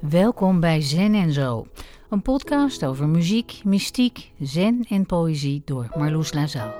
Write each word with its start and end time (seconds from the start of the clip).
Welkom 0.00 0.60
bij 0.60 0.80
Zen 0.80 1.14
en 1.14 1.32
Zo, 1.32 1.66
een 2.10 2.22
podcast 2.22 2.84
over 2.84 3.08
muziek, 3.08 3.60
mystiek, 3.64 4.30
zen 4.40 4.86
en 4.88 5.06
poëzie 5.06 5.62
door 5.64 5.88
Marloes 5.96 6.32
Lazaal. 6.32 6.72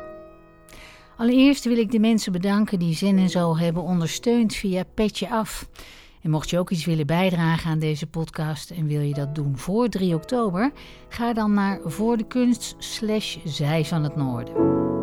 Allereerst 1.16 1.64
wil 1.64 1.76
ik 1.76 1.90
de 1.90 1.98
mensen 1.98 2.32
bedanken 2.32 2.78
die 2.78 2.94
Zen 2.94 3.18
en 3.18 3.28
Zo 3.28 3.56
hebben 3.56 3.82
ondersteund 3.82 4.54
via 4.54 4.84
Petje 4.94 5.30
Af. 5.30 5.68
En 6.22 6.30
mocht 6.30 6.50
je 6.50 6.58
ook 6.58 6.70
iets 6.70 6.84
willen 6.84 7.06
bijdragen 7.06 7.70
aan 7.70 7.78
deze 7.78 8.06
podcast 8.06 8.70
en 8.70 8.86
wil 8.86 9.00
je 9.00 9.14
dat 9.14 9.34
doen 9.34 9.58
voor 9.58 9.88
3 9.88 10.14
oktober, 10.14 10.72
ga 11.08 11.32
dan 11.32 11.54
naar 11.54 11.80
voor 11.84 12.16
de 12.16 12.54
zij 13.44 13.84
van 13.84 14.02
het 14.02 14.16
noorden. 14.16 14.99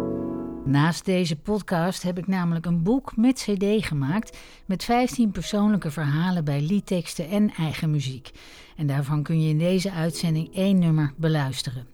Naast 0.68 1.06
deze 1.06 1.36
podcast 1.36 2.04
heb 2.04 2.18
ik 2.18 2.28
namelijk 2.28 2.66
een 2.66 2.84
boek 2.84 3.16
met 3.16 3.36
CD 3.36 3.86
gemaakt 3.86 4.38
met 4.66 4.84
15 4.84 5.32
persoonlijke 5.32 5.92
verhalen 5.92 6.46
bij 6.46 6.62
liedteksten 6.62 7.30
en 7.30 7.54
eigen 7.54 7.92
muziek. 7.92 8.32
En 8.76 8.88
daarvan 8.88 9.24
kun 9.24 9.42
je 9.42 9.50
in 9.50 9.58
deze 9.58 9.92
uitzending 9.92 10.56
één 10.56 10.80
nummer 10.80 11.14
beluisteren. 11.18 11.88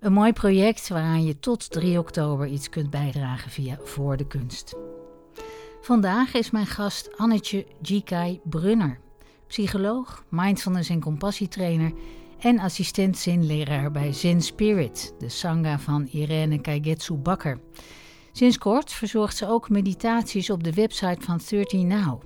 Een 0.00 0.12
mooi 0.12 0.32
project 0.32 0.88
waaraan 0.88 1.24
je 1.24 1.38
tot 1.38 1.70
3 1.70 1.98
oktober 1.98 2.46
iets 2.46 2.68
kunt 2.68 2.90
bijdragen 2.90 3.50
via 3.50 3.78
Voor 3.82 4.16
de 4.16 4.26
Kunst. 4.26 4.76
Vandaag 5.80 6.34
is 6.34 6.50
mijn 6.50 6.66
gast 6.66 7.16
Annetje 7.16 7.66
Jikai 7.82 8.40
Brunner, 8.44 9.00
psycholoog, 9.46 10.24
mindfulness 10.28 10.88
en 10.88 11.00
compassietrainer 11.00 11.92
en 12.38 12.58
assistent 12.58 13.18
zinleraar 13.18 13.90
bij 13.90 14.12
Zen 14.12 14.42
Spirit, 14.42 15.14
de 15.18 15.28
sangha 15.28 15.78
van 15.78 16.08
Irene 16.10 16.60
Kaigetsu 16.60 17.14
Bakker. 17.14 17.60
Sinds 18.38 18.58
kort 18.58 18.92
verzorgt 18.92 19.36
ze 19.36 19.48
ook 19.48 19.70
meditaties 19.70 20.50
op 20.50 20.64
de 20.64 20.72
website 20.72 21.20
van 21.20 21.40
13 21.48 21.86
Now. 21.86 22.22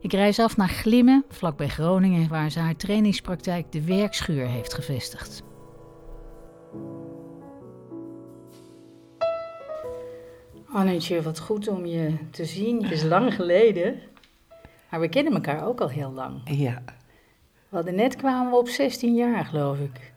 Ik 0.00 0.12
reis 0.12 0.38
af 0.38 0.56
naar 0.56 0.68
Glimmen, 0.68 1.24
vlakbij 1.28 1.68
Groningen, 1.68 2.28
waar 2.28 2.50
ze 2.50 2.58
haar 2.58 2.76
trainingspraktijk 2.76 3.72
De 3.72 3.84
Werkschuur 3.84 4.46
heeft 4.46 4.74
gevestigd. 4.74 5.42
Annetje, 10.66 11.22
wat 11.22 11.38
goed 11.38 11.68
om 11.68 11.86
je 11.86 12.14
te 12.30 12.44
zien. 12.44 12.82
Het 12.82 12.92
is 12.92 13.02
lang 13.02 13.34
geleden, 13.34 14.00
maar 14.90 15.00
we 15.00 15.08
kennen 15.08 15.32
elkaar 15.32 15.66
ook 15.66 15.80
al 15.80 15.88
heel 15.88 16.12
lang. 16.12 16.40
Ja. 16.44 16.82
We 17.68 17.76
hadden 17.76 17.94
net 17.94 18.16
kwamen 18.16 18.50
we 18.50 18.56
op 18.56 18.68
16 18.68 19.14
jaar, 19.14 19.44
geloof 19.44 19.78
ik. 19.78 20.12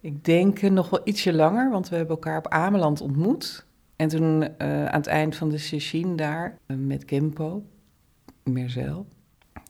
Ik 0.00 0.24
denk 0.24 0.60
nog 0.60 0.90
wel 0.90 1.00
ietsje 1.04 1.32
langer, 1.32 1.70
want 1.70 1.88
we 1.88 1.96
hebben 1.96 2.14
elkaar 2.14 2.38
op 2.38 2.48
Ameland 2.48 3.00
ontmoet. 3.00 3.70
En 3.96 4.08
toen 4.08 4.42
uh, 4.42 4.84
aan 4.84 4.98
het 4.98 5.06
eind 5.06 5.36
van 5.36 5.48
de 5.48 5.58
sessie 5.58 6.14
daar 6.14 6.58
uh, 6.66 6.76
met 6.76 7.02
Gempo, 7.06 7.62
Merzel. 8.44 9.06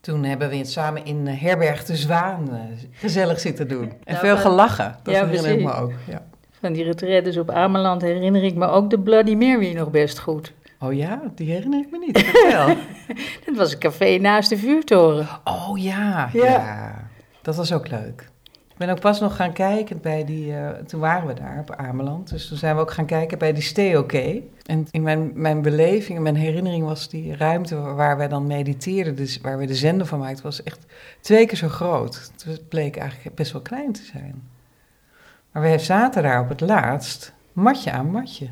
Toen 0.01 0.25
hebben 0.25 0.49
we 0.49 0.57
het 0.57 0.71
samen 0.71 1.05
in 1.05 1.27
uh, 1.27 1.41
Herberg 1.41 1.85
de 1.85 1.97
Zwaan 1.97 2.51
gezellig 2.91 3.41
zitten 3.41 3.69
doen. 3.69 3.89
En 3.91 3.99
nou, 4.05 4.19
veel 4.19 4.37
gelachen, 4.37 4.97
dat 5.03 5.15
ja, 5.15 5.27
herinner 5.27 5.51
ik 5.51 5.65
me 5.65 5.73
ook. 5.73 5.93
Ja. 6.09 6.25
Van 6.51 6.73
die 6.73 6.85
retretes 6.85 7.37
op 7.37 7.51
Ameland 7.51 8.03
herinner 8.03 8.45
ik 8.45 8.55
me 8.55 8.67
ook 8.67 8.91
de 8.91 9.01
Bloody 9.01 9.35
Mary 9.35 9.75
nog 9.75 9.91
best 9.91 10.19
goed. 10.19 10.53
Oh 10.79 10.95
ja, 10.95 11.23
die 11.35 11.51
herinner 11.51 11.81
ik 11.81 11.91
me 11.91 11.99
niet. 11.99 12.19
Vertel. 12.19 12.67
dat 13.47 13.57
was 13.57 13.73
een 13.73 13.79
café 13.79 14.19
naast 14.19 14.49
de 14.49 14.57
vuurtoren. 14.57 15.29
Oh 15.45 15.79
ja, 15.79 16.31
ja, 16.33 16.45
ja. 16.45 17.09
Dat 17.43 17.57
was 17.57 17.73
ook 17.73 17.89
leuk. 17.89 18.31
Ik 18.83 18.89
ben 18.89 18.97
ook 18.97 19.03
pas 19.03 19.21
nog 19.21 19.37
gaan 19.37 19.53
kijken 19.53 20.01
bij 20.01 20.25
die, 20.25 20.47
uh, 20.47 20.69
toen 20.69 21.01
waren 21.01 21.27
we 21.27 21.35
daar 21.35 21.59
op 21.59 21.75
Ameland, 21.75 22.31
dus 22.31 22.49
toen 22.49 22.59
zijn 22.59 22.75
we 22.75 22.81
ook 22.81 22.91
gaan 22.91 23.07
kijken 23.07 23.39
bij 23.39 23.53
die 23.53 23.63
Stay 23.63 23.97
OK. 23.97 24.13
En 24.13 24.87
in 24.91 25.03
mijn, 25.03 25.31
mijn 25.35 25.63
beleving, 25.63 26.19
mijn 26.19 26.37
herinnering 26.37 26.85
was 26.85 27.09
die 27.09 27.37
ruimte 27.37 27.77
waar 27.77 28.17
wij 28.17 28.29
dan 28.29 28.47
mediteerden, 28.47 29.17
dus 29.17 29.41
waar 29.41 29.59
we 29.59 29.67
de 29.67 29.75
zender 29.75 30.07
van 30.07 30.19
maakten, 30.19 30.43
was 30.43 30.63
echt 30.63 30.87
twee 31.21 31.47
keer 31.47 31.57
zo 31.57 31.69
groot. 31.69 32.33
Het 32.45 32.69
bleek 32.69 32.97
eigenlijk 32.97 33.37
best 33.37 33.53
wel 33.53 33.63
klein 33.63 33.93
te 33.93 34.03
zijn. 34.03 34.49
Maar 35.53 35.63
we 35.63 35.79
zaten 35.79 36.23
daar 36.23 36.41
op 36.41 36.49
het 36.49 36.61
laatst, 36.61 37.33
matje 37.53 37.93
aan 37.93 38.11
matje. 38.11 38.49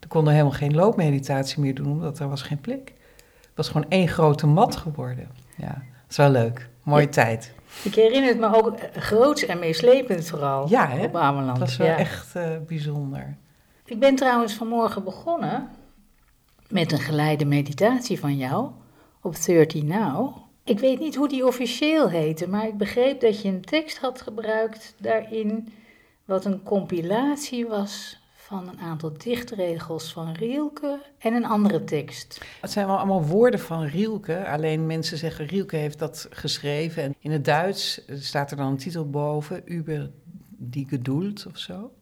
We 0.00 0.06
konden 0.08 0.32
helemaal 0.32 0.52
geen 0.52 0.74
loopmeditatie 0.74 1.60
meer 1.60 1.74
doen, 1.74 1.90
omdat 1.92 2.18
er 2.18 2.28
was 2.28 2.42
geen 2.42 2.60
plek. 2.60 2.92
Het 3.40 3.52
was 3.54 3.68
gewoon 3.68 3.90
één 3.90 4.08
grote 4.08 4.46
mat 4.46 4.76
geworden. 4.76 5.28
Ja, 5.56 5.72
dat 5.72 6.10
is 6.10 6.16
wel 6.16 6.30
leuk. 6.30 6.68
Mooie 6.82 7.08
tijd. 7.08 7.56
Ik 7.82 7.94
herinner 7.94 8.28
het 8.28 8.38
me 8.38 8.54
ook 8.54 8.76
eh, 8.76 9.02
groots 9.02 9.46
en 9.46 9.58
meeslepend 9.58 10.26
vooral 10.26 10.68
ja, 10.68 10.88
hè? 10.88 11.04
op 11.04 11.16
Ameland. 11.16 11.58
Dat 11.58 11.68
is 11.68 11.76
wel 11.76 11.86
echt 11.86 12.36
uh, 12.36 12.56
bijzonder. 12.66 13.36
Ik 13.84 13.98
ben 13.98 14.14
trouwens 14.14 14.54
vanmorgen 14.54 15.04
begonnen 15.04 15.68
met 16.68 16.92
een 16.92 16.98
geleide 16.98 17.44
meditatie 17.44 18.20
van 18.20 18.36
jou 18.36 18.70
op 19.22 19.44
13 19.44 19.86
Now. 19.86 20.36
Ik 20.64 20.78
weet 20.78 20.98
niet 20.98 21.14
hoe 21.14 21.28
die 21.28 21.46
officieel 21.46 22.08
heette, 22.08 22.48
maar 22.48 22.66
ik 22.66 22.76
begreep 22.76 23.20
dat 23.20 23.42
je 23.42 23.48
een 23.48 23.64
tekst 23.64 23.98
had 23.98 24.20
gebruikt 24.20 24.94
daarin 24.98 25.72
wat 26.24 26.44
een 26.44 26.62
compilatie 26.62 27.66
was 27.66 28.17
van 28.48 28.68
een 28.68 28.80
aantal 28.80 29.12
dichtregels 29.16 30.12
van 30.12 30.32
Rielke 30.32 31.00
en 31.18 31.34
een 31.34 31.44
andere 31.44 31.84
tekst. 31.84 32.40
Het 32.60 32.70
zijn 32.70 32.86
wel 32.86 32.96
allemaal 32.96 33.24
woorden 33.24 33.60
van 33.60 33.84
Rielke, 33.84 34.46
alleen 34.46 34.86
mensen 34.86 35.18
zeggen 35.18 35.46
Rielke 35.46 35.76
heeft 35.76 35.98
dat 35.98 36.26
geschreven. 36.30 37.02
En 37.02 37.14
in 37.18 37.30
het 37.30 37.44
Duits 37.44 38.00
staat 38.08 38.50
er 38.50 38.56
dan 38.56 38.66
een 38.66 38.76
titel 38.76 39.10
boven, 39.10 39.72
Über 39.72 40.10
die 40.48 40.86
Geduld 40.88 41.46
of 41.46 41.58
zo. 41.58 41.92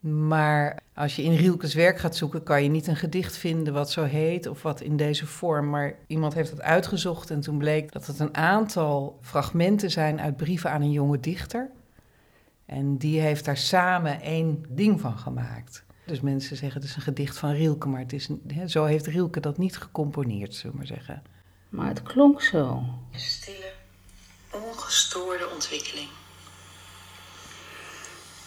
Maar 0.00 0.78
als 0.94 1.16
je 1.16 1.22
in 1.22 1.34
Rielkes 1.34 1.74
werk 1.74 1.98
gaat 1.98 2.16
zoeken, 2.16 2.42
kan 2.42 2.62
je 2.62 2.68
niet 2.68 2.86
een 2.86 2.96
gedicht 2.96 3.36
vinden 3.36 3.72
wat 3.72 3.90
zo 3.90 4.04
heet 4.04 4.46
of 4.46 4.62
wat 4.62 4.80
in 4.80 4.96
deze 4.96 5.26
vorm. 5.26 5.70
Maar 5.70 5.94
iemand 6.06 6.34
heeft 6.34 6.50
het 6.50 6.62
uitgezocht 6.62 7.30
en 7.30 7.40
toen 7.40 7.58
bleek 7.58 7.92
dat 7.92 8.06
het 8.06 8.18
een 8.18 8.36
aantal 8.36 9.18
fragmenten 9.20 9.90
zijn 9.90 10.20
uit 10.20 10.36
brieven 10.36 10.70
aan 10.70 10.82
een 10.82 10.92
jonge 10.92 11.20
dichter. 11.20 11.70
En 12.66 12.96
die 12.96 13.20
heeft 13.20 13.44
daar 13.44 13.56
samen 13.56 14.20
één 14.20 14.64
ding 14.68 15.00
van 15.00 15.18
gemaakt. 15.18 15.84
Dus 16.10 16.20
mensen 16.20 16.56
zeggen 16.56 16.80
het 16.80 16.90
is 16.90 16.96
een 16.96 17.02
gedicht 17.02 17.38
van 17.38 17.52
Rielke, 17.52 17.88
maar 17.88 18.00
het 18.00 18.12
is, 18.12 18.28
hè, 18.46 18.68
zo 18.68 18.84
heeft 18.84 19.06
Rielke 19.06 19.40
dat 19.40 19.58
niet 19.58 19.76
gecomponeerd, 19.76 20.54
zullen 20.54 20.70
we 20.70 20.76
maar 20.76 20.86
zeggen. 20.86 21.22
Maar 21.68 21.88
het 21.88 22.02
klonk 22.02 22.42
zo. 22.42 22.84
Stille, 23.14 23.72
ongestoorde 24.50 25.48
ontwikkeling. 25.48 26.08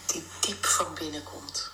Die 0.06 0.24
diep 0.40 0.66
van 0.66 0.94
binnen 0.94 1.24
komt. 1.24 1.72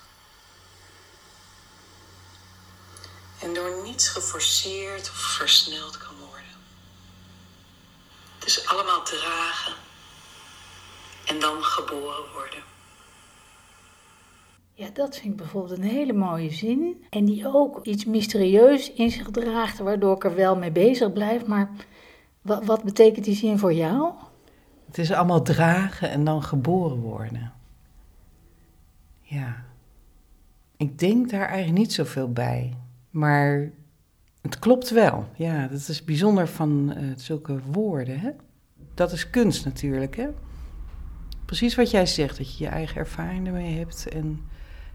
En 3.38 3.54
door 3.54 3.82
niets 3.82 4.08
geforceerd 4.08 5.10
of 5.10 5.16
versneld 5.16 5.98
kan 5.98 6.16
worden. 6.16 6.56
Het 8.38 8.48
is 8.48 8.66
allemaal 8.66 9.02
dragen 9.02 9.74
en 11.26 11.40
dan 11.40 11.64
geboren 11.64 12.32
worden. 12.32 12.62
Ja, 14.80 14.88
dat 14.92 15.16
vind 15.16 15.32
ik 15.32 15.36
bijvoorbeeld 15.36 15.78
een 15.78 15.84
hele 15.84 16.12
mooie 16.12 16.50
zin. 16.50 17.04
En 17.10 17.24
die 17.24 17.54
ook 17.54 17.84
iets 17.86 18.04
mysterieus 18.04 18.92
in 18.92 19.10
zich 19.10 19.30
draagt, 19.30 19.78
waardoor 19.78 20.16
ik 20.16 20.24
er 20.24 20.34
wel 20.34 20.56
mee 20.56 20.70
bezig 20.70 21.12
blijf. 21.12 21.46
Maar 21.46 21.70
wat, 22.42 22.64
wat 22.64 22.84
betekent 22.84 23.24
die 23.24 23.34
zin 23.34 23.58
voor 23.58 23.72
jou? 23.72 24.12
Het 24.86 24.98
is 24.98 25.12
allemaal 25.12 25.42
dragen 25.42 26.10
en 26.10 26.24
dan 26.24 26.42
geboren 26.42 27.00
worden. 27.00 27.52
Ja. 29.20 29.64
Ik 30.76 30.98
denk 30.98 31.30
daar 31.30 31.48
eigenlijk 31.48 31.78
niet 31.78 31.92
zoveel 31.92 32.32
bij. 32.32 32.74
Maar 33.10 33.70
het 34.40 34.58
klopt 34.58 34.90
wel. 34.90 35.26
Ja, 35.34 35.66
dat 35.66 35.88
is 35.88 36.04
bijzonder 36.04 36.48
van 36.48 36.94
uh, 36.96 37.12
zulke 37.16 37.58
woorden. 37.70 38.20
Hè? 38.20 38.30
Dat 38.94 39.12
is 39.12 39.30
kunst 39.30 39.64
natuurlijk. 39.64 40.16
Hè? 40.16 40.28
Precies 41.44 41.74
wat 41.74 41.90
jij 41.90 42.06
zegt, 42.06 42.36
dat 42.36 42.58
je 42.58 42.64
je 42.64 42.70
eigen 42.70 42.96
ervaring 42.96 43.46
ermee 43.46 43.78
hebt. 43.78 44.08
En 44.08 44.48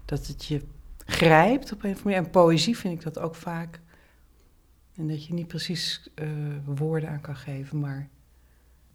dat 0.06 0.26
het 0.26 0.44
je 0.44 0.62
grijpt 1.06 1.72
op 1.72 1.84
een 1.84 1.90
of 1.90 1.96
andere 1.96 2.04
manier. 2.04 2.18
En 2.18 2.30
poëzie 2.30 2.76
vind 2.76 2.94
ik 2.94 3.02
dat 3.02 3.18
ook 3.18 3.34
vaak. 3.34 3.80
En 4.96 5.08
dat 5.08 5.26
je 5.26 5.34
niet 5.34 5.48
precies 5.48 6.10
uh, 6.14 6.28
woorden 6.64 7.08
aan 7.08 7.20
kan 7.20 7.36
geven, 7.36 7.80
maar 7.80 8.08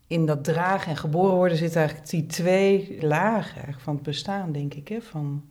in 0.07 0.25
dat 0.25 0.43
dragen 0.43 0.91
en 0.91 0.97
geboren 0.97 1.35
worden 1.35 1.57
zitten 1.57 1.79
eigenlijk 1.79 2.09
die 2.09 2.25
twee 2.25 2.97
lagen 3.01 3.75
van 3.79 3.93
het 3.93 4.03
bestaan, 4.03 4.51
denk 4.51 4.73
ik. 4.73 4.87
Hè? 4.87 5.01
Van, 5.01 5.43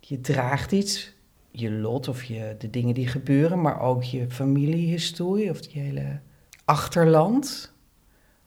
je 0.00 0.20
draagt 0.20 0.72
iets, 0.72 1.14
je 1.50 1.70
lot 1.70 2.08
of 2.08 2.24
je, 2.24 2.54
de 2.58 2.70
dingen 2.70 2.94
die 2.94 3.06
gebeuren, 3.06 3.60
maar 3.60 3.80
ook 3.80 4.02
je 4.02 4.30
familiehistorie 4.30 5.50
of 5.50 5.72
je 5.72 5.78
hele 5.78 6.20
achterland. 6.64 7.72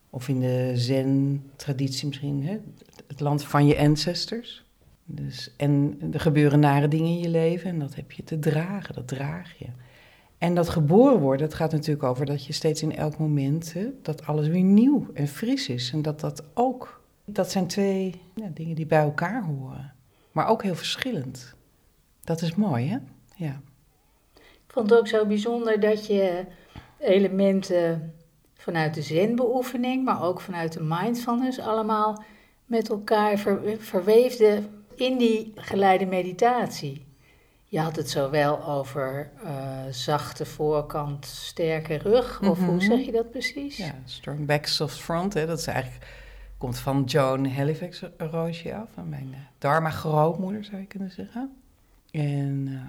Of 0.10 0.28
in 0.28 0.40
de 0.40 0.72
zen-traditie 0.76 2.08
misschien, 2.08 2.44
hè? 2.44 2.58
het 3.08 3.20
land 3.20 3.44
van 3.44 3.66
je 3.66 3.78
ancestors. 3.78 4.65
Dus, 5.06 5.54
en 5.58 6.00
er 6.12 6.20
gebeuren 6.20 6.60
nare 6.60 6.88
dingen 6.88 7.08
in 7.08 7.20
je 7.20 7.30
leven 7.30 7.70
en 7.70 7.80
dat 7.80 7.96
heb 7.96 8.12
je 8.12 8.24
te 8.24 8.40
dragen, 8.40 8.96
dat 8.96 9.08
draag 9.08 9.58
je. 9.58 9.66
En 10.38 10.56
dat 10.56 10.70
geboren 10.70 11.20
worden, 11.20 11.46
het 11.46 11.56
gaat 11.56 11.72
natuurlijk 11.72 12.04
over 12.04 12.26
dat 12.26 12.46
je 12.46 12.54
steeds 12.54 12.82
in 12.82 12.96
elk 12.96 13.18
moment, 13.18 13.74
hè, 13.74 13.88
dat 14.02 14.26
alles 14.26 14.48
weer 14.48 14.64
nieuw 14.64 15.08
en 15.14 15.28
fris 15.28 15.70
is. 15.70 15.92
En 15.92 16.02
dat 16.02 16.20
dat 16.20 16.44
ook, 16.54 17.02
dat 17.26 17.52
zijn 17.52 17.68
twee 17.68 18.22
ja, 18.36 18.50
dingen 18.54 18.76
die 18.76 18.86
bij 18.86 19.00
elkaar 19.00 19.44
horen. 19.44 19.94
Maar 20.32 20.48
ook 20.48 20.64
heel 20.64 20.76
verschillend. 20.76 21.56
Dat 22.24 22.42
is 22.42 22.56
mooi, 22.56 22.90
hè? 22.90 22.98
Ja. 23.36 23.62
Ik 24.36 24.72
vond 24.82 24.90
het 24.90 25.00
ook 25.00 25.08
zo 25.08 25.26
bijzonder 25.26 25.80
dat 25.80 26.08
je 26.08 26.46
elementen 27.00 28.14
vanuit 28.54 28.94
de 28.94 29.02
zenbeoefening, 29.02 30.06
maar 30.06 30.24
ook 30.24 30.42
vanuit 30.42 30.74
de 30.74 30.84
mindfulness 30.84 31.60
allemaal 31.60 32.24
met 32.66 32.90
elkaar 32.90 33.38
ver- 33.38 33.78
verweefde 33.80 34.64
in 35.00 35.18
die 35.18 35.52
geleide 35.56 36.06
meditatie. 36.06 37.06
Je 37.68 37.80
had 37.80 37.96
het 37.96 38.10
zowel 38.10 38.64
over 38.66 39.32
eh, 39.44 39.52
zachte 39.92 40.46
voorkant, 40.46 41.26
sterke 41.26 41.96
rug, 41.96 42.42
of 42.42 42.58
hoe 42.60 42.76
Mhm. 42.76 42.80
zeg 42.80 43.06
je 43.06 43.12
dat 43.12 43.32
precies? 43.32 43.78
Ja, 43.78 43.96
strong 44.06 44.46
back, 44.46 44.66
soft 44.66 44.98
front. 45.00 45.34
Hè? 45.34 45.46
Dat 45.46 45.60
is 45.60 45.68
eigenlijk, 45.68 46.08
komt 46.58 46.78
van 46.80 47.04
Joan 47.04 47.48
Halifax 47.50 48.02
Roosje 48.18 48.76
af, 48.76 48.88
van 48.94 49.10
mijn 49.10 49.28
uh, 49.32 49.38
Dharma-grootmoeder 49.58 50.64
zou 50.64 50.78
je 50.78 50.88
kunnen 50.88 51.12
zeggen. 51.12 51.56
En 52.12 52.66
uh, 52.68 52.82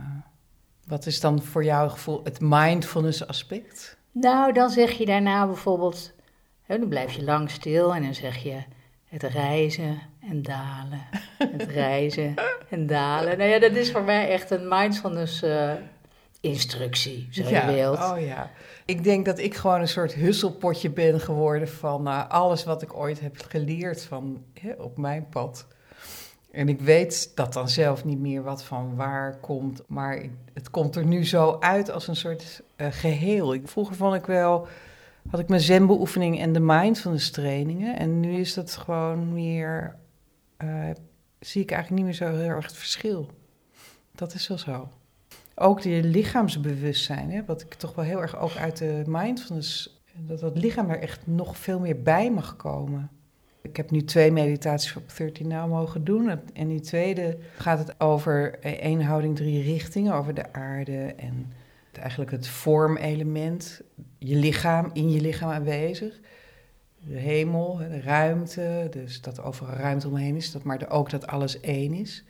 wat 0.87 1.06
is 1.06 1.20
dan 1.20 1.43
voor 1.43 1.64
jou 1.64 1.91
gevoel 1.91 2.20
het 2.25 2.38
mindfulness 2.41 3.26
aspect? 3.26 3.97
Nou, 4.12 4.52
dan 4.52 4.70
zeg 4.70 4.91
je 4.93 5.06
daarna 5.06 5.47
bijvoorbeeld, 5.47 6.12
hè, 6.62 6.79
dan 6.79 6.88
blijf 6.88 7.12
je 7.12 7.25
lang 7.25 7.50
stil 7.50 7.94
en 7.94 8.02
dan 8.02 8.14
zeg 8.14 8.37
je 8.43 8.62
het 9.05 9.23
reizen 9.23 10.00
en 10.28 10.43
dalen, 10.43 11.00
het 11.38 11.62
reizen 11.62 12.34
en 12.69 12.87
dalen. 12.87 13.38
Nou 13.38 13.50
ja, 13.50 13.58
dat 13.58 13.73
is 13.73 13.90
voor 13.90 14.02
mij 14.02 14.28
echt 14.28 14.50
een 14.50 14.69
mindfulness 14.69 15.43
uh, 15.43 15.73
instructie, 16.40 17.28
zo 17.31 17.49
ja, 17.49 17.69
je 17.69 17.75
wilt. 17.75 17.99
Oh 17.99 18.20
ja. 18.20 18.50
Ik 18.84 19.05
denk 19.05 19.25
dat 19.25 19.38
ik 19.38 19.55
gewoon 19.55 19.81
een 19.81 19.88
soort 19.88 20.14
husselpotje 20.14 20.90
ben 20.90 21.20
geworden 21.20 21.69
van 21.69 22.08
uh, 22.08 22.28
alles 22.28 22.64
wat 22.64 22.82
ik 22.82 22.96
ooit 22.96 23.20
heb 23.20 23.37
geleerd 23.49 24.05
van, 24.05 24.43
hè, 24.61 24.73
op 24.73 24.96
mijn 24.96 25.26
pad. 25.28 25.67
En 26.50 26.69
ik 26.69 26.81
weet 26.81 27.32
dat 27.34 27.52
dan 27.52 27.69
zelf 27.69 28.05
niet 28.05 28.19
meer 28.19 28.43
wat 28.43 28.64
van 28.64 28.94
waar 28.94 29.37
komt, 29.40 29.82
maar 29.87 30.23
het 30.55 30.70
komt 30.70 30.96
er 30.96 31.06
nu 31.06 31.26
zo 31.26 31.56
uit 31.61 31.90
als 31.90 32.08
een 32.08 32.17
soort 32.17 32.62
uh, 32.76 32.87
geheel. 32.90 33.55
Ik, 33.55 33.69
vroeger 33.69 33.96
vond 33.96 34.14
ik 34.14 34.26
wel, 34.26 34.67
had 35.31 35.40
ik 35.40 35.49
mijn 35.49 35.61
zenbeoefening 35.61 36.40
en 36.40 36.52
de 36.52 36.61
mindfulness 36.61 37.31
trainingen. 37.31 37.99
En 37.99 38.20
nu 38.20 38.37
is 38.37 38.55
dat 38.55 38.76
gewoon 38.76 39.32
meer, 39.32 39.96
uh, 40.64 40.91
zie 41.41 41.62
ik 41.62 41.70
eigenlijk 41.70 42.03
niet 42.03 42.11
meer 42.11 42.29
zo 42.29 42.37
heel 42.37 42.49
erg 42.49 42.67
het 42.67 42.76
verschil. 42.76 43.31
Dat 44.12 44.35
is 44.35 44.49
wel 44.49 44.58
zo. 44.58 44.88
Ook 45.55 45.82
die 45.82 46.03
lichaamsbewustzijn, 46.03 47.31
hè, 47.31 47.44
wat 47.44 47.62
ik 47.62 47.75
toch 47.75 47.94
wel 47.94 48.05
heel 48.05 48.20
erg 48.20 48.38
ook 48.38 48.56
uit 48.56 48.76
de 48.76 49.03
mindfulness, 49.06 50.00
dat 50.14 50.41
dat 50.41 50.58
lichaam 50.58 50.91
er 50.91 51.00
echt 51.00 51.26
nog 51.26 51.58
veel 51.58 51.81
meer 51.81 52.03
bij 52.03 52.31
mag 52.31 52.56
komen. 52.56 53.11
Ik 53.62 53.76
heb 53.76 53.91
nu 53.91 54.05
twee 54.05 54.32
meditaties 54.32 54.97
op 54.97 55.17
13 55.17 55.49
Now 55.49 55.70
mogen 55.70 56.05
doen. 56.05 56.41
En 56.53 56.69
die 56.69 56.81
tweede 56.81 57.38
gaat 57.56 57.79
het 57.79 58.00
over 58.00 58.59
één 58.61 59.00
houding, 59.00 59.37
drie 59.37 59.62
richtingen, 59.62 60.14
over 60.14 60.35
de 60.35 60.52
aarde 60.52 61.14
en 61.17 61.52
eigenlijk 61.93 62.31
het 62.31 62.49
vormelement, 62.49 63.81
je 64.19 64.37
lichaam, 64.37 64.91
in 64.93 65.11
je 65.11 65.20
lichaam 65.20 65.50
aanwezig. 65.50 66.20
De 67.08 67.19
hemel, 67.19 67.76
de 67.76 68.00
ruimte, 68.00 68.87
dus 68.91 69.20
dat 69.20 69.43
overal 69.43 69.75
ruimte 69.75 70.08
omheen 70.08 70.37
is, 70.37 70.53
dat, 70.53 70.62
maar 70.62 70.91
ook 70.91 71.11
dat 71.11 71.26
alles 71.26 71.61
één 71.61 71.93
is. 71.93 72.25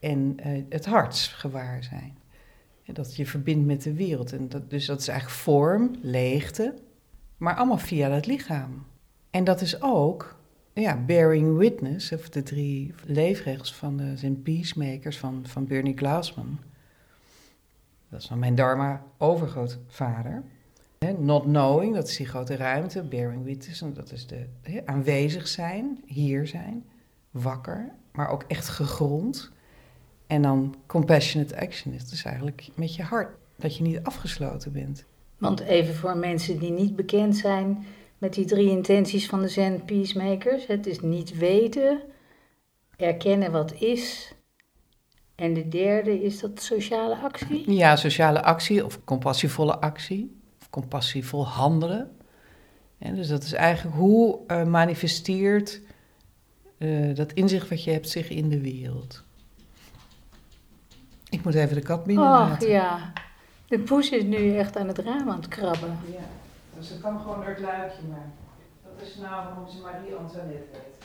En 0.00 0.36
uh, 0.46 0.64
het 0.68 0.86
hartsgewaar 0.86 1.82
zijn. 1.82 2.16
Dat 2.84 3.16
je 3.16 3.26
verbindt 3.26 3.66
met 3.66 3.82
de 3.82 3.94
wereld. 3.94 4.32
En 4.32 4.48
dat, 4.48 4.70
dus 4.70 4.86
dat 4.86 5.00
is 5.00 5.08
eigenlijk 5.08 5.40
vorm, 5.40 5.96
leegte, 6.02 6.74
maar 7.36 7.54
allemaal 7.54 7.78
via 7.78 8.10
het 8.10 8.26
lichaam. 8.26 8.86
En 9.30 9.44
dat 9.44 9.60
is 9.60 9.82
ook 9.82 10.36
ja, 10.72 10.96
bearing 10.96 11.56
witness, 11.56 12.12
of 12.12 12.28
de 12.28 12.42
drie 12.42 12.94
leefregels 13.04 13.74
van 13.74 13.96
de 13.96 14.16
Zen 14.16 14.42
Peacemakers 14.42 15.18
van, 15.18 15.46
van 15.46 15.66
Bernie 15.66 15.96
Glassman. 15.96 16.58
Dat 18.08 18.20
is 18.20 18.26
van 18.26 18.38
mijn 18.38 18.54
Dharma 18.54 19.02
overgrootvader. 19.18 20.42
Not 21.12 21.42
knowing, 21.42 21.94
dat 21.94 22.08
is 22.08 22.16
die 22.16 22.26
grote 22.26 22.56
ruimte. 22.56 23.02
Bearing 23.02 23.44
witness, 23.44 23.80
en 23.80 23.94
dat 23.94 24.12
is 24.12 24.26
de 24.26 24.46
he, 24.62 24.80
aanwezig 24.84 25.48
zijn, 25.48 26.02
hier 26.06 26.46
zijn, 26.46 26.84
wakker, 27.30 27.92
maar 28.12 28.28
ook 28.28 28.44
echt 28.48 28.68
gegrond. 28.68 29.50
En 30.26 30.42
dan 30.42 30.74
compassionate 30.86 31.60
action, 31.60 31.92
dat 31.92 32.10
is 32.12 32.24
eigenlijk 32.24 32.68
met 32.74 32.94
je 32.94 33.02
hart, 33.02 33.36
dat 33.56 33.76
je 33.76 33.82
niet 33.82 34.02
afgesloten 34.02 34.72
bent. 34.72 35.04
Want 35.38 35.60
even 35.60 35.94
voor 35.94 36.16
mensen 36.16 36.58
die 36.58 36.70
niet 36.70 36.96
bekend 36.96 37.36
zijn 37.36 37.86
met 38.18 38.34
die 38.34 38.44
drie 38.44 38.70
intenties 38.70 39.26
van 39.26 39.40
de 39.40 39.48
Zen 39.48 39.84
Peacemakers. 39.84 40.66
Het 40.66 40.86
is 40.86 41.00
niet 41.00 41.36
weten, 41.36 42.00
erkennen 42.96 43.52
wat 43.52 43.72
is. 43.72 44.34
En 45.34 45.54
de 45.54 45.68
derde 45.68 46.22
is 46.22 46.40
dat 46.40 46.62
sociale 46.62 47.16
actie? 47.16 47.72
Ja, 47.72 47.96
sociale 47.96 48.42
actie 48.42 48.84
of 48.84 49.04
compassievolle 49.04 49.80
actie. 49.80 50.42
Compassievol 50.74 51.46
handelen. 51.46 52.16
En 52.98 53.14
dus 53.14 53.28
dat 53.28 53.42
is 53.42 53.52
eigenlijk 53.52 53.96
hoe 53.96 54.38
uh, 54.46 54.64
manifesteert 54.64 55.80
uh, 56.78 57.14
dat 57.14 57.32
inzicht 57.32 57.68
wat 57.68 57.84
je 57.84 57.90
hebt 57.90 58.08
zich 58.08 58.28
in 58.28 58.48
de 58.48 58.60
wereld. 58.60 59.24
Ik 61.28 61.44
moet 61.44 61.54
even 61.54 61.74
de 61.74 61.82
kat 61.82 62.04
binnen 62.04 62.24
Ach 62.24 62.66
ja, 62.66 63.12
de 63.66 63.78
poes 63.78 64.10
is 64.10 64.22
nu 64.22 64.56
echt 64.56 64.76
aan 64.76 64.88
het 64.88 64.98
raam 64.98 65.30
aan 65.30 65.36
het 65.36 65.48
krabben. 65.48 65.98
Ja. 66.12 66.24
Dus 66.76 66.88
ze 66.88 66.98
kan 66.98 67.20
gewoon 67.20 67.36
door 67.36 67.48
het 67.48 67.60
luikje, 67.60 68.02
maar 68.10 68.30
dat 68.82 69.08
is 69.08 69.16
nou 69.16 69.44
waarom 69.44 69.68
ze 69.68 69.80
Marie 69.80 70.14
Antoinette 70.14 70.68
heet. 70.72 71.04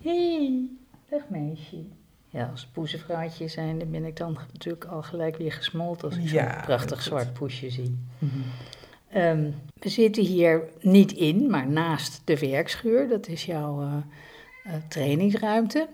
Hé, 0.00 0.36
hey, 0.36 0.68
dag 1.10 1.28
meisje. 1.28 1.84
Ja, 2.30 2.48
als 2.50 2.66
poezenvrouwtje 2.66 3.48
zijn, 3.48 3.78
dan 3.78 3.90
ben 3.90 4.04
ik 4.04 4.16
dan 4.16 4.38
natuurlijk 4.52 4.84
al 4.84 5.02
gelijk 5.02 5.36
weer 5.36 5.52
gesmolten 5.52 6.08
als 6.08 6.16
ik 6.16 6.28
ja, 6.28 6.52
zo'n 6.52 6.62
prachtig 6.62 7.02
zwart 7.02 7.32
poesje 7.32 7.70
zie. 7.70 7.98
Mm-hmm. 8.18 8.44
Um, 9.16 9.54
we 9.78 9.88
zitten 9.88 10.24
hier 10.24 10.62
niet 10.80 11.12
in, 11.12 11.50
maar 11.50 11.68
naast 11.68 12.22
de 12.24 12.38
werkschuur. 12.38 13.08
Dat 13.08 13.28
is 13.28 13.44
jouw 13.44 13.82
uh, 13.82 13.96
uh, 14.66 14.72
trainingsruimte. 14.88 15.88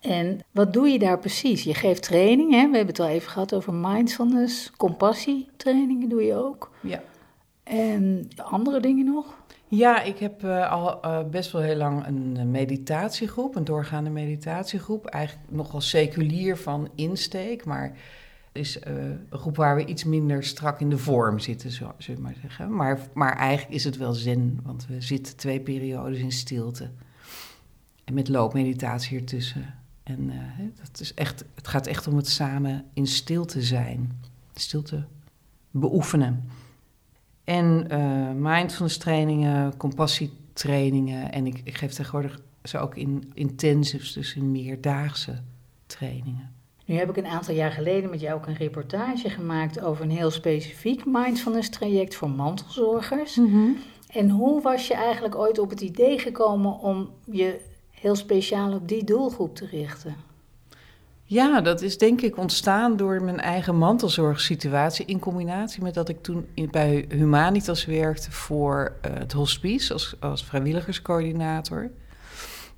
En 0.00 0.40
wat 0.50 0.72
doe 0.72 0.88
je 0.88 0.98
daar 0.98 1.18
precies? 1.18 1.62
Je 1.62 1.74
geeft 1.74 2.02
training, 2.02 2.50
hè? 2.50 2.70
we 2.70 2.76
hebben 2.76 2.94
het 2.94 3.00
al 3.00 3.08
even 3.08 3.30
gehad 3.30 3.54
over 3.54 3.74
mindfulness, 3.74 4.70
compassietrainingen 4.70 6.08
doe 6.08 6.22
je 6.22 6.34
ook. 6.34 6.70
Ja. 6.80 7.02
En 7.62 8.28
andere 8.36 8.80
dingen 8.80 9.04
nog? 9.04 9.34
Ja, 9.68 10.02
ik 10.02 10.18
heb 10.18 10.44
uh, 10.44 10.70
al 10.70 11.04
uh, 11.04 11.24
best 11.30 11.52
wel 11.52 11.62
heel 11.62 11.76
lang 11.76 12.06
een 12.06 12.50
meditatiegroep, 12.50 13.56
een 13.56 13.64
doorgaande 13.64 14.10
meditatiegroep. 14.10 15.06
Eigenlijk 15.06 15.50
nogal 15.50 15.80
seculier 15.80 16.56
van 16.56 16.88
insteek, 16.94 17.64
maar 17.64 17.96
is 18.52 18.78
een 18.80 19.26
groep 19.30 19.56
waar 19.56 19.76
we 19.76 19.84
iets 19.84 20.04
minder 20.04 20.44
strak 20.44 20.80
in 20.80 20.90
de 20.90 20.98
vorm 20.98 21.38
zitten, 21.38 21.70
zo, 21.70 21.92
zullen 21.98 22.20
we 22.20 22.26
maar 22.26 22.36
zeggen. 22.40 22.74
Maar, 22.74 23.00
maar 23.14 23.36
eigenlijk 23.36 23.74
is 23.74 23.84
het 23.84 23.96
wel 23.96 24.12
zen, 24.12 24.60
want 24.62 24.86
we 24.86 25.00
zitten 25.00 25.36
twee 25.36 25.60
periodes 25.60 26.18
in 26.18 26.32
stilte. 26.32 26.90
En 28.04 28.14
met 28.14 28.28
loopmeditatie 28.28 29.18
ertussen. 29.18 29.74
En 30.02 30.32
dat 30.82 31.00
is 31.00 31.14
echt, 31.14 31.44
het 31.54 31.68
gaat 31.68 31.86
echt 31.86 32.06
om 32.06 32.16
het 32.16 32.28
samen 32.28 32.84
in 32.92 33.06
stilte 33.06 33.62
zijn. 33.62 34.20
Stilte 34.54 35.04
beoefenen. 35.70 36.50
En 37.46 37.86
uh, 37.92 38.30
mindfulness 38.34 38.98
trainingen, 38.98 39.76
compassietrainingen. 39.76 41.32
En 41.32 41.46
ik, 41.46 41.60
ik 41.64 41.76
geef 41.76 41.92
tegenwoordig 41.92 42.40
ze 42.62 42.78
ook 42.78 42.96
in 42.96 43.30
intensives, 43.34 44.12
dus 44.12 44.34
in 44.34 44.52
meerdaagse 44.52 45.42
trainingen. 45.86 46.54
Nu 46.84 46.94
heb 46.94 47.10
ik 47.10 47.16
een 47.16 47.26
aantal 47.26 47.54
jaar 47.54 47.70
geleden 47.70 48.10
met 48.10 48.20
jou 48.20 48.38
ook 48.38 48.46
een 48.46 48.56
reportage 48.56 49.30
gemaakt 49.30 49.80
over 49.80 50.04
een 50.04 50.10
heel 50.10 50.30
specifiek 50.30 51.04
mindfulness 51.04 51.68
traject 51.68 52.14
voor 52.14 52.30
mantelzorgers. 52.30 53.36
Mm-hmm. 53.36 53.76
En 54.06 54.30
hoe 54.30 54.62
was 54.62 54.86
je 54.86 54.94
eigenlijk 54.94 55.34
ooit 55.34 55.58
op 55.58 55.70
het 55.70 55.80
idee 55.80 56.18
gekomen 56.18 56.78
om 56.78 57.10
je 57.30 57.60
heel 57.90 58.14
speciaal 58.14 58.72
op 58.72 58.88
die 58.88 59.04
doelgroep 59.04 59.54
te 59.54 59.66
richten? 59.66 60.16
Ja, 61.28 61.60
dat 61.60 61.82
is 61.82 61.98
denk 61.98 62.20
ik 62.20 62.36
ontstaan 62.36 62.96
door 62.96 63.22
mijn 63.22 63.40
eigen 63.40 63.76
mantelzorgsituatie... 63.76 65.06
in 65.06 65.18
combinatie 65.18 65.82
met 65.82 65.94
dat 65.94 66.08
ik 66.08 66.22
toen 66.22 66.46
bij 66.70 67.04
Humanitas 67.08 67.84
werkte 67.84 68.32
voor 68.32 68.92
uh, 69.06 69.14
het 69.14 69.32
hospice... 69.32 69.92
Als, 69.92 70.14
als 70.20 70.44
vrijwilligerscoördinator. 70.44 71.90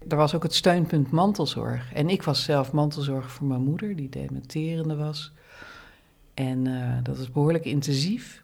Er 0.09 0.17
was 0.17 0.35
ook 0.35 0.43
het 0.43 0.55
steunpunt 0.55 1.11
mantelzorg. 1.11 1.93
En 1.93 2.09
ik 2.09 2.23
was 2.23 2.45
zelf 2.45 2.73
mantelzorger 2.73 3.31
voor 3.31 3.47
mijn 3.47 3.63
moeder, 3.63 3.97
die 3.97 4.09
dementerende 4.09 4.97
was. 4.97 5.33
En 6.35 6.65
uh, 6.65 6.97
dat 7.03 7.17
was 7.17 7.31
behoorlijk 7.31 7.65
intensief. 7.65 8.43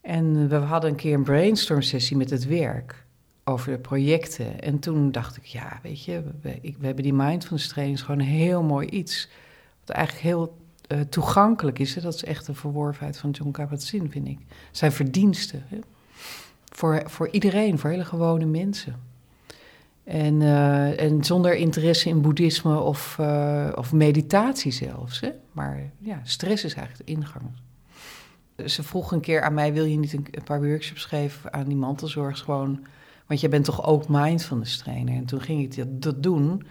En 0.00 0.48
we 0.48 0.56
hadden 0.56 0.90
een 0.90 0.96
keer 0.96 1.14
een 1.14 1.22
brainstorm 1.22 1.82
sessie 1.82 2.16
met 2.16 2.30
het 2.30 2.46
werk 2.46 3.01
over 3.44 3.72
de 3.72 3.78
projecten. 3.78 4.60
En 4.60 4.78
toen 4.78 5.12
dacht 5.12 5.36
ik, 5.36 5.44
ja, 5.44 5.78
weet 5.82 6.04
je, 6.04 6.22
we, 6.40 6.58
we, 6.78 6.86
hebben 6.86 7.04
die 7.04 7.14
mindfulness 7.14 7.68
trainings 7.68 8.02
gewoon 8.02 8.20
een 8.20 8.26
heel 8.26 8.62
mooi 8.62 8.88
iets. 8.88 9.28
Wat 9.84 9.96
eigenlijk 9.96 10.26
heel 10.26 10.56
uh, 10.88 11.00
toegankelijk 11.00 11.78
is. 11.78 11.94
Hè? 11.94 12.00
Dat 12.00 12.14
is 12.14 12.24
echt 12.24 12.48
een 12.48 12.54
verworvenheid 12.54 13.16
van 13.16 13.30
John 13.30 13.50
Kabat-Zinn, 13.50 14.10
vind 14.10 14.28
ik. 14.28 14.38
Zijn 14.70 14.92
verdiensten. 14.92 15.64
Hè? 15.66 15.78
Voor, 16.64 17.02
voor 17.06 17.28
iedereen, 17.30 17.78
voor 17.78 17.90
hele 17.90 18.04
gewone 18.04 18.46
mensen. 18.46 18.96
En, 20.04 20.40
uh, 20.40 21.00
en 21.00 21.24
zonder 21.24 21.54
interesse 21.54 22.08
in 22.08 22.20
boeddhisme 22.20 22.78
of, 22.78 23.16
uh, 23.20 23.72
of 23.74 23.92
meditatie 23.92 24.72
zelfs. 24.72 25.20
Hè? 25.20 25.30
Maar 25.52 25.90
ja, 25.98 26.20
stress 26.24 26.64
is 26.64 26.74
eigenlijk 26.74 27.06
de 27.06 27.12
ingang. 27.12 27.44
Ze 28.66 28.82
vroeg 28.82 29.12
een 29.12 29.20
keer 29.20 29.42
aan 29.42 29.54
mij: 29.54 29.72
wil 29.72 29.84
je 29.84 29.96
niet 29.96 30.12
een, 30.12 30.26
een 30.30 30.44
paar 30.44 30.62
workshops 30.62 31.04
geven 31.04 31.52
aan 31.52 31.64
die 31.64 31.76
mantelzorg? 31.76 32.38
Gewoon, 32.38 32.86
want 33.32 33.44
jij 33.44 33.50
bent 33.50 33.64
toch 33.64 33.86
ook 33.86 34.08
mindfulness 34.08 34.78
trainer? 34.78 35.14
En 35.14 35.24
toen 35.24 35.40
ging 35.40 35.62
ik 35.62 35.76
dat, 35.76 36.02
dat 36.02 36.22
doen. 36.22 36.62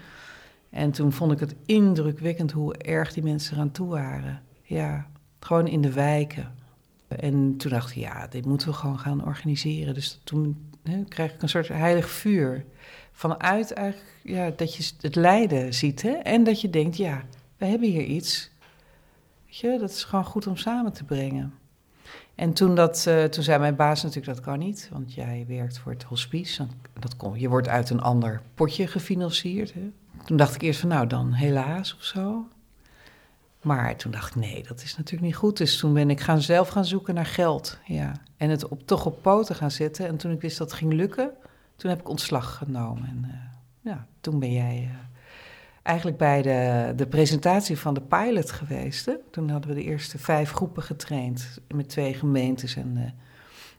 En 0.70 0.92
toen 0.92 1.12
vond 1.12 1.32
ik 1.32 1.40
het 1.40 1.56
indrukwekkend 1.66 2.52
hoe 2.52 2.78
erg 2.78 3.14
die 3.14 3.24
mensen 3.24 3.56
eraan 3.56 3.72
toe 3.72 3.88
waren. 3.88 4.42
Ja, 4.64 5.08
gewoon 5.40 5.68
in 5.68 5.82
de 5.82 5.92
wijken. 5.92 6.54
En 7.08 7.58
toen 7.58 7.72
dacht 7.72 7.90
ik, 7.90 7.96
ja, 7.96 8.28
dit 8.28 8.46
moeten 8.46 8.68
we 8.68 8.74
gewoon 8.74 9.00
gaan 9.00 9.26
organiseren. 9.26 9.94
Dus 9.94 10.20
toen 10.24 10.72
hè, 10.84 11.04
krijg 11.04 11.34
ik 11.34 11.42
een 11.42 11.50
soort 11.50 11.68
heilig 11.68 12.10
vuur. 12.10 12.66
Vanuit 13.12 13.72
eigenlijk, 13.74 14.20
ja, 14.24 14.52
dat 14.56 14.76
je 14.76 14.92
het 15.02 15.16
lijden 15.16 15.74
ziet. 15.74 16.02
Hè? 16.02 16.12
En 16.12 16.44
dat 16.44 16.62
je 16.62 16.70
denkt, 16.70 16.98
ja, 16.98 17.24
we 17.58 17.66
hebben 17.66 17.90
hier 17.90 18.06
iets. 18.06 18.52
Weet 19.46 19.58
je, 19.58 19.78
dat 19.80 19.90
is 19.90 20.04
gewoon 20.04 20.26
goed 20.26 20.48
om 20.48 20.58
samen 20.58 20.94
te 20.94 21.04
brengen. 21.04 21.54
En 22.36 22.54
toen, 22.54 22.76
dat, 22.76 23.06
uh, 23.08 23.24
toen 23.24 23.44
zei 23.44 23.60
mijn 23.60 23.76
baas 23.76 24.04
natuurlijk, 24.04 24.36
dat 24.36 24.46
kan 24.46 24.60
niet. 24.60 24.90
Want 24.92 25.14
jij 25.14 25.46
werkt 25.48 25.80
voor 25.80 25.92
het 25.92 26.04
hospice. 26.04 26.68
Dat 27.00 27.16
kon, 27.16 27.40
je 27.40 27.50
wordt 27.50 27.68
uit 27.68 27.90
een 27.90 28.02
ander 28.02 28.42
potje 28.56 28.88
gefinancierd. 28.88 29.74
Hè? 29.74 29.92
Toen 30.26 30.38
dacht 30.38 30.56
ik 30.56 30.62
eerst 30.62 30.80
van, 30.80 30.90
nou 30.90 31.08
dan 31.08 31.32
helaas 31.32 31.96
of 31.96 32.04
zo. 32.04 32.48
Maar 33.62 33.96
toen 33.96 34.12
dacht 34.12 34.36
ik, 34.36 34.42
nee, 34.42 34.64
dat 34.68 34.82
is 34.82 34.98
natuurlijk 34.98 35.26
niet 35.26 35.36
goed. 35.36 35.58
Dus 35.58 35.78
toen 35.78 35.94
ben 35.94 36.10
ik 36.10 36.20
gaan 36.20 36.42
zelf 36.42 36.68
gaan 36.68 36.86
zoeken 36.86 37.14
naar 37.14 37.26
geld. 37.26 37.80
Ja. 37.86 38.12
En 38.38 38.50
het 38.50 38.68
op, 38.68 38.88
toch 38.88 39.06
op 39.06 39.22
poten 39.22 39.56
gaan 39.56 39.72
zetten. 39.72 40.08
En 40.08 40.18
toen 40.18 40.32
ik 40.32 40.42
wist 40.42 40.58
dat 40.58 40.70
het 40.70 40.80
ging 40.80 40.94
lukken, 40.94 41.32
toen 41.76 41.90
heb 41.90 42.00
ik 42.00 42.10
ontslag 42.10 42.58
genomen. 42.58 43.08
En 43.08 43.24
uh, 43.28 43.34
ja, 43.94 44.08
toen 44.22 44.40
ben 44.40 44.52
jij 44.52 44.90
uh, 44.92 45.11
eigenlijk 45.82 46.18
bij 46.18 46.42
de, 46.42 46.94
de 46.96 47.08
presentatie 47.08 47.78
van 47.78 47.94
de 47.94 48.02
pilot 48.02 48.52
geweest. 48.52 49.10
Toen 49.32 49.50
hadden 49.50 49.70
we 49.70 49.76
de 49.76 49.84
eerste 49.84 50.18
vijf 50.18 50.52
groepen 50.52 50.84
getraind 50.84 51.60
met 51.68 51.90
twee 51.90 52.14
gemeentes 52.14 52.76
en, 52.76 52.98
uh, 52.98 53.04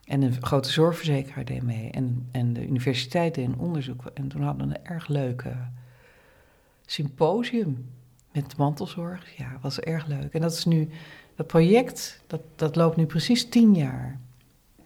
en 0.04 0.22
een 0.22 0.42
grote 0.42 0.70
zorgverzekeraar 0.70 1.44
deed 1.44 1.62
mee. 1.62 1.90
En, 1.90 2.28
en 2.30 2.52
de 2.52 2.66
universiteit 2.66 3.34
deed 3.34 3.46
een 3.46 3.58
onderzoek. 3.58 4.04
En 4.14 4.28
toen 4.28 4.42
hadden 4.42 4.68
we 4.68 4.74
een 4.74 4.84
erg 4.84 5.08
leuke 5.08 5.56
symposium 6.86 7.90
met 8.32 8.56
mantelzorg. 8.56 9.36
Ja, 9.36 9.58
was 9.60 9.80
erg 9.80 10.06
leuk. 10.06 10.34
En 10.34 10.40
dat 10.40 10.52
is 10.52 10.64
nu, 10.64 10.88
dat 11.34 11.46
project, 11.46 12.22
dat, 12.26 12.40
dat 12.56 12.76
loopt 12.76 12.96
nu 12.96 13.06
precies 13.06 13.48
tien 13.48 13.74
jaar. 13.74 14.20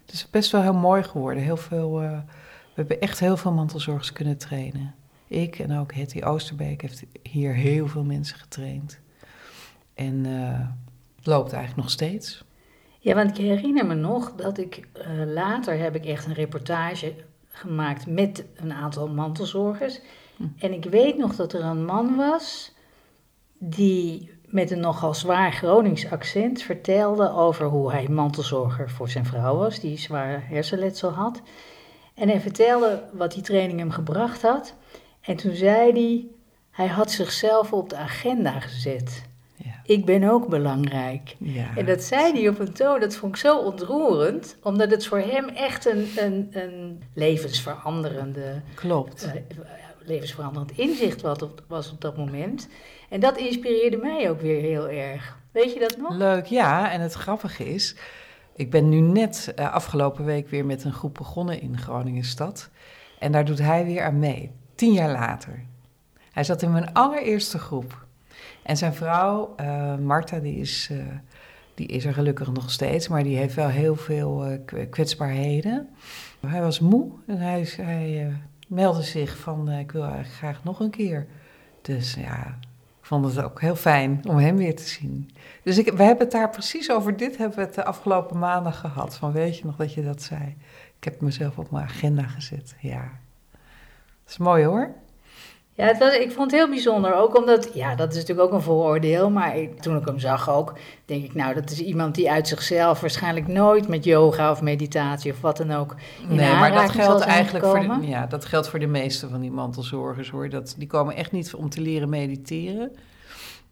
Het 0.05 0.15
is 0.15 0.31
best 0.31 0.53
wel 0.53 0.63
heel 0.63 0.75
mooi 0.75 1.03
geworden. 1.03 1.43
Heel 1.43 1.57
veel, 1.57 2.03
uh, 2.03 2.11
we 2.11 2.73
hebben 2.75 3.01
echt 3.01 3.21
heel 3.21 3.37
veel 3.37 3.53
mantelzorgers 3.53 4.13
kunnen 4.13 4.37
trainen. 4.37 4.95
Ik 5.26 5.59
en 5.59 5.78
ook 5.78 5.95
Hetty 5.95 6.23
Oosterbeek 6.23 6.83
heeft 6.83 7.04
hier 7.23 7.54
heel 7.54 7.88
veel 7.88 8.04
mensen 8.04 8.38
getraind. 8.38 9.00
En 9.95 10.25
uh, 10.25 10.68
het 11.16 11.26
loopt 11.26 11.52
eigenlijk 11.52 11.83
nog 11.83 11.90
steeds. 11.90 12.45
Ja, 12.99 13.14
want 13.14 13.30
ik 13.30 13.45
herinner 13.45 13.87
me 13.87 13.95
nog 13.95 14.33
dat 14.35 14.59
ik 14.59 14.88
uh, 14.97 15.33
later 15.33 15.78
heb 15.78 15.95
ik 15.95 16.04
echt 16.04 16.26
een 16.26 16.35
reportage 16.35 17.14
gemaakt 17.49 18.06
met 18.06 18.45
een 18.56 18.73
aantal 18.73 19.09
mantelzorgers. 19.09 20.00
Hm. 20.37 20.45
En 20.59 20.73
ik 20.73 20.85
weet 20.85 21.16
nog 21.16 21.37
dat 21.37 21.52
er 21.52 21.64
een 21.64 21.85
man 21.85 22.16
was 22.16 22.75
die 23.59 24.30
met 24.47 24.71
een 24.71 24.80
nogal 24.80 25.14
zwaar 25.14 25.52
Gronings 25.52 26.11
accent 26.11 26.62
vertelde 26.62 27.33
over 27.33 27.66
hoe 27.66 27.92
hij 27.92 28.09
mantelzorger 28.09 28.90
voor 28.90 29.09
zijn 29.09 29.25
vrouw 29.25 29.56
was, 29.56 29.80
die 29.80 29.99
zwaar 29.99 30.49
hersenletsel 30.49 31.11
had. 31.11 31.42
En 32.14 32.28
hij 32.28 32.40
vertelde 32.40 33.02
wat 33.12 33.33
die 33.33 33.42
training 33.42 33.78
hem 33.78 33.90
gebracht 33.90 34.42
had. 34.42 34.75
En 35.26 35.37
toen 35.37 35.54
zei 35.54 35.92
hij, 35.92 36.26
hij 36.71 36.87
had 36.87 37.11
zichzelf 37.11 37.73
op 37.73 37.90
de 37.90 37.97
agenda 37.97 38.61
gezet. 38.61 39.23
Ja. 39.54 39.80
Ik 39.85 40.04
ben 40.04 40.25
ook 40.25 40.49
belangrijk. 40.49 41.37
Ja. 41.38 41.76
En 41.76 41.87
dat 41.87 42.02
zei 42.02 42.33
hij 42.33 42.49
op 42.49 42.59
een 42.59 42.73
toon, 42.73 43.00
dat 43.00 43.16
vond 43.16 43.35
ik 43.35 43.40
zo 43.40 43.59
ontroerend, 43.59 44.56
omdat 44.62 44.90
het 44.90 45.06
voor 45.06 45.18
hem 45.18 45.49
echt 45.49 45.87
een, 45.87 46.09
een, 46.16 46.49
een 46.50 47.02
levensveranderende. 47.14 48.62
Klopt. 48.75 49.26
Uh, 49.26 49.33
levensveranderend 50.04 50.78
inzicht 50.78 51.23
was 51.23 51.42
op, 51.42 51.64
was 51.68 51.92
op 51.92 52.00
dat 52.00 52.16
moment. 52.16 52.68
En 53.09 53.21
dat 53.21 53.37
inspireerde 53.37 53.97
mij 53.97 54.30
ook 54.30 54.40
weer 54.40 54.61
heel 54.61 54.88
erg. 54.88 55.38
Weet 55.52 55.73
je 55.73 55.78
dat 55.78 55.97
nog? 55.97 56.16
Leuk, 56.16 56.47
ja. 56.47 56.92
En 56.92 57.00
het 57.00 57.12
grappige 57.12 57.75
is, 57.75 57.97
ik 58.54 58.71
ben 58.71 58.88
nu 58.88 59.00
net 59.00 59.54
uh, 59.59 59.73
afgelopen 59.75 60.25
week 60.25 60.49
weer 60.49 60.64
met 60.64 60.85
een 60.85 60.92
groep 60.92 61.14
begonnen 61.14 61.61
in 61.61 61.78
Groningen 61.78 62.25
stad. 62.25 62.71
En 63.18 63.33
daar 63.33 63.45
doet 63.45 63.59
hij 63.59 63.85
weer 63.85 64.02
aan 64.02 64.18
mee, 64.18 64.52
tien 64.76 64.92
jaar 64.92 65.11
later. 65.11 65.64
Hij 66.33 66.45
zat 66.45 66.62
in 66.62 66.73
mijn 66.73 66.92
allereerste 66.92 67.59
groep. 67.59 68.06
En 68.62 68.76
zijn 68.76 68.95
vrouw, 68.95 69.54
uh, 69.61 69.97
Marta, 69.97 70.38
die 70.38 70.56
is, 70.56 70.88
uh, 70.92 70.99
die 71.75 71.87
is 71.87 72.04
er 72.04 72.12
gelukkig 72.12 72.52
nog 72.52 72.71
steeds, 72.71 73.09
maar 73.09 73.23
die 73.23 73.37
heeft 73.37 73.54
wel 73.54 73.68
heel 73.68 73.97
veel 73.97 74.59
kwetsbaarheden. 74.90 75.88
Hij 76.47 76.61
was 76.61 76.80
moe 76.80 77.11
en 77.26 77.38
hij, 77.38 78.33
meldde 78.68 79.02
zich 79.02 79.38
van, 79.38 79.71
ik 79.71 79.92
wil 79.92 80.11
graag 80.23 80.64
nog 80.64 80.80
een 80.80 80.90
keer. 80.90 81.26
Dus 81.83 82.14
ja, 82.14 82.59
ik 83.00 83.06
vond 83.06 83.25
het 83.25 83.45
ook 83.45 83.61
heel 83.61 83.76
fijn 83.76 84.21
om 84.28 84.37
hem 84.37 84.56
weer 84.56 84.76
te 84.76 84.88
zien. 84.88 85.30
Dus 85.62 85.78
ik, 85.78 85.92
we 85.92 86.02
hebben 86.02 86.25
het 86.25 86.33
daar 86.33 86.50
precies 86.50 86.90
over 86.90 87.16
dit 87.16 87.37
hebben 87.37 87.59
we 87.59 87.64
het 87.64 87.75
de 87.75 87.85
afgelopen 87.85 88.38
maanden 88.38 88.73
gehad. 88.73 89.16
Van 89.16 89.33
weet 89.33 89.59
je 89.59 89.64
nog 89.64 89.76
dat 89.76 89.95
je 89.95 90.02
dat 90.02 90.23
zei? 90.23 90.56
Ik 90.97 91.04
heb 91.04 91.21
mezelf 91.21 91.59
op 91.59 91.71
mijn 91.71 91.85
agenda 91.85 92.23
gezet. 92.23 92.75
Ja, 92.80 93.11
dat 94.26 94.35
is 94.35 94.38
mooi 94.38 94.64
hoor. 94.64 94.95
Ja, 95.75 95.87
het 95.87 95.99
was, 95.99 96.16
ik 96.16 96.33
vond 96.33 96.50
het 96.50 96.61
heel 96.61 96.68
bijzonder. 96.68 97.14
Ook 97.14 97.37
omdat, 97.38 97.71
ja, 97.75 97.95
dat 97.95 98.11
is 98.11 98.14
natuurlijk 98.18 98.49
ook 98.49 98.52
een 98.52 98.62
vooroordeel. 98.62 99.30
Maar 99.30 99.56
ik, 99.56 99.80
toen 99.80 99.97
ik 99.97 100.06
hem 100.06 100.18
zag 100.18 100.50
ook, 100.50 100.73
denk 101.04 101.25
ik, 101.25 101.35
nou, 101.35 101.54
dat 101.54 101.71
is 101.71 101.80
iemand 101.80 102.14
die 102.14 102.30
uit 102.30 102.49
zichzelf 102.49 103.00
waarschijnlijk 103.00 103.49
nooit 103.49 103.88
met 103.88 104.04
yoga 104.04 104.50
of 104.50 104.62
meditatie 104.62 105.33
of 105.33 105.40
wat 105.40 105.56
dan 105.56 105.73
ook. 105.73 105.95
In 106.28 106.37
nee, 106.37 106.54
maar 106.54 106.73
dat 106.73 106.90
geldt 106.90 107.23
eigenlijk 107.23 107.64
voor 107.64 107.80
de, 107.80 108.06
ja, 108.06 108.26
dat 108.26 108.45
geldt 108.45 108.68
voor 108.68 108.78
de 108.78 108.87
meeste 108.87 109.28
van 109.28 109.40
die 109.40 109.50
mantelzorgers 109.50 110.30
hoor. 110.30 110.49
Dat, 110.49 110.75
die 110.78 110.88
komen 110.88 111.14
echt 111.14 111.33
niet 111.33 111.54
om 111.54 111.68
te 111.68 111.80
leren 111.80 112.09
mediteren. 112.09 112.97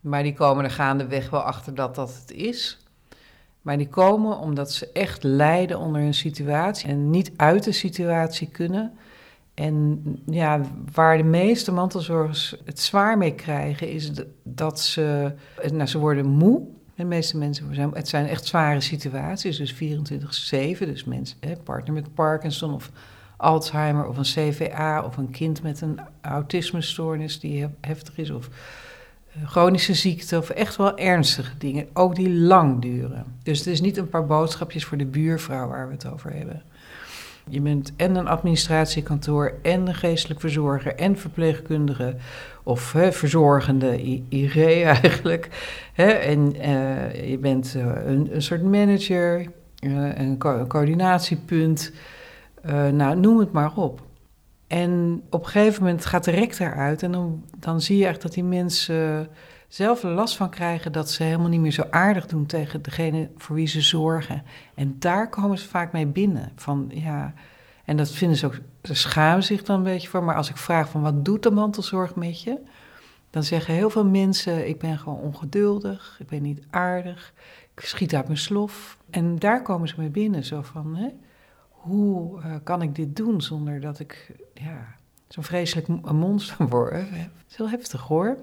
Maar 0.00 0.22
die 0.22 0.34
komen 0.34 0.64
er 0.64 0.70
gaandeweg 0.70 1.30
wel 1.30 1.42
achter 1.42 1.74
dat 1.74 1.94
dat 1.94 2.14
het 2.20 2.30
is. 2.36 2.78
Maar 3.62 3.76
die 3.76 3.88
komen 3.88 4.38
omdat 4.38 4.72
ze 4.72 4.90
echt 4.92 5.22
lijden 5.22 5.78
onder 5.78 6.00
hun 6.00 6.14
situatie 6.14 6.88
en 6.88 7.10
niet 7.10 7.32
uit 7.36 7.64
de 7.64 7.72
situatie 7.72 8.48
kunnen. 8.48 8.98
En 9.54 10.02
ja, 10.26 10.60
waar 10.92 11.16
de 11.16 11.22
meeste 11.22 11.72
mantelzorgers 11.72 12.56
het 12.64 12.80
zwaar 12.80 13.18
mee 13.18 13.34
krijgen, 13.34 13.88
is 13.88 14.10
dat 14.42 14.80
ze, 14.80 15.32
nou, 15.72 15.86
ze 15.86 15.98
worden 15.98 16.26
moe. 16.26 16.62
De 16.94 17.04
meeste 17.04 17.36
mensen 17.36 17.74
zijn, 17.74 17.90
het 17.94 18.08
zijn 18.08 18.26
echt 18.26 18.46
zware 18.46 18.80
situaties, 18.80 19.56
dus 19.56 19.74
24-7. 19.74 19.76
Dus 20.78 21.04
mensen, 21.04 21.36
hè, 21.40 21.56
partner 21.56 21.94
met 21.94 22.14
Parkinson 22.14 22.74
of 22.74 22.90
Alzheimer 23.36 24.06
of 24.06 24.16
een 24.16 24.22
CVA 24.52 25.02
of 25.04 25.16
een 25.16 25.30
kind 25.30 25.62
met 25.62 25.80
een 25.80 26.00
autismestoornis 26.20 27.40
die 27.40 27.66
heftig 27.80 28.18
is 28.18 28.30
of 28.30 28.48
eh, 29.32 29.48
chronische 29.48 29.94
ziekte 29.94 30.38
of 30.38 30.50
echt 30.50 30.76
wel 30.76 30.98
ernstige 30.98 31.56
dingen, 31.58 31.88
ook 31.92 32.14
die 32.14 32.30
lang 32.30 32.82
duren. 32.82 33.24
Dus 33.42 33.58
het 33.58 33.66
is 33.66 33.80
niet 33.80 33.96
een 33.96 34.08
paar 34.08 34.26
boodschapjes 34.26 34.84
voor 34.84 34.98
de 34.98 35.06
buurvrouw 35.06 35.68
waar 35.68 35.86
we 35.86 35.92
het 35.92 36.06
over 36.06 36.32
hebben. 36.32 36.62
Je 37.48 37.60
bent 37.60 37.92
en 37.96 38.16
een 38.16 38.28
administratiekantoor 38.28 39.54
en 39.62 39.86
een 39.86 39.94
geestelijk 39.94 40.40
verzorger 40.40 40.94
en 40.94 41.16
verpleegkundige 41.16 42.16
of 42.62 42.80
verzorgende 43.10 44.02
IR 44.28 44.84
eigenlijk. 44.84 45.48
En 45.94 46.56
uh, 46.56 47.30
je 47.30 47.38
bent 47.38 47.74
uh, 47.76 47.86
een, 48.06 48.34
een, 48.34 48.42
soort 48.42 48.62
manager, 48.62 49.46
uh, 49.80 50.18
een, 50.18 50.38
co 50.38 50.58
een, 50.58 50.66
coördinatiepunt, 50.66 51.92
nou 52.92 53.16
noem 53.16 53.38
het 53.38 53.52
maar 53.52 53.76
op. 53.76 54.02
En 54.66 55.22
op 55.30 55.44
een 55.44 55.50
gegeven 55.50 55.82
moment 55.82 56.06
gaat 56.06 56.24
de 56.24 56.30
rek 56.30 56.58
eruit 56.58 57.02
en 57.02 57.12
dan, 57.12 57.44
dan 57.58 57.80
zie 57.80 57.98
je 57.98 58.06
echt 58.06 58.22
dat 58.22 58.32
die 58.32 58.44
mensen 58.44 59.28
zelf 59.74 60.02
last 60.02 60.36
van 60.36 60.50
krijgen 60.50 60.92
dat 60.92 61.10
ze 61.10 61.22
helemaal 61.22 61.48
niet 61.48 61.60
meer 61.60 61.72
zo 61.72 61.86
aardig 61.90 62.26
doen 62.26 62.46
tegen 62.46 62.82
degene 62.82 63.30
voor 63.36 63.56
wie 63.56 63.66
ze 63.66 63.80
zorgen. 63.80 64.42
En 64.74 64.96
daar 64.98 65.28
komen 65.28 65.58
ze 65.58 65.68
vaak 65.68 65.92
mee 65.92 66.06
binnen. 66.06 66.52
Van, 66.56 66.90
ja, 66.92 67.34
en 67.84 67.96
dat 67.96 68.10
vinden 68.10 68.36
ze 68.36 68.46
ook, 68.46 68.58
ze 68.82 68.94
schamen 68.94 69.42
zich 69.42 69.62
dan 69.62 69.76
een 69.76 69.82
beetje 69.82 70.08
voor. 70.08 70.22
Maar 70.22 70.34
als 70.34 70.50
ik 70.50 70.56
vraag 70.56 70.88
van 70.88 71.02
wat 71.02 71.24
doet 71.24 71.42
de 71.42 71.50
mantelzorg 71.50 72.14
met 72.14 72.42
je? 72.42 72.60
Dan 73.30 73.42
zeggen 73.42 73.74
heel 73.74 73.90
veel 73.90 74.04
mensen, 74.04 74.68
ik 74.68 74.78
ben 74.78 74.98
gewoon 74.98 75.18
ongeduldig, 75.18 76.16
ik 76.20 76.26
ben 76.26 76.42
niet 76.42 76.62
aardig, 76.70 77.32
ik 77.74 77.80
schiet 77.80 78.14
uit 78.14 78.26
mijn 78.26 78.38
slof. 78.38 78.98
En 79.10 79.38
daar 79.38 79.62
komen 79.62 79.88
ze 79.88 79.94
mee 79.98 80.10
binnen, 80.10 80.44
zo 80.44 80.62
van, 80.62 80.96
hè, 80.96 81.08
hoe 81.68 82.40
uh, 82.40 82.54
kan 82.62 82.82
ik 82.82 82.94
dit 82.94 83.16
doen 83.16 83.40
zonder 83.42 83.80
dat 83.80 83.98
ik 83.98 84.34
ja, 84.54 84.96
zo'n 85.28 85.44
vreselijk 85.44 85.88
monster 86.12 86.68
word? 86.68 86.92
Dat 87.10 87.50
is 87.50 87.56
heel 87.56 87.68
heftig 87.68 88.00
hoor. 88.00 88.38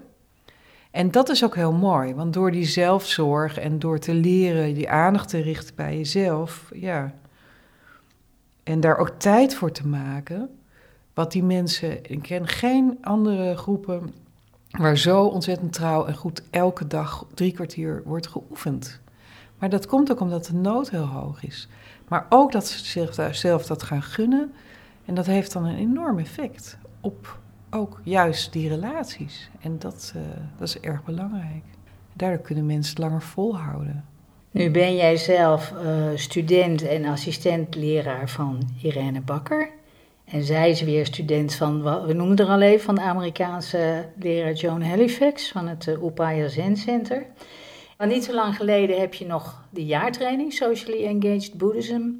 En 0.92 1.10
dat 1.10 1.28
is 1.28 1.44
ook 1.44 1.54
heel 1.54 1.72
mooi, 1.72 2.14
want 2.14 2.32
door 2.32 2.50
die 2.50 2.64
zelfzorg 2.64 3.58
en 3.58 3.78
door 3.78 3.98
te 3.98 4.14
leren 4.14 4.74
die 4.74 4.90
aandacht 4.90 5.28
te 5.28 5.40
richten 5.40 5.74
bij 5.74 5.96
jezelf, 5.96 6.70
ja. 6.74 7.14
En 8.62 8.80
daar 8.80 8.96
ook 8.96 9.12
tijd 9.16 9.54
voor 9.54 9.72
te 9.72 9.86
maken, 9.86 10.58
wat 11.14 11.32
die 11.32 11.42
mensen, 11.42 12.10
ik 12.10 12.22
ken 12.22 12.46
geen 12.48 12.98
andere 13.00 13.56
groepen 13.56 14.14
waar 14.70 14.96
zo 14.96 15.24
ontzettend 15.24 15.72
trouw 15.72 16.06
en 16.06 16.14
goed 16.14 16.42
elke 16.50 16.86
dag 16.86 17.26
drie 17.34 17.52
kwartier 17.52 18.02
wordt 18.04 18.26
geoefend. 18.26 19.00
Maar 19.58 19.70
dat 19.70 19.86
komt 19.86 20.10
ook 20.10 20.20
omdat 20.20 20.44
de 20.44 20.54
nood 20.54 20.90
heel 20.90 21.06
hoog 21.06 21.44
is. 21.44 21.68
Maar 22.08 22.26
ook 22.28 22.52
dat 22.52 22.66
ze 22.66 23.08
zichzelf 23.12 23.66
dat 23.66 23.82
gaan 23.82 24.02
gunnen. 24.02 24.52
En 25.04 25.14
dat 25.14 25.26
heeft 25.26 25.52
dan 25.52 25.64
een 25.64 25.76
enorm 25.76 26.18
effect 26.18 26.78
op 27.00 27.40
ook 27.74 28.00
juist 28.04 28.52
die 28.52 28.68
relaties. 28.68 29.50
En 29.60 29.78
dat, 29.78 30.12
uh, 30.16 30.22
dat 30.58 30.68
is 30.68 30.80
erg 30.80 31.04
belangrijk. 31.04 31.64
Daardoor 32.12 32.40
kunnen 32.40 32.66
mensen 32.66 33.00
langer 33.00 33.22
volhouden. 33.22 34.04
Nu 34.50 34.70
ben 34.70 34.96
jij 34.96 35.16
zelf 35.16 35.72
uh, 35.84 36.06
student 36.14 36.82
en 36.82 37.04
assistent-leraar 37.04 38.28
van 38.28 38.62
Irene 38.82 39.20
Bakker. 39.20 39.68
En 40.24 40.42
zij 40.42 40.70
is 40.70 40.82
weer 40.82 41.06
student 41.06 41.54
van, 41.54 41.82
we 42.06 42.12
noemen 42.12 42.36
er 42.36 42.46
al 42.46 42.60
even, 42.60 42.84
van 42.84 42.94
de 42.94 43.00
Amerikaanse 43.00 44.08
leraar 44.18 44.52
Joan 44.52 44.82
Halifax 44.82 45.50
van 45.50 45.68
het 45.68 45.86
uh, 45.86 46.02
Upaya 46.02 46.48
Zen 46.48 46.76
Center. 46.76 47.26
Maar 47.98 48.06
niet 48.06 48.24
zo 48.24 48.34
lang 48.34 48.56
geleden 48.56 49.00
heb 49.00 49.14
je 49.14 49.26
nog 49.26 49.64
de 49.70 49.84
jaartraining 49.84 50.52
Socially 50.52 51.04
Engaged 51.04 51.54
Buddhism 51.54 52.10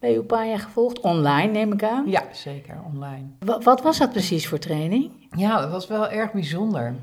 bij 0.00 0.16
Upaya 0.16 0.58
gevolgd. 0.58 1.00
Online 1.00 1.52
neem 1.52 1.72
ik 1.72 1.82
aan. 1.82 2.08
Ja, 2.08 2.22
zeker, 2.32 2.76
online. 2.86 3.26
Wat, 3.38 3.64
wat 3.64 3.82
was 3.82 3.98
dat 3.98 4.10
precies 4.10 4.48
voor 4.48 4.58
training? 4.58 5.10
Ja, 5.36 5.60
dat 5.60 5.70
was 5.70 5.86
wel 5.86 6.08
erg 6.08 6.32
bijzonder. 6.32 6.94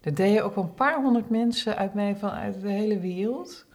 Er 0.00 0.14
deden 0.14 0.44
ook 0.44 0.56
een 0.56 0.74
paar 0.74 1.02
honderd 1.02 1.30
mensen 1.30 1.76
uit 1.76 1.94
mij 1.94 2.16
vanuit 2.16 2.60
de 2.60 2.68
hele 2.68 3.00
wereld. 3.00 3.66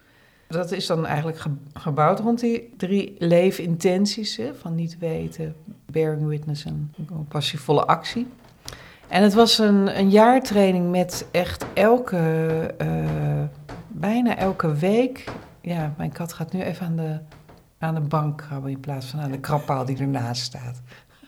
Dat 0.47 0.71
is 0.71 0.85
dan 0.85 1.05
eigenlijk 1.05 1.43
gebouwd 1.73 2.19
rond 2.19 2.39
die 2.39 2.73
drie 2.77 3.15
leefintenties: 3.17 4.37
hè, 4.37 4.55
van 4.55 4.75
niet 4.75 4.97
weten, 4.97 5.55
bearing 5.85 6.27
witness 6.27 6.65
en 6.65 6.93
passievolle 7.27 7.85
actie. 7.85 8.27
En 9.07 9.23
het 9.23 9.33
was 9.33 9.57
een, 9.57 9.99
een 9.99 10.09
jaartraining 10.09 10.89
met 10.89 11.27
echt 11.31 11.65
elke, 11.73 12.17
uh, 12.81 13.43
bijna 13.87 14.37
elke 14.37 14.73
week. 14.75 15.25
Ja, 15.61 15.93
mijn 15.97 16.11
kat 16.11 16.33
gaat 16.33 16.53
nu 16.53 16.61
even 16.61 16.85
aan 16.85 16.95
de, 16.95 17.19
aan 17.81 17.95
de 17.95 18.01
bank 18.01 18.37
krabben 18.37 18.71
in 18.71 18.79
plaats 18.79 19.05
van 19.05 19.19
aan 19.19 19.31
de 19.31 19.39
krabpaal 19.39 19.85
die 19.85 19.97
ernaast 19.97 20.41
staat. 20.41 20.81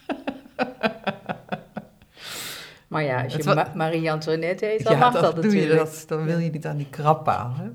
Maar 2.93 3.03
ja, 3.03 3.23
als 3.23 3.33
je 3.33 3.65
Marie-Antoinette 3.73 4.65
heet, 4.65 4.83
dan 4.83 4.93
ja, 4.93 4.99
mag 4.99 5.13
dat, 5.13 5.35
natuurlijk. 5.35 5.71
Je 5.71 5.77
dat, 5.77 6.03
dan 6.07 6.23
wil 6.23 6.37
je 6.37 6.49
niet 6.49 6.65
aan 6.65 6.77
die 6.77 6.89
krabpaal. 6.89 7.53
Hè? 7.55 7.69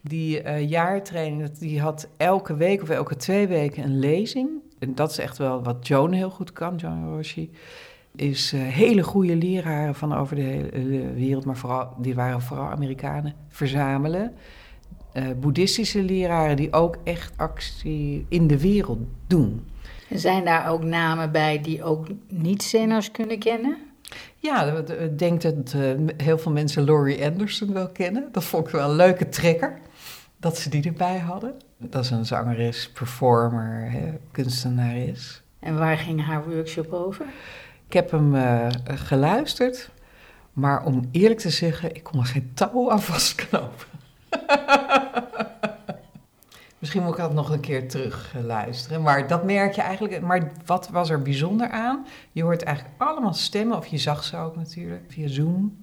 Die 0.00 0.42
uh, 0.42 0.68
jaartraining, 0.68 1.50
die 1.50 1.80
had 1.80 2.08
elke 2.16 2.56
week 2.56 2.82
of 2.82 2.88
elke 2.88 3.16
twee 3.16 3.46
weken 3.46 3.84
een 3.84 3.98
lezing. 3.98 4.50
En 4.78 4.94
dat 4.94 5.10
is 5.10 5.18
echt 5.18 5.38
wel 5.38 5.62
wat 5.62 5.86
Joan 5.86 6.12
heel 6.12 6.30
goed 6.30 6.52
kan, 6.52 6.76
Joan 6.76 7.08
Roshi. 7.08 7.50
Is 8.16 8.52
uh, 8.52 8.62
hele 8.62 9.02
goede 9.02 9.36
leraren 9.36 9.94
van 9.94 10.14
over 10.14 10.36
de 10.36 10.42
hele 10.42 11.12
wereld, 11.12 11.44
maar 11.44 11.56
vooral, 11.56 11.94
die 11.98 12.14
waren 12.14 12.42
vooral 12.42 12.70
Amerikanen, 12.70 13.34
verzamelen. 13.48 14.34
Uh, 15.14 15.24
boeddhistische 15.40 16.02
leraren 16.02 16.56
die 16.56 16.72
ook 16.72 16.96
echt 17.04 17.32
actie 17.36 18.26
in 18.28 18.46
de 18.46 18.60
wereld 18.60 18.98
doen. 19.26 19.66
Zijn 20.10 20.44
daar 20.44 20.70
ook 20.70 20.82
namen 20.82 21.32
bij 21.32 21.60
die 21.60 21.84
ook 21.84 22.06
niet-zenners 22.28 23.10
kunnen 23.10 23.38
kennen? 23.38 23.76
Ja, 24.36 24.64
ik 24.98 25.18
denk 25.18 25.42
dat 25.42 25.74
heel 26.16 26.38
veel 26.38 26.52
mensen 26.52 26.84
Laurie 26.84 27.24
Anderson 27.24 27.72
wel 27.72 27.88
kennen. 27.88 28.28
Dat 28.32 28.44
vond 28.44 28.66
ik 28.66 28.72
wel 28.72 28.90
een 28.90 28.96
leuke 28.96 29.28
trekker 29.28 29.78
dat 30.42 30.58
ze 30.58 30.68
die 30.68 30.84
erbij 30.84 31.18
hadden. 31.18 31.54
Dat 31.78 32.04
is 32.04 32.10
een 32.10 32.26
zangeres, 32.26 32.90
performer, 32.90 33.90
hè, 33.90 34.12
kunstenares. 34.30 35.42
En 35.58 35.78
waar 35.78 35.96
ging 35.96 36.24
haar 36.24 36.48
workshop 36.48 36.92
over? 36.92 37.26
Ik 37.86 37.92
heb 37.92 38.10
hem 38.10 38.34
uh, 38.34 38.66
geluisterd, 38.84 39.90
maar 40.52 40.84
om 40.84 41.08
eerlijk 41.10 41.40
te 41.40 41.50
zeggen, 41.50 41.94
ik 41.94 42.02
kon 42.02 42.20
er 42.20 42.26
geen 42.26 42.50
touw 42.54 42.90
aan 42.90 43.02
vastknopen. 43.12 43.86
Misschien 46.78 47.02
moet 47.02 47.12
ik 47.12 47.18
dat 47.18 47.34
nog 47.34 47.50
een 47.50 47.60
keer 47.60 47.88
terug 47.88 48.34
luisteren. 48.44 49.02
Maar 49.02 49.26
dat 49.26 49.44
merk 49.44 49.74
je 49.74 49.82
eigenlijk. 49.82 50.20
Maar 50.20 50.52
wat 50.66 50.88
was 50.88 51.10
er 51.10 51.22
bijzonder 51.22 51.70
aan? 51.70 52.06
Je 52.32 52.42
hoort 52.42 52.62
eigenlijk 52.62 52.96
allemaal 52.98 53.34
stemmen, 53.34 53.76
of 53.76 53.86
je 53.86 53.98
zag 53.98 54.24
ze 54.24 54.36
ook 54.36 54.56
natuurlijk 54.56 55.04
via 55.08 55.28
Zoom 55.28 55.82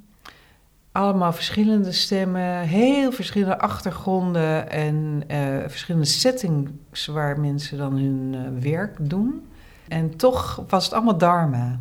allemaal 0.92 1.34
verschillende 1.34 1.92
stemmen, 1.92 2.60
heel 2.60 3.12
verschillende 3.12 3.60
achtergronden 3.60 4.70
en 4.70 5.24
uh, 5.32 5.58
verschillende 5.68 6.08
settings 6.08 7.06
waar 7.06 7.40
mensen 7.40 7.78
dan 7.78 7.94
hun 7.94 8.34
uh, 8.34 8.62
werk 8.62 8.98
doen. 9.10 9.48
En 9.88 10.16
toch 10.16 10.64
was 10.68 10.84
het 10.84 10.94
allemaal 10.94 11.18
Dharma. 11.18 11.80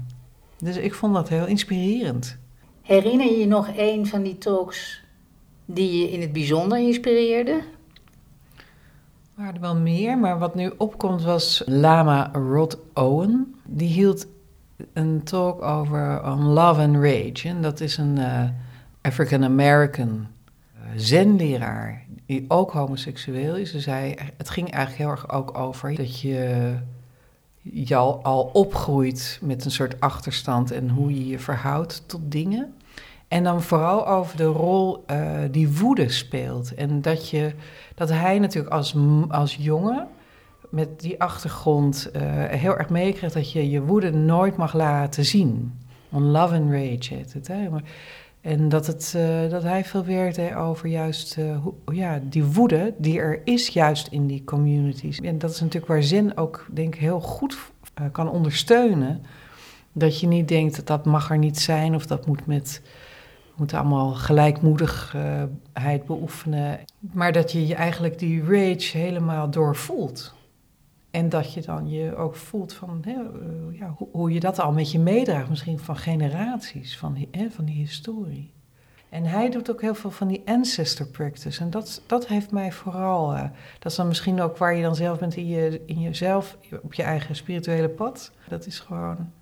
Dus 0.59 0.77
ik 0.77 0.95
vond 0.95 1.15
dat 1.15 1.29
heel 1.29 1.47
inspirerend. 1.47 2.39
Herinner 2.83 3.27
je 3.27 3.39
je 3.39 3.47
nog 3.47 3.69
een 3.77 4.07
van 4.07 4.23
die 4.23 4.39
talks 4.39 5.03
die 5.71 6.01
je 6.01 6.11
in 6.11 6.21
het 6.21 6.33
bijzonder 6.33 6.79
inspireerde? 6.79 7.53
Er 9.37 9.45
waren 9.45 9.61
wel 9.61 9.77
meer, 9.77 10.19
maar 10.19 10.39
wat 10.39 10.55
nu 10.55 10.73
opkomt 10.77 11.23
was 11.23 11.63
Lama 11.67 12.31
Rod 12.33 12.79
Owen. 12.95 13.55
Die 13.65 13.89
hield 13.89 14.27
een 14.93 15.23
talk 15.23 15.63
over 15.63 16.25
on 16.25 16.43
love 16.43 16.81
and 16.81 16.95
rage. 16.95 17.49
En 17.49 17.63
dat 17.63 17.81
is 17.81 17.97
een... 17.97 18.17
Uh, 18.17 18.45
African 19.09 19.45
American 19.45 20.27
uh, 20.75 20.83
zenleraar, 20.97 22.05
die 22.27 22.45
ook 22.49 22.71
homoseksueel 22.71 23.57
is. 23.57 23.73
Dus 23.73 23.87
hij, 23.87 24.19
het 24.37 24.51
ging 24.51 24.71
eigenlijk 24.71 25.03
heel 25.03 25.11
erg 25.11 25.31
ook 25.31 25.59
over 25.59 25.95
dat 25.95 26.21
je, 26.21 26.75
al, 27.89 28.23
al 28.23 28.43
opgroeit 28.43 29.39
met 29.43 29.65
een 29.65 29.71
soort 29.71 30.01
achterstand 30.01 30.71
en 30.71 30.89
hoe 30.89 31.15
je 31.15 31.27
je 31.27 31.39
verhoudt 31.39 32.03
tot 32.07 32.21
dingen. 32.25 32.75
En 33.29 33.45
dan 33.45 33.63
vooral 33.63 34.07
over 34.07 34.37
de 34.37 34.45
rol 34.45 35.05
uh, 35.11 35.31
die 35.51 35.77
woede 35.79 36.09
speelt. 36.09 36.75
En 36.75 37.03
dat, 37.03 37.31
je, 37.31 37.53
dat 37.95 38.09
hij 38.09 38.39
natuurlijk 38.39 38.75
als, 38.75 38.95
als 39.29 39.55
jongen 39.55 40.07
met 40.71 41.01
die 41.01 41.21
achtergrond 41.21 42.11
uh, 42.17 42.23
heel 42.45 42.77
erg 42.77 42.89
meekrijgt 42.89 43.35
dat 43.35 43.53
je 43.53 43.71
je 43.71 43.83
woede 43.83 44.11
nooit 44.11 44.57
mag 44.57 44.75
laten 44.75 45.25
zien. 45.25 45.79
On 46.11 46.23
love 46.23 46.55
and 46.55 46.71
rage 46.71 47.15
heet 47.15 47.33
het. 47.33 47.51
En 48.41 48.69
dat, 48.69 48.87
het, 48.87 49.15
uh, 49.17 49.51
dat 49.51 49.63
hij 49.63 49.85
veel 49.85 50.05
werkt 50.05 50.55
over 50.55 50.89
juist 50.89 51.39
ja, 51.93 52.21
die 52.23 52.45
woede 52.45 52.95
die 52.99 53.19
er 53.19 53.41
is 53.45 53.69
juist 53.69 54.07
in 54.07 54.27
die 54.27 54.45
communities. 54.45 55.21
En 55.21 55.39
dat 55.39 55.51
is 55.51 55.61
natuurlijk 55.61 55.93
waar 55.93 56.03
Zen 56.03 56.37
ook 56.37 56.67
denk 56.73 56.95
heel 56.95 57.21
goed 57.21 57.59
kan 58.13 58.31
ondersteunen. 58.31 59.23
Dat 59.93 60.21
je 60.21 60.27
niet 60.27 60.49
denkt 60.49 60.77
dat 60.77 60.87
dat 60.87 61.05
mag 61.05 61.31
er 61.31 61.39
niet 61.39 61.59
zijn 61.59 61.95
of 61.95 62.07
dat 62.07 62.27
moet 62.27 62.47
met 62.47 62.83
moet 63.59 63.75
allemaal 63.75 64.11
gelijkmoedigheid 64.11 66.05
beoefenen. 66.07 66.79
Maar 66.99 67.33
dat 67.33 67.53
je 67.53 67.75
eigenlijk 67.75 68.19
die 68.19 68.43
rage 68.43 68.99
helemaal 68.99 69.51
doorvoelt. 69.51 70.35
En 71.11 71.29
dat 71.29 71.53
je 71.53 71.61
dan 71.61 71.89
je 71.89 72.17
ook 72.17 72.37
voelt 72.37 72.73
van 72.73 73.03
hè, 73.05 73.13
uh, 73.13 73.79
ja, 73.79 73.95
hoe, 74.11 74.33
je 74.33 74.41
dat 74.41 74.61
al 74.61 74.73
met 74.73 74.93
je 74.93 74.99
meedraagt, 74.99 75.49
misschien 75.49 75.79
van 75.79 75.97
generaties, 75.97 76.99
van, 76.99 77.27
hè, 77.31 77.51
van 77.51 77.65
die 77.65 77.77
historie. 77.77 78.51
En 79.09 79.25
hij 79.25 79.51
doet 79.51 79.71
ook 79.71 79.81
heel 79.81 79.95
veel 79.95 80.11
van 80.11 80.29
die 80.29 80.43
ancestor 80.45 81.07
practice. 81.07 81.61
En 81.61 81.71
dat, 81.71 82.03
dat 82.07 82.27
heeft 82.27 82.51
mij 82.51 82.73
vooral. 82.73 83.35
Uh, 83.35 83.43
dat 83.79 83.91
is 83.91 83.97
dan 83.97 84.09
misschien 84.09 84.41
ook 84.41 84.57
waar 84.57 84.75
je 84.75 84.83
dan 84.83 84.95
zelf 84.95 85.19
bent 85.19 85.37
in, 85.37 85.47
je, 85.47 85.83
in 85.87 86.01
jezelf, 86.01 86.57
op 86.83 86.95
je 86.95 87.03
eigen 87.03 87.37
spirituele 87.37 87.89
pad. 87.89 88.33
Dat 88.49 88.67
is 88.67 88.81
gewoon 88.81 89.33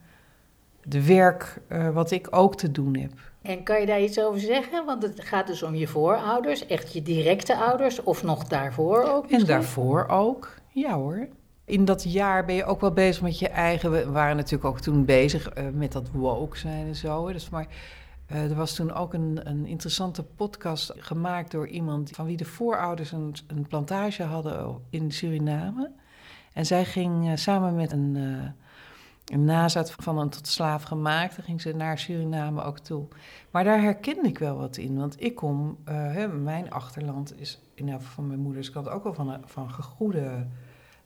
de 0.88 1.06
werk 1.06 1.58
uh, 1.68 1.90
wat 1.90 2.10
ik 2.10 2.26
ook 2.30 2.56
te 2.56 2.70
doen 2.70 2.96
heb. 2.96 3.12
En 3.42 3.62
kan 3.62 3.80
je 3.80 3.86
daar 3.86 4.02
iets 4.02 4.20
over 4.20 4.40
zeggen? 4.40 4.84
Want 4.84 5.02
het 5.02 5.24
gaat 5.24 5.46
dus 5.46 5.62
om 5.62 5.74
je 5.74 5.86
voorouders, 5.86 6.66
echt 6.66 6.92
je 6.92 7.02
directe 7.02 7.56
ouders, 7.56 8.02
of 8.02 8.22
nog 8.22 8.44
daarvoor 8.44 9.02
ook? 9.02 9.22
Misschien? 9.22 9.40
En 9.40 9.46
daarvoor 9.46 10.06
ook, 10.08 10.54
ja 10.72 10.94
hoor 10.94 11.28
in 11.66 11.84
dat 11.84 12.12
jaar 12.12 12.44
ben 12.44 12.54
je 12.54 12.64
ook 12.64 12.80
wel 12.80 12.92
bezig 12.92 13.22
met 13.22 13.38
je 13.38 13.48
eigen. 13.48 13.90
We 13.90 14.10
waren 14.10 14.36
natuurlijk 14.36 14.64
ook 14.64 14.80
toen 14.80 15.04
bezig 15.04 15.58
uh, 15.58 15.64
met 15.72 15.92
dat 15.92 16.10
woke 16.10 16.58
zijn 16.58 16.86
en 16.86 16.94
zo. 16.94 17.32
Dus 17.32 17.48
maar 17.48 17.66
uh, 18.32 18.50
er 18.50 18.54
was 18.54 18.74
toen 18.74 18.92
ook 18.92 19.14
een, 19.14 19.40
een, 19.42 19.66
interessante 19.66 20.22
podcast 20.22 20.92
gemaakt 20.96 21.50
door 21.50 21.68
iemand 21.68 22.10
van 22.10 22.26
wie 22.26 22.36
de 22.36 22.44
voorouders 22.44 23.12
een, 23.12 23.34
een 23.46 23.66
plantage 23.66 24.22
hadden 24.22 24.80
in 24.90 25.12
Suriname. 25.12 25.90
En 26.52 26.66
zij 26.66 26.84
ging 26.84 27.26
uh, 27.26 27.32
samen 27.34 27.74
met 27.74 27.92
een, 27.92 28.16
een 29.32 29.44
nazat 29.44 29.92
van 29.92 30.18
een 30.18 30.28
tot 30.28 30.46
slaaf 30.46 30.82
gemaakt, 30.82 31.38
ging 31.42 31.60
ze 31.60 31.72
naar 31.72 31.98
Suriname 31.98 32.62
ook 32.62 32.78
toe. 32.78 33.06
Maar 33.50 33.64
daar 33.64 33.80
herkende 33.80 34.28
ik 34.28 34.38
wel 34.38 34.56
wat 34.56 34.76
in, 34.76 34.96
want 34.96 35.22
ik 35.22 35.34
kom, 35.34 35.78
hè, 35.84 36.28
mijn 36.28 36.70
achterland 36.70 37.40
is 37.40 37.60
in 37.74 38.00
van 38.00 38.26
mijn 38.26 38.40
moeders 38.40 38.70
kant 38.70 38.88
ook 38.88 39.04
wel 39.04 39.14
van, 39.14 39.40
van 39.44 39.70
gegoede 39.70 40.46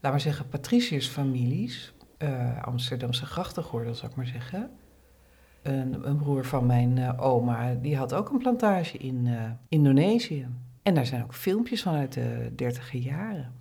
laten 0.00 0.18
we 0.18 0.24
zeggen, 0.24 0.48
patriciërsfamilies, 0.48 1.94
uh, 2.18 2.62
Amsterdamse 2.62 3.26
grachtengordel 3.26 3.94
zou 3.94 4.10
ik 4.10 4.16
maar 4.16 4.26
zeggen. 4.26 4.70
Een, 5.62 6.08
een 6.08 6.16
broer 6.16 6.44
van 6.44 6.66
mijn 6.66 7.18
oma, 7.18 7.74
die 7.74 7.96
had 7.96 8.14
ook 8.14 8.30
een 8.30 8.38
plantage 8.38 8.98
in 8.98 9.28
Indonesië. 9.68 10.46
En 10.82 10.94
daar 10.94 11.06
zijn 11.06 11.22
ook 11.22 11.34
filmpjes 11.34 11.82
van 11.82 11.94
uit 11.94 12.12
de 12.12 12.52
dertiger 12.56 13.00
jaren. 13.00 13.52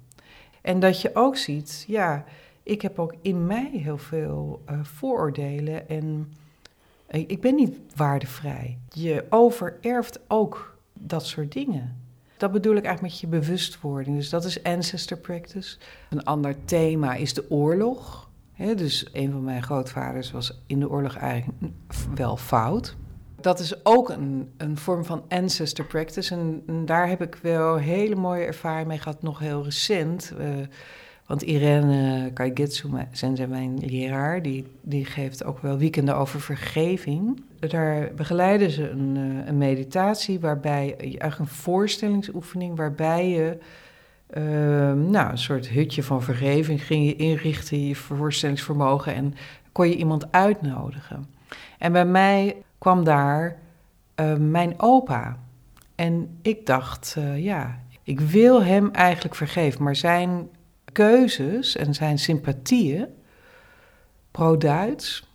En 0.62 0.80
dat 0.80 1.02
je 1.02 1.16
ook 1.16 1.38
ziet, 1.38 1.86
ja, 1.88 2.26
ik 2.70 2.82
heb 2.82 3.00
ook 3.00 3.16
in 3.22 3.46
mij 3.46 3.70
heel 3.74 3.98
veel 3.98 4.64
vooroordelen 4.82 5.90
en 5.90 6.34
ik 7.08 7.42
ben 7.42 7.56
niet 7.56 7.78
waardevrij. 7.96 8.78
Je 8.90 9.26
overerft 9.30 10.20
ook 10.28 10.78
dat 10.94 11.26
soort 11.26 11.52
dingen. 11.52 11.98
Dat 12.38 12.52
bedoel 12.52 12.76
ik 12.76 12.84
eigenlijk 12.84 13.14
met 13.14 13.22
je 13.22 13.40
bewustwording. 13.40 14.16
Dus 14.16 14.30
dat 14.30 14.46
is 14.46 14.64
ancestor 14.64 15.18
practice. 15.18 15.78
Een 16.10 16.24
ander 16.24 16.56
thema 16.66 17.16
is 17.16 17.34
de 17.34 17.52
oorlog. 17.52 18.30
dus 18.76 19.08
een 19.14 19.32
van 19.32 19.44
mijn 19.44 19.64
grootvaders 19.64 20.32
was 20.32 20.62
in 20.66 20.80
de 20.80 20.90
oorlog 20.90 21.16
eigenlijk 21.16 21.74
wel 22.16 22.38
fout. 22.38 22.96
Dat 23.42 23.60
is 23.60 23.86
ook 23.86 24.10
een, 24.10 24.52
een 24.58 24.78
vorm 24.78 25.06
van 25.06 25.24
ancestor 25.28 25.86
practice. 25.86 26.36
En, 26.36 26.86
daar 26.86 27.08
heb 27.08 27.22
ik 27.22 27.36
wel 27.42 27.76
hele 27.76 28.16
mooie 28.16 28.46
ervaring 28.46 28.88
mee 28.88 28.98
gehad, 28.98 29.22
nog 29.22 29.40
heel 29.40 29.64
recent. 29.64 30.34
Uh, 30.40 30.48
want 31.30 31.42
Irene 31.42 32.32
Kaigetsu, 32.34 32.90
zijn 33.12 33.50
mijn 33.50 33.80
leraar, 33.80 34.42
die, 34.42 34.66
die 34.82 35.06
geeft 35.06 35.44
ook 35.44 35.60
wel 35.60 35.78
weekenden 35.78 36.16
over 36.16 36.42
vergeving. 36.42 37.44
Daar 37.60 38.12
begeleiden 38.16 38.72
ze 38.72 38.90
een, 38.90 39.18
eh, 39.18 39.48
een 39.48 39.58
meditatie 39.58 40.40
waarbij, 40.40 40.96
eigenlijk 40.98 41.40
een 41.40 41.48
voorstellingsoefening, 41.48 42.78
waarbij 42.78 43.30
je 43.30 43.58
uh, 44.38 44.44
nou, 44.94 45.32
een 45.32 45.38
soort 45.38 45.70
hutje 45.70 46.04
van 46.04 46.24
vergeving 46.24 46.86
ging 46.86 47.06
je 47.06 47.16
inrichten, 47.16 47.88
je 47.88 47.96
voorstellingsvermogen 47.96 49.16
en 49.16 49.34
kon 49.72 49.90
je 49.90 49.96
iemand 49.96 50.32
uitnodigen. 50.32 51.26
En 51.78 51.92
bij 51.92 52.06
mij 52.06 52.56
kwam 52.78 53.04
daar 53.04 53.58
uh, 54.16 54.36
mijn 54.36 54.74
opa. 54.78 55.38
En 55.96 56.38
ik 56.42 56.66
dacht, 56.66 57.16
uh, 57.18 57.44
ja, 57.44 57.80
ik 58.04 58.20
wil 58.20 58.64
hem 58.64 58.90
eigenlijk 58.92 59.36
vergeven, 59.36 59.84
maar 59.84 59.96
zijn 59.96 60.50
keuzes 60.92 61.76
en 61.76 61.94
zijn 61.94 62.20
sympathieën 62.20 63.08
pro-Duits, 64.32 65.28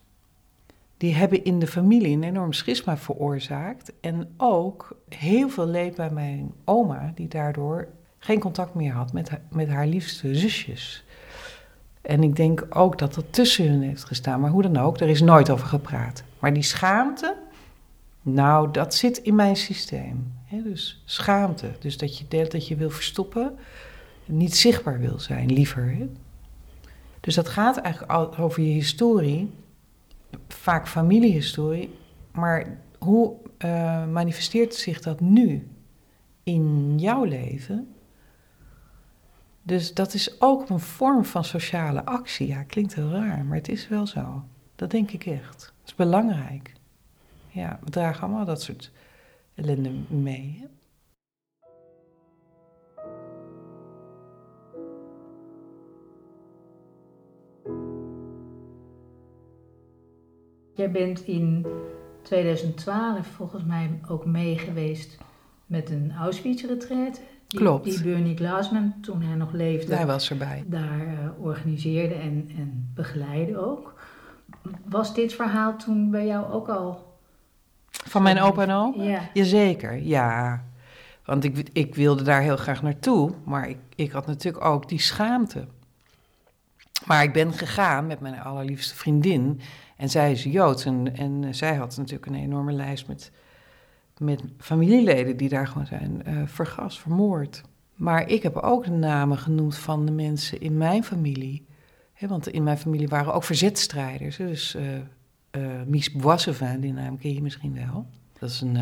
die 0.96 1.14
hebben 1.14 1.44
in 1.44 1.58
de 1.58 1.66
familie 1.66 2.16
een 2.16 2.22
enorm 2.22 2.52
schisma 2.52 2.96
veroorzaakt. 2.96 3.92
En 4.00 4.34
ook 4.36 4.96
heel 5.08 5.48
veel 5.48 5.66
leed 5.66 5.94
bij 5.94 6.10
mijn 6.10 6.52
oma, 6.64 7.12
die 7.14 7.28
daardoor 7.28 7.88
geen 8.18 8.40
contact 8.40 8.74
meer 8.74 8.92
had 8.92 9.12
met, 9.12 9.30
met 9.50 9.68
haar 9.68 9.86
liefste 9.86 10.34
zusjes. 10.34 11.04
En 12.02 12.22
ik 12.22 12.36
denk 12.36 12.66
ook 12.68 12.98
dat 12.98 13.14
dat 13.14 13.24
tussen 13.30 13.68
hun 13.68 13.82
heeft 13.82 14.04
gestaan. 14.04 14.40
Maar 14.40 14.50
hoe 14.50 14.62
dan 14.62 14.76
ook, 14.76 15.00
er 15.00 15.08
is 15.08 15.20
nooit 15.20 15.50
over 15.50 15.66
gepraat. 15.66 16.22
Maar 16.38 16.52
die 16.52 16.62
schaamte, 16.62 17.36
nou, 18.22 18.70
dat 18.70 18.94
zit 18.94 19.18
in 19.18 19.34
mijn 19.34 19.56
systeem. 19.56 20.32
dus 20.50 21.02
schaamte. 21.04 21.70
Dus 21.78 21.98
dat 21.98 22.18
je 22.18 22.24
denkt 22.28 22.52
dat 22.52 22.68
je 22.68 22.76
wil 22.76 22.90
verstoppen 22.90 23.58
niet 24.24 24.56
zichtbaar 24.56 25.00
wil 25.00 25.18
zijn, 25.18 25.52
liever. 25.52 26.08
Dus 27.20 27.34
dat 27.34 27.48
gaat 27.48 27.76
eigenlijk 27.76 28.38
over 28.38 28.62
je 28.62 28.72
historie, 28.72 29.50
vaak 30.48 30.88
familiehistorie, 30.88 31.98
maar 32.32 32.78
hoe 32.98 33.36
uh, 33.64 34.06
manifesteert 34.06 34.74
zich 34.74 35.00
dat 35.00 35.20
nu 35.20 35.68
in 36.42 36.94
jouw 36.98 37.24
leven? 37.24 37.94
Dus 39.62 39.94
dat 39.94 40.14
is 40.14 40.40
ook 40.40 40.68
een 40.68 40.80
vorm 40.80 41.24
van 41.24 41.44
sociale 41.44 42.04
actie. 42.04 42.46
Ja, 42.46 42.62
klinkt 42.62 42.94
heel 42.94 43.10
raar, 43.10 43.44
maar 43.44 43.56
het 43.56 43.68
is 43.68 43.88
wel 43.88 44.06
zo. 44.06 44.44
Dat 44.76 44.90
denk 44.90 45.10
ik 45.10 45.26
echt. 45.26 45.58
Dat 45.58 45.86
is 45.86 45.94
belangrijk. 45.94 46.72
Ja, 47.48 47.78
we 47.84 47.90
dragen 47.90 48.22
allemaal 48.22 48.44
dat 48.44 48.62
soort 48.62 48.92
ellende 49.54 49.90
mee. 50.08 50.66
Jij 60.74 60.90
bent 60.90 61.26
in 61.26 61.66
2012 62.22 63.26
volgens 63.26 63.64
mij 63.64 64.00
ook 64.08 64.24
mee 64.24 64.58
geweest 64.58 65.18
met 65.66 65.90
een 65.90 66.12
Auschwitz-retraite. 66.18 67.20
Klopt. 67.48 67.84
Die 67.84 68.02
Bernie 68.02 68.36
Glassman, 68.36 68.94
toen 69.00 69.22
hij 69.22 69.34
nog 69.34 69.52
leefde, 69.52 69.94
hij 69.94 70.06
was 70.06 70.30
erbij. 70.30 70.64
daar 70.66 71.06
uh, 71.06 71.44
organiseerde 71.44 72.14
en, 72.14 72.50
en 72.56 72.90
begeleidde 72.94 73.58
ook. 73.58 73.94
Was 74.84 75.14
dit 75.14 75.32
verhaal 75.32 75.76
toen 75.76 76.10
bij 76.10 76.26
jou 76.26 76.52
ook 76.52 76.68
al? 76.68 77.12
Van 77.90 78.22
mijn 78.22 78.40
opa 78.40 78.62
en 78.62 78.70
oma? 78.70 79.04
Ja. 79.04 79.30
Jazeker, 79.32 80.02
ja. 80.02 80.64
Want 81.24 81.44
ik, 81.44 81.68
ik 81.72 81.94
wilde 81.94 82.22
daar 82.22 82.40
heel 82.40 82.56
graag 82.56 82.82
naartoe, 82.82 83.30
maar 83.44 83.68
ik, 83.68 83.78
ik 83.94 84.10
had 84.10 84.26
natuurlijk 84.26 84.64
ook 84.64 84.88
die 84.88 85.00
schaamte. 85.00 85.66
Maar 87.06 87.22
ik 87.22 87.32
ben 87.32 87.52
gegaan 87.52 88.06
met 88.06 88.20
mijn 88.20 88.40
allerliefste 88.40 88.94
vriendin. 88.94 89.60
En 89.96 90.10
zij 90.10 90.32
is 90.32 90.42
Joods. 90.42 90.84
En, 90.84 91.16
en 91.16 91.54
zij 91.54 91.74
had 91.74 91.96
natuurlijk 91.96 92.26
een 92.26 92.34
enorme 92.34 92.72
lijst 92.72 93.06
met, 93.06 93.30
met 94.18 94.42
familieleden 94.58 95.36
die 95.36 95.48
daar 95.48 95.66
gewoon 95.66 95.86
zijn 95.86 96.22
uh, 96.28 96.42
vergast, 96.46 97.00
vermoord. 97.00 97.62
Maar 97.94 98.28
ik 98.28 98.42
heb 98.42 98.56
ook 98.56 98.84
de 98.84 98.90
namen 98.90 99.38
genoemd 99.38 99.76
van 99.76 100.06
de 100.06 100.12
mensen 100.12 100.60
in 100.60 100.76
mijn 100.76 101.04
familie. 101.04 101.66
want 102.18 102.48
in 102.48 102.62
mijn 102.62 102.78
familie 102.78 103.08
waren 103.08 103.34
ook 103.34 103.44
verzetstrijders. 103.44 104.36
Dus 104.36 104.74
uh, 104.74 104.82
uh, 104.94 105.82
Mies 105.86 106.12
Boissevin, 106.12 106.80
die 106.80 106.92
naam 106.92 107.18
ken 107.18 107.34
je 107.34 107.42
misschien 107.42 107.74
wel. 107.74 108.06
Dat 108.38 108.50
is 108.50 108.60
een, 108.60 108.76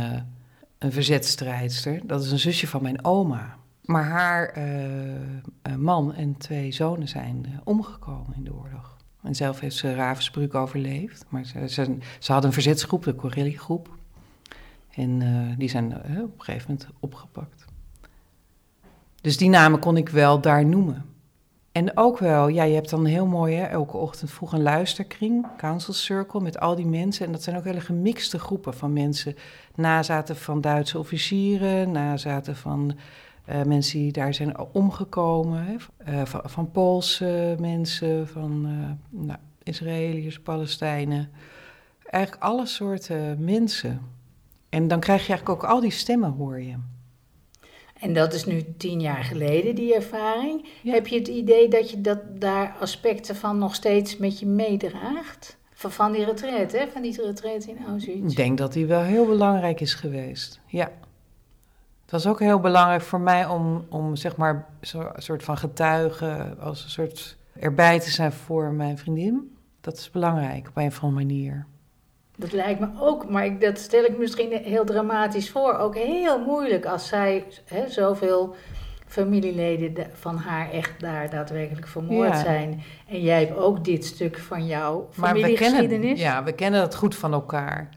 een 0.79 0.93
verzetstrijdster. 0.93 2.01
Dat 2.07 2.25
is 2.25 2.31
een 2.31 2.39
zusje 2.39 2.67
van 2.67 2.83
mijn 2.83 3.05
oma. 3.05 3.57
Maar 3.83 4.05
haar 4.05 4.59
man 5.79 6.15
en 6.15 6.37
twee 6.37 6.73
zonen 6.73 7.09
zijn 7.09 7.61
omgekomen 7.65 8.37
in 8.37 8.45
de 8.45 8.55
oorlog. 8.55 9.02
En 9.23 9.35
zelf 9.35 9.61
heeft 9.61 9.77
ze 9.77 9.95
Ravensbrück 9.95 10.55
overleefd. 10.55 11.25
Maar 11.29 11.45
ze, 11.45 11.69
ze, 11.69 11.97
ze 12.19 12.33
een 12.33 12.53
verzetsgroep, 12.53 13.05
de 13.05 13.15
Corelli-groep. 13.15 13.89
En 14.95 15.21
uh, 15.21 15.59
die 15.59 15.69
zijn 15.69 15.91
uh, 15.91 16.23
op 16.23 16.39
een 16.39 16.45
gegeven 16.45 16.71
moment 16.71 16.89
opgepakt. 17.01 17.65
Dus 19.21 19.37
die 19.37 19.49
namen 19.49 19.79
kon 19.79 19.97
ik 19.97 20.09
wel 20.09 20.41
daar 20.41 20.67
noemen. 20.67 21.05
En 21.73 21.97
ook 21.97 22.19
wel, 22.19 22.49
ja, 22.49 22.63
je 22.63 22.75
hebt 22.75 22.91
dan 22.91 23.05
heel 23.05 23.27
mooi, 23.27 23.55
hè, 23.55 23.65
elke 23.65 23.97
ochtend 23.97 24.31
vroeg 24.31 24.53
een 24.53 24.63
luisterkring, 24.63 25.47
Council 25.57 25.93
Circle, 25.93 26.41
met 26.41 26.61
al 26.61 26.75
die 26.75 26.87
mensen. 26.87 27.27
En 27.27 27.33
dat 27.33 27.43
zijn 27.43 27.57
ook 27.57 27.65
hele 27.65 27.81
gemixte 27.81 28.39
groepen 28.39 28.75
van 28.75 28.93
mensen. 28.93 29.35
Nazaten 29.75 30.37
van 30.37 30.61
Duitse 30.61 30.99
officieren, 30.99 31.91
nazaten 31.91 32.57
van 32.57 32.97
uh, 33.49 33.63
mensen 33.63 33.99
die 33.99 34.13
daar 34.13 34.35
zijn 34.35 34.59
omgekomen, 34.73 35.65
hè, 35.65 35.75
uh, 36.13 36.25
van, 36.25 36.41
van, 36.45 36.71
Poolse 36.71 37.57
mensen, 37.59 38.29
van 38.29 38.67
uh, 38.67 39.21
nou, 39.27 39.39
Israëliërs, 39.63 40.41
Palestijnen. 40.41 41.31
Eigenlijk 42.07 42.43
alle 42.43 42.67
soorten 42.67 43.45
mensen. 43.45 44.01
En 44.69 44.89
dan 44.89 45.01
krijg 45.01 45.27
je 45.27 45.29
eigenlijk 45.29 45.63
ook 45.65 45.71
al 45.71 45.81
die 45.81 45.91
stemmen, 45.91 46.31
hoor 46.31 46.61
je. 46.61 46.75
En 48.03 48.13
dat 48.13 48.33
is 48.35 48.45
nu 48.45 48.65
tien 48.77 49.01
jaar 49.01 49.25
geleden, 49.25 49.75
die 49.75 49.95
ervaring. 49.95 50.67
Heb 50.85 51.07
je 51.07 51.19
het 51.19 51.29
idee 51.29 51.69
dat 51.69 51.91
je 51.91 52.01
dat, 52.01 52.19
daar 52.41 52.77
aspecten 52.81 53.37
van 53.37 53.59
nog 53.59 53.75
steeds 53.75 54.17
met 54.17 54.39
je 54.39 54.47
meedraagt? 54.47 55.57
Van, 55.73 55.91
van 55.91 56.13
die 56.13 56.25
retraite, 56.25 56.77
hè? 56.77 56.89
van 56.89 57.03
die 57.03 57.23
retraite 57.23 57.71
in 57.71 57.85
Auschwitz? 57.87 58.31
Ik 58.31 58.37
denk 58.37 58.59
dat 58.59 58.73
die 58.73 58.87
wel 58.87 59.03
heel 59.03 59.27
belangrijk 59.27 59.81
is 59.81 59.95
geweest, 59.95 60.61
ja. 60.67 60.91
Het 62.13 62.23
was 62.23 62.33
ook 62.33 62.41
heel 62.41 62.61
belangrijk 62.61 63.03
voor 63.03 63.21
mij 63.21 63.47
om, 63.47 63.87
om 63.89 64.17
zeg 64.17 64.37
maar, 64.37 64.67
zo, 64.81 65.11
een 65.15 65.23
soort 65.23 65.43
van 65.43 65.57
getuige, 65.57 66.55
als 66.61 66.85
een 66.85 66.91
soort 66.91 67.37
erbij 67.61 68.01
te 68.01 68.11
zijn 68.11 68.33
voor 68.33 68.73
mijn 68.73 68.99
vriendin. 68.99 69.57
Dat 69.81 69.97
is 69.97 70.11
belangrijk 70.11 70.69
op 70.69 70.77
een 70.77 70.87
of 70.87 71.03
andere 71.03 71.25
manier. 71.25 71.67
Dat 72.37 72.53
lijkt 72.53 72.81
me 72.81 72.89
ook, 73.01 73.31
maar 73.31 73.45
ik, 73.45 73.61
dat 73.61 73.79
stel 73.79 74.05
ik 74.05 74.19
misschien 74.19 74.53
heel 74.53 74.85
dramatisch 74.85 75.51
voor. 75.51 75.75
Ook 75.75 75.97
heel 75.97 76.45
moeilijk 76.45 76.87
als 76.87 77.09
zij 77.09 77.45
hè, 77.65 77.89
zoveel 77.89 78.55
familieleden 79.07 80.07
van 80.13 80.37
haar 80.37 80.71
echt 80.71 81.01
daar 81.01 81.31
daadwerkelijk 81.31 81.89
vermoord 81.89 82.39
zijn. 82.39 82.83
En 83.09 83.21
jij 83.21 83.45
hebt 83.45 83.57
ook 83.59 83.85
dit 83.85 84.05
stuk 84.05 84.39
van 84.39 84.67
jouw 84.67 85.09
familiegeschiedenis. 85.11 85.81
Maar 85.81 85.89
we 85.89 86.01
kennen, 86.01 86.17
ja, 86.17 86.45
we 86.45 86.53
kennen 86.53 86.81
dat 86.81 86.95
goed 86.95 87.17
van 87.17 87.33
elkaar. 87.33 87.89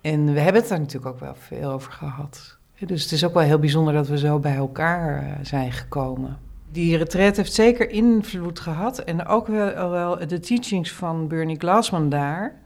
En 0.00 0.32
we 0.32 0.40
hebben 0.40 0.62
het 0.62 0.70
er 0.70 0.78
natuurlijk 0.78 1.14
ook 1.14 1.20
wel 1.20 1.34
veel 1.34 1.70
over 1.70 1.92
gehad. 1.92 2.53
Dus 2.78 3.02
het 3.02 3.12
is 3.12 3.24
ook 3.24 3.34
wel 3.34 3.42
heel 3.42 3.58
bijzonder 3.58 3.94
dat 3.94 4.08
we 4.08 4.18
zo 4.18 4.38
bij 4.38 4.56
elkaar 4.56 5.22
eh, 5.22 5.32
zijn 5.42 5.72
gekomen. 5.72 6.38
Die 6.70 6.96
retreat 6.96 7.36
heeft 7.36 7.52
zeker 7.52 7.90
invloed 7.90 8.60
gehad. 8.60 8.98
En 8.98 9.26
ook 9.26 9.46
wel, 9.46 9.90
wel 9.90 10.26
de 10.26 10.40
teachings 10.40 10.92
van 10.92 11.28
Bernie 11.28 11.58
Glassman 11.58 12.08
daar. 12.08 12.62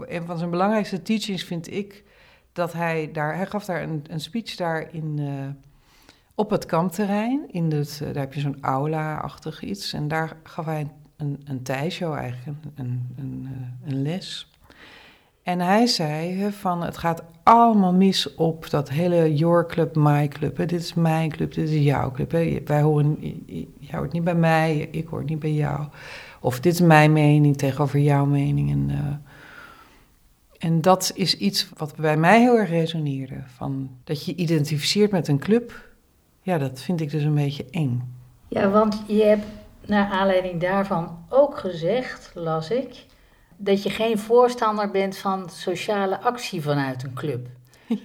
Een 0.00 0.26
van 0.26 0.38
zijn 0.38 0.50
belangrijkste 0.50 1.02
teachings 1.02 1.44
vind 1.44 1.72
ik 1.72 2.04
dat 2.52 2.72
hij 2.72 3.10
daar... 3.12 3.36
Hij 3.36 3.46
gaf 3.46 3.64
daar 3.64 3.82
een, 3.82 4.04
een 4.10 4.20
speech 4.20 4.56
daar 4.56 4.94
in, 4.94 5.16
uh, 5.18 5.28
op 6.34 6.50
het 6.50 6.66
kampterrein. 6.66 7.44
In 7.50 7.72
het, 7.72 8.00
daar 8.04 8.22
heb 8.22 8.34
je 8.34 8.40
zo'n 8.40 8.58
aula-achtig 8.60 9.62
iets. 9.62 9.92
En 9.92 10.08
daar 10.08 10.36
gaf 10.42 10.64
hij 10.64 10.90
een, 11.16 11.40
een 11.44 11.64
eigenlijk, 11.64 12.46
een, 12.74 13.14
een, 13.16 13.48
een 13.84 14.02
les. 14.02 14.50
En 15.42 15.60
hij 15.60 15.86
zei 15.86 16.52
van 16.52 16.82
het 16.82 16.96
gaat 16.96 17.22
allemaal 17.48 17.92
mis 17.92 18.34
op 18.34 18.70
dat 18.70 18.88
hele 18.88 19.34
your 19.34 19.66
club, 19.66 19.96
my 19.96 20.28
club. 20.28 20.56
Dit 20.56 20.72
is 20.72 20.94
mijn 20.94 21.30
club, 21.30 21.54
dit 21.54 21.68
is 21.68 21.84
jouw 21.84 22.10
club. 22.10 22.30
Hè. 22.30 22.62
Wij 22.64 22.82
horen, 22.82 23.16
jij 23.78 23.98
hoort 23.98 24.12
niet 24.12 24.24
bij 24.24 24.34
mij, 24.34 24.88
ik 24.90 25.08
hoor 25.08 25.24
niet 25.24 25.38
bij 25.38 25.52
jou. 25.52 25.86
Of 26.40 26.60
dit 26.60 26.72
is 26.72 26.80
mijn 26.80 27.12
mening 27.12 27.56
tegenover 27.56 27.98
jouw 27.98 28.24
mening. 28.24 28.70
En, 28.70 28.88
uh, 28.90 28.98
en 30.58 30.80
dat 30.80 31.12
is 31.14 31.36
iets 31.36 31.68
wat 31.76 31.96
bij 31.96 32.16
mij 32.16 32.40
heel 32.40 32.56
erg 32.56 32.68
resoneerde. 32.68 33.42
Van 33.46 33.90
dat 34.04 34.24
je 34.24 34.34
identificeert 34.34 35.10
met 35.10 35.28
een 35.28 35.38
club 35.38 35.86
ja, 36.48 36.58
dat 36.58 36.80
vind 36.80 37.00
ik 37.00 37.10
dus 37.10 37.22
een 37.22 37.34
beetje 37.34 37.66
eng. 37.70 38.16
Ja, 38.48 38.68
want 38.68 39.02
je 39.06 39.22
hebt 39.22 39.46
naar 39.86 40.10
aanleiding 40.10 40.60
daarvan 40.60 41.18
ook 41.28 41.58
gezegd, 41.58 42.30
las 42.34 42.70
ik, 42.70 43.04
dat 43.58 43.82
je 43.82 43.90
geen 43.90 44.18
voorstander 44.18 44.90
bent 44.90 45.16
van 45.16 45.50
sociale 45.50 46.20
actie 46.20 46.62
vanuit 46.62 47.02
een 47.02 47.14
club. 47.14 47.48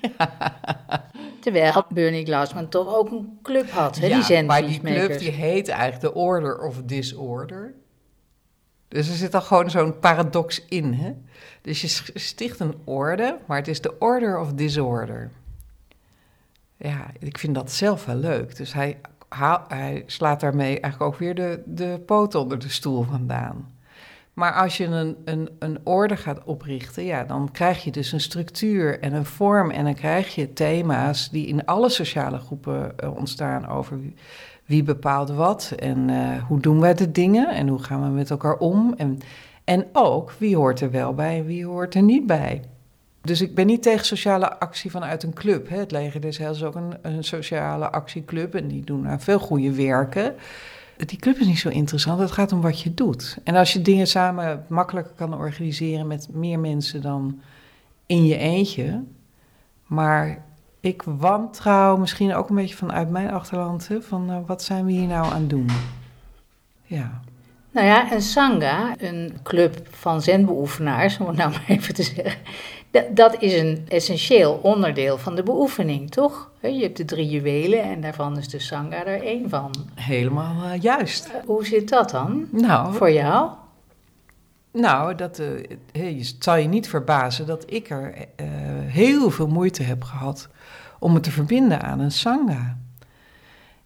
Terwijl 1.41 1.85
Bernie 1.89 2.25
Glassman 2.25 2.69
toch 2.69 2.95
ook 2.95 3.11
een 3.11 3.39
club 3.41 3.69
had, 3.69 3.95
hè, 3.95 4.07
die 4.07 4.33
ja, 4.33 4.41
maar 4.41 4.67
die 4.67 4.79
club 4.79 5.19
die 5.19 5.31
heet 5.31 5.67
eigenlijk 5.67 6.01
de 6.01 6.13
Order 6.13 6.59
of 6.59 6.81
Disorder. 6.85 7.73
Dus 8.87 9.09
er 9.09 9.15
zit 9.15 9.35
al 9.35 9.41
gewoon 9.41 9.69
zo'n 9.69 9.99
paradox 9.99 10.65
in. 10.69 10.93
Hè? 10.93 11.13
Dus 11.61 11.81
je 11.81 12.19
sticht 12.19 12.59
een 12.59 12.75
orde, 12.83 13.37
maar 13.45 13.57
het 13.57 13.67
is 13.67 13.81
de 13.81 13.99
Order 13.99 14.39
of 14.39 14.53
Disorder. 14.53 15.31
Ja, 16.77 17.05
ik 17.19 17.37
vind 17.37 17.55
dat 17.55 17.71
zelf 17.71 18.05
wel 18.05 18.15
leuk. 18.15 18.55
Dus 18.55 18.73
hij, 18.73 18.99
hij 19.67 20.03
slaat 20.05 20.39
daarmee 20.39 20.79
eigenlijk 20.79 21.01
ook 21.13 21.19
weer 21.19 21.35
de, 21.35 21.61
de 21.65 22.01
poot 22.05 22.35
onder 22.35 22.59
de 22.59 22.69
stoel 22.69 23.03
vandaan. 23.03 23.72
Maar 24.33 24.53
als 24.53 24.77
je 24.77 24.85
een, 24.85 25.17
een, 25.25 25.49
een 25.59 25.79
orde 25.83 26.17
gaat 26.17 26.43
oprichten, 26.43 27.05
ja, 27.05 27.23
dan 27.23 27.51
krijg 27.51 27.83
je 27.83 27.91
dus 27.91 28.11
een 28.11 28.21
structuur 28.21 28.99
en 28.99 29.13
een 29.13 29.25
vorm. 29.25 29.71
En 29.71 29.83
dan 29.83 29.93
krijg 29.93 30.35
je 30.35 30.53
thema's 30.53 31.29
die 31.29 31.47
in 31.47 31.65
alle 31.65 31.89
sociale 31.89 32.37
groepen 32.37 32.93
uh, 33.03 33.15
ontstaan 33.15 33.67
over 33.67 33.99
wie, 34.65 34.83
bepaalt 34.83 35.29
wat. 35.29 35.73
En 35.79 36.09
uh, 36.09 36.43
hoe 36.43 36.59
doen 36.59 36.79
wij 36.79 36.93
de 36.93 37.11
dingen 37.11 37.49
en 37.49 37.67
hoe 37.67 37.83
gaan 37.83 38.03
we 38.03 38.09
met 38.09 38.29
elkaar 38.29 38.57
om. 38.57 38.93
En, 38.97 39.19
en 39.63 39.85
ook 39.93 40.31
wie 40.37 40.55
hoort 40.55 40.81
er 40.81 40.91
wel 40.91 41.13
bij 41.13 41.37
en 41.37 41.45
wie 41.45 41.65
hoort 41.65 41.95
er 41.95 42.03
niet 42.03 42.25
bij. 42.25 42.61
Dus 43.21 43.41
ik 43.41 43.55
ben 43.55 43.65
niet 43.65 43.83
tegen 43.83 44.05
sociale 44.05 44.59
actie 44.59 44.91
vanuit 44.91 45.23
een 45.23 45.33
club. 45.33 45.69
Hè. 45.69 45.77
Het 45.77 45.91
leger 45.91 46.21
des 46.21 46.37
Heils 46.37 46.57
is 46.57 46.63
ook 46.63 46.75
een, 46.75 46.93
een 47.01 47.23
sociale 47.23 47.89
actieclub 47.89 48.55
en 48.55 48.67
die 48.67 48.83
doen 48.83 49.19
veel 49.19 49.39
goede 49.39 49.71
werken 49.71 50.35
die 50.97 51.19
club 51.19 51.37
is 51.37 51.45
niet 51.45 51.59
zo 51.59 51.69
interessant. 51.69 52.19
Het 52.19 52.31
gaat 52.31 52.51
om 52.51 52.61
wat 52.61 52.81
je 52.81 52.93
doet. 52.93 53.37
En 53.43 53.55
als 53.55 53.73
je 53.73 53.81
dingen 53.81 54.07
samen 54.07 54.65
makkelijker 54.69 55.13
kan 55.15 55.37
organiseren 55.37 56.07
met 56.07 56.27
meer 56.31 56.59
mensen 56.59 57.01
dan 57.01 57.41
in 58.05 58.25
je 58.25 58.37
eentje. 58.37 59.03
Maar 59.85 60.45
ik 60.79 61.03
wantrouw 61.05 61.97
misschien 61.97 62.35
ook 62.35 62.49
een 62.49 62.55
beetje 62.55 62.75
vanuit 62.75 63.09
mijn 63.09 63.31
achterland. 63.31 63.89
van 63.99 64.31
uh, 64.31 64.37
wat 64.45 64.63
zijn 64.63 64.85
we 64.85 64.91
hier 64.91 65.07
nou 65.07 65.25
aan 65.25 65.41
het 65.41 65.49
doen? 65.49 65.69
Ja. 66.83 67.21
Nou 67.71 67.87
ja, 67.87 68.11
en 68.11 68.21
Sangha, 68.21 68.95
een 68.97 69.37
club 69.43 69.87
van 69.89 70.21
zenbeoefenaars, 70.21 71.17
om 71.17 71.27
het 71.27 71.37
nou 71.37 71.51
maar 71.51 71.65
even 71.67 71.93
te 71.93 72.03
zeggen, 72.03 72.41
dat 73.09 73.41
is 73.41 73.53
een 73.53 73.85
essentieel 73.87 74.59
onderdeel 74.61 75.17
van 75.17 75.35
de 75.35 75.43
beoefening, 75.43 76.11
toch? 76.11 76.51
Je 76.61 76.81
hebt 76.81 76.97
de 76.97 77.05
drie 77.05 77.29
juwelen 77.29 77.83
en 77.83 78.01
daarvan 78.01 78.37
is 78.37 78.47
de 78.47 78.59
Sangha 78.59 79.05
er 79.05 79.23
één 79.23 79.49
van. 79.49 79.71
Helemaal 79.95 80.65
uh, 80.65 80.81
juist. 80.81 81.27
Uh, 81.27 81.33
hoe 81.45 81.65
zit 81.65 81.89
dat 81.89 82.09
dan 82.09 82.47
nou, 82.51 82.93
voor 82.93 83.11
jou? 83.11 83.49
Nou, 84.71 85.15
dat, 85.15 85.39
uh, 85.39 85.47
het 85.91 86.35
zal 86.39 86.55
je 86.55 86.67
niet 86.67 86.89
verbazen 86.89 87.45
dat 87.45 87.71
ik 87.71 87.89
er 87.89 88.13
heel 88.85 89.31
veel 89.31 89.47
moeite 89.47 89.83
heb 89.83 90.03
gehad 90.03 90.49
om 90.99 91.13
me 91.13 91.19
te 91.19 91.31
verbinden 91.31 91.81
aan 91.81 91.99
een 91.99 92.11
Sangha. 92.11 92.77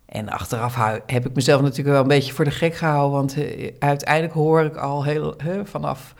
En 0.06 0.30
achteraf 0.30 0.76
heb 1.06 1.26
ik 1.26 1.36
mezelf 1.36 1.62
natuurlijk 1.62 1.89
wel 1.89 2.02
een 2.02 2.08
beetje 2.08 2.34
voor 2.34 2.46
de 2.46 2.52
gek 2.52 2.76
gehouden, 2.76 3.12
want 3.12 3.38
uiteindelijk 3.80 4.34
hoor 4.34 4.62
ik 4.62 4.76
al 4.76 5.04
heel 5.04 5.36
vanaf 5.63 6.13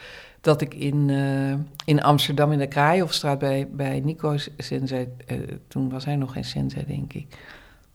dat 0.48 0.62
ik 0.62 0.74
in, 0.74 1.08
uh, 1.08 1.54
in 1.86 2.02
Amsterdam 2.02 2.52
in 2.52 2.58
de 2.58 2.68
Kraaienhofstraat 2.68 3.40
bij, 3.40 3.70
bij 3.72 4.00
Nico 4.00 4.38
Sensei, 4.58 5.08
uh, 5.32 5.38
toen 5.68 5.90
was 5.90 6.06
hij 6.06 6.16
nog 6.16 6.32
geen 6.32 6.46
sensei 6.46 6.86
denk 6.86 7.14
ik, 7.14 7.38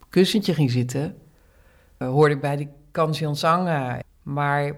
op 0.00 0.06
kussentje 0.10 0.54
ging 0.54 0.70
zitten, 0.70 1.16
uh, 1.98 2.08
hoorde 2.08 2.34
ik 2.34 2.40
bij 2.40 2.56
die 2.56 2.68
Kansion 2.90 3.36
Sangha. 3.36 4.00
Maar 4.22 4.76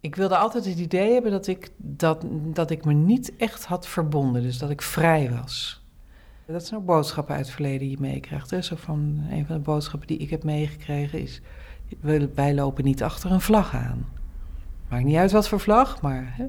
ik 0.00 0.16
wilde 0.16 0.36
altijd 0.36 0.64
het 0.64 0.78
idee 0.78 1.12
hebben 1.12 1.30
dat 1.30 1.46
ik, 1.46 1.70
dat, 1.76 2.24
dat 2.52 2.70
ik 2.70 2.84
me 2.84 2.92
niet 2.92 3.36
echt 3.36 3.64
had 3.64 3.86
verbonden, 3.86 4.42
dus 4.42 4.58
dat 4.58 4.70
ik 4.70 4.82
vrij 4.82 5.30
was. 5.30 5.84
Dat 6.46 6.66
zijn 6.66 6.80
ook 6.80 6.86
boodschappen 6.86 7.34
uit 7.34 7.44
het 7.44 7.54
verleden 7.54 7.78
die 7.78 7.90
je 7.90 8.00
meekrijgt. 8.00 8.50
Hè? 8.50 8.62
Zo 8.62 8.76
van, 8.76 9.26
een 9.30 9.46
van 9.46 9.56
de 9.56 9.62
boodschappen 9.62 10.08
die 10.08 10.18
ik 10.18 10.30
heb 10.30 10.44
meegekregen 10.44 11.20
is, 11.20 11.40
wij 12.34 12.54
lopen 12.54 12.84
niet 12.84 13.02
achter 13.02 13.30
een 13.30 13.40
vlag 13.40 13.74
aan. 13.74 14.06
Maakt 14.88 15.04
niet 15.04 15.16
uit 15.16 15.32
wat 15.32 15.48
voor 15.48 15.60
vlag, 15.60 16.00
maar. 16.02 16.34
Hè? 16.36 16.46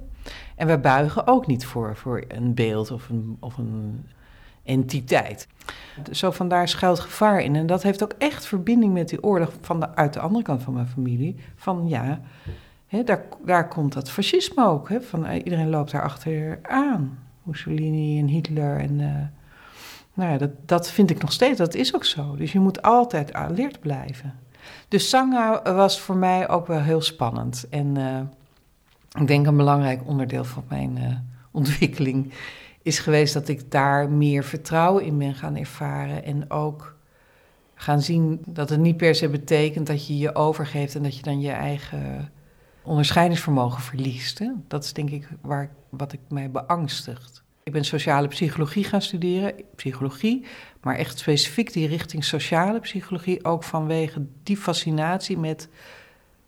En 0.55 0.67
we 0.67 0.77
buigen 0.77 1.27
ook 1.27 1.47
niet 1.47 1.65
voor, 1.65 1.95
voor 1.95 2.23
een 2.27 2.53
beeld 2.53 2.91
of 2.91 3.09
een, 3.09 3.37
of 3.39 3.57
een 3.57 4.05
entiteit. 4.63 5.47
Zo 6.11 6.31
vandaar 6.31 6.67
schuilt 6.67 6.99
gevaar 6.99 7.41
in. 7.41 7.55
En 7.55 7.65
dat 7.65 7.83
heeft 7.83 8.03
ook 8.03 8.13
echt 8.17 8.45
verbinding 8.45 8.93
met 8.93 9.09
die 9.09 9.23
oorlog 9.23 9.53
van 9.61 9.79
de, 9.79 9.95
uit 9.95 10.13
de 10.13 10.19
andere 10.19 10.43
kant 10.43 10.63
van 10.63 10.73
mijn 10.73 10.87
familie. 10.87 11.35
Van 11.55 11.87
ja, 11.87 12.21
hè, 12.87 13.03
daar, 13.03 13.23
daar 13.45 13.67
komt 13.67 13.93
dat 13.93 14.11
fascisme 14.11 14.65
ook. 14.65 14.89
Hè, 14.89 15.01
van, 15.01 15.25
eh, 15.25 15.35
iedereen 15.43 15.69
loopt 15.69 15.91
daar 15.91 16.03
achter 16.03 16.59
aan. 16.61 17.19
Mussolini 17.43 18.19
en 18.19 18.27
Hitler. 18.27 18.79
En, 18.79 18.99
uh, 18.99 19.15
nou 20.13 20.31
ja, 20.31 20.37
dat, 20.37 20.51
dat 20.65 20.91
vind 20.91 21.09
ik 21.09 21.21
nog 21.21 21.31
steeds. 21.31 21.57
Dat 21.57 21.75
is 21.75 21.95
ook 21.95 22.05
zo. 22.05 22.35
Dus 22.35 22.51
je 22.51 22.59
moet 22.59 22.81
altijd 22.81 23.33
alert 23.33 23.79
blijven. 23.79 24.33
Dus 24.87 25.09
Sangha 25.09 25.73
was 25.73 25.99
voor 25.99 26.15
mij 26.15 26.49
ook 26.49 26.67
wel 26.67 26.81
heel 26.81 27.01
spannend. 27.01 27.65
En 27.69 27.95
uh, 27.97 28.19
ik 29.19 29.27
denk 29.27 29.47
een 29.47 29.57
belangrijk 29.57 30.01
onderdeel 30.05 30.43
van 30.43 30.63
mijn 30.69 30.97
uh, 30.97 31.15
ontwikkeling 31.51 32.33
is 32.81 32.99
geweest 32.99 33.33
dat 33.33 33.47
ik 33.47 33.71
daar 33.71 34.09
meer 34.09 34.43
vertrouwen 34.43 35.03
in 35.03 35.17
ben 35.17 35.35
gaan 35.35 35.55
ervaren. 35.55 36.23
En 36.23 36.51
ook 36.51 36.95
gaan 37.75 38.01
zien 38.01 38.41
dat 38.45 38.69
het 38.69 38.79
niet 38.79 38.97
per 38.97 39.15
se 39.15 39.29
betekent 39.29 39.87
dat 39.87 40.07
je 40.07 40.17
je 40.17 40.35
overgeeft 40.35 40.95
en 40.95 41.03
dat 41.03 41.15
je 41.15 41.21
dan 41.21 41.41
je 41.41 41.51
eigen 41.51 42.31
onderscheidingsvermogen 42.83 43.81
verliest. 43.81 44.39
Hè? 44.39 44.51
Dat 44.67 44.83
is 44.83 44.93
denk 44.93 45.09
ik 45.09 45.27
waar, 45.41 45.69
wat 45.89 46.13
ik 46.13 46.19
mij 46.29 46.51
beangstigt. 46.51 47.43
Ik 47.63 47.73
ben 47.73 47.85
sociale 47.85 48.27
psychologie 48.27 48.83
gaan 48.83 49.01
studeren, 49.01 49.53
psychologie, 49.75 50.45
maar 50.81 50.95
echt 50.95 51.19
specifiek 51.19 51.73
die 51.73 51.87
richting 51.87 52.23
sociale 52.23 52.79
psychologie, 52.79 53.45
ook 53.45 53.63
vanwege 53.63 54.25
die 54.43 54.57
fascinatie 54.57 55.37
met 55.37 55.69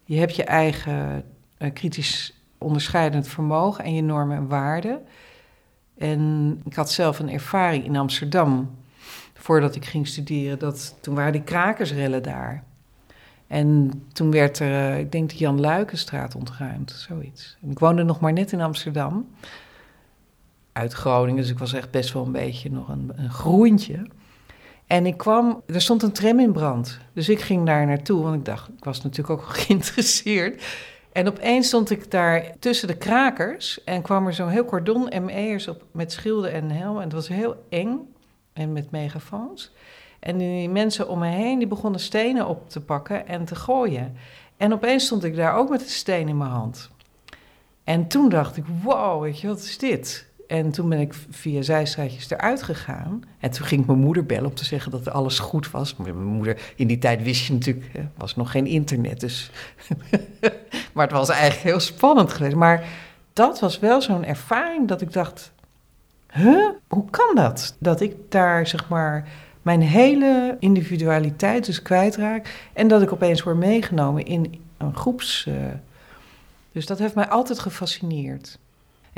je 0.03 0.17
hebt 0.17 0.36
je 0.36 0.43
eigen 0.43 1.23
uh, 1.58 1.73
kritisch 1.73 2.38
onderscheidend 2.60 3.28
vermogen 3.28 3.84
en 3.84 3.93
je 3.93 4.02
normen 4.02 4.38
en 4.38 4.48
waarden. 4.48 5.02
En 5.98 6.62
ik 6.65 6.74
had 6.74 6.91
zelf 6.91 7.19
een 7.19 7.30
ervaring 7.30 7.86
in 7.86 7.95
Amsterdam, 7.95 8.78
voordat 9.34 9.76
ik 9.76 9.86
ging 9.86 10.08
studeren, 10.08 10.60
dat 10.60 10.95
toen 11.02 11.15
waren 11.15 11.32
die 11.32 11.43
krakersrellen 11.43 12.24
daar. 12.24 12.63
En 13.48 13.91
toen 14.13 14.32
werd 14.32 14.60
er, 14.60 14.72
eh, 14.72 15.00
ik 15.00 15.12
denk 15.12 15.30
de 15.30 15.38
Jan 15.38 15.60
Luikenstraat 15.60 16.36
ontruimd, 16.36 16.91
zoiets. 16.91 17.58
ik 17.69 17.80
woonde 17.80 18.04
nog 18.04 18.19
maar 18.19 18.34
net 18.34 18.52
in 18.52 18.62
Amsterdam 18.62 19.28
uit 20.72 20.93
Groningen. 20.93 21.41
Dus 21.41 21.52
ik 21.52 21.60
was 21.60 21.74
echt 21.74 21.91
best 21.91 22.13
wel 22.13 22.26
een 22.26 22.32
beetje 22.32 22.72
nog 22.72 22.89
een, 22.89 23.12
een 23.15 23.32
groentje. 23.32 24.08
En 24.88 25.06
ik 25.06 25.17
kwam, 25.17 25.62
er 25.67 25.82
stond 25.82 26.04
een 26.04 26.12
tram 26.12 26.39
in 26.39 26.52
brand. 26.52 27.00
Dus 27.13 27.30
ik 27.30 27.41
ging 27.41 27.65
daar 27.65 27.86
naartoe, 27.86 28.24
want 28.24 28.36
ik 28.36 28.45
dacht, 28.45 28.69
ik 28.69 28.84
was 28.84 29.02
natuurlijk 29.02 29.39
ook 29.39 29.48
geïnteresseerd. 29.58 30.63
En 31.12 31.28
opeens 31.28 31.67
stond 31.67 31.89
ik 31.89 32.12
daar 32.12 32.45
tussen 32.60 32.88
de 32.88 32.98
krakers 32.98 33.84
en 33.84 34.02
kwam 34.02 34.28
er 34.28 34.34
zo'n 34.34 34.50
heel 34.50 34.65
cordon 34.65 35.10
ME'ers 35.22 35.67
op 35.67 35.84
met 35.91 36.12
schilden 36.12 36.52
en 36.52 36.72
helm. 36.72 36.98
En 36.98 37.04
het 37.04 37.13
was 37.13 37.28
heel 37.28 37.65
eng 37.69 38.13
en 38.54 38.74
met 38.74 38.91
megafoons. 38.91 39.72
En 40.19 40.38
die 40.38 40.69
mensen 40.69 41.10
om 41.10 41.19
me 41.19 41.28
heen, 41.28 41.58
die 41.58 41.67
begonnen 41.67 42.00
stenen 42.00 42.48
op 42.48 42.69
te 42.69 42.82
pakken 42.82 43.28
en 43.28 43.45
te 43.45 43.56
gooien. 43.56 44.15
En 44.58 44.74
opeens 44.74 45.06
stond 45.06 45.24
ik 45.24 45.36
daar 45.36 45.56
ook 45.56 45.69
met 45.69 45.82
een 45.82 45.88
steen 45.88 46.28
in 46.28 46.38
mijn 46.38 46.50
hand. 46.50 46.89
En 47.84 48.08
toen 48.08 48.30
dacht 48.30 48.58
ik, 48.58 48.65
wow, 48.84 49.22
weet 49.22 49.39
je, 49.39 49.48
wat 49.48 49.60
is 49.60 49.78
dit? 49.78 50.28
En 50.49 50.71
toen 50.71 50.89
ben 50.89 50.99
ik 50.99 51.13
via 51.29 51.62
zijstraatjes 51.62 52.29
eruit 52.29 52.63
gegaan. 52.63 53.23
En 53.39 53.51
toen 53.51 53.65
ging 53.65 53.81
ik 53.81 53.88
mijn 53.88 53.99
moeder 53.99 54.25
bellen 54.25 54.49
om 54.49 54.55
te 54.55 54.65
zeggen 54.65 54.91
dat 54.91 55.09
alles 55.09 55.39
goed 55.39 55.71
was. 55.71 55.95
Mijn 55.95 56.23
moeder, 56.23 56.62
in 56.75 56.88
die 56.88 56.97
tijd 56.97 57.23
wist 57.23 57.45
je 57.45 57.53
natuurlijk, 57.53 57.89
er 57.93 58.09
was 58.17 58.35
nog 58.35 58.51
geen 58.51 58.65
internet. 58.65 59.19
Dus 59.19 59.51
maar 60.93 61.07
het 61.07 61.12
was 61.12 61.29
eigenlijk 61.29 61.62
heel 61.62 61.79
spannend 61.79 62.33
geweest. 62.33 62.55
Maar 62.55 62.88
dat 63.33 63.59
was 63.59 63.79
wel 63.79 64.01
zo'n 64.01 64.25
ervaring 64.25 64.88
dat 64.88 65.01
ik 65.01 65.13
dacht, 65.13 65.51
huh, 66.31 66.69
hoe 66.88 67.09
kan 67.09 67.35
dat? 67.35 67.75
Dat 67.79 68.01
ik 68.01 68.15
daar 68.29 68.67
zeg 68.67 68.89
maar 68.89 69.27
mijn 69.62 69.81
hele 69.81 70.57
individualiteit 70.59 71.65
dus 71.65 71.81
kwijtraak. 71.81 72.69
En 72.73 72.88
dat 72.88 73.01
ik 73.01 73.12
opeens 73.12 73.43
word 73.43 73.57
meegenomen 73.57 74.25
in 74.25 74.62
een 74.77 74.95
groeps... 74.95 75.45
Uh, 75.47 75.55
dus 76.71 76.85
dat 76.85 76.99
heeft 76.99 77.15
mij 77.15 77.27
altijd 77.27 77.59
gefascineerd. 77.59 78.59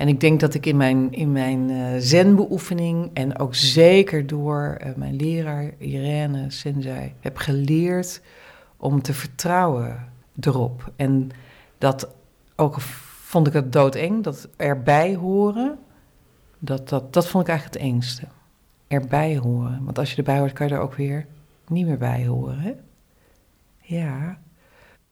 En 0.01 0.07
ik 0.07 0.19
denk 0.19 0.39
dat 0.39 0.53
ik 0.53 0.65
in 0.65 0.77
mijn, 0.77 1.11
in 1.11 1.31
mijn 1.31 1.69
uh, 1.69 1.87
zenbeoefening 1.97 3.09
en 3.13 3.39
ook 3.39 3.55
zeker 3.55 4.27
door 4.27 4.77
uh, 4.83 4.95
mijn 4.95 5.15
leraar 5.15 5.71
Irene 5.77 6.45
Sensei 6.49 7.13
heb 7.19 7.37
geleerd 7.37 8.21
om 8.77 9.01
te 9.01 9.13
vertrouwen 9.13 10.07
erop. 10.39 10.91
En 10.95 11.29
dat 11.77 12.09
ook 12.55 12.81
vond 12.81 13.47
ik 13.47 13.53
het 13.53 13.73
doodeng, 13.73 14.23
dat 14.23 14.49
erbij 14.57 15.15
horen, 15.15 15.79
dat, 16.59 16.89
dat, 16.89 17.13
dat 17.13 17.27
vond 17.27 17.43
ik 17.43 17.49
eigenlijk 17.49 17.79
het 17.79 17.91
engste. 17.91 18.27
Erbij 18.87 19.37
horen. 19.37 19.83
Want 19.83 19.97
als 19.97 20.11
je 20.11 20.17
erbij 20.17 20.39
hoort, 20.39 20.53
kan 20.53 20.67
je 20.67 20.73
er 20.73 20.79
ook 20.79 20.95
weer 20.95 21.25
niet 21.67 21.85
meer 21.85 21.97
bij 21.97 22.25
horen. 22.25 22.79
Ja. 23.81 24.39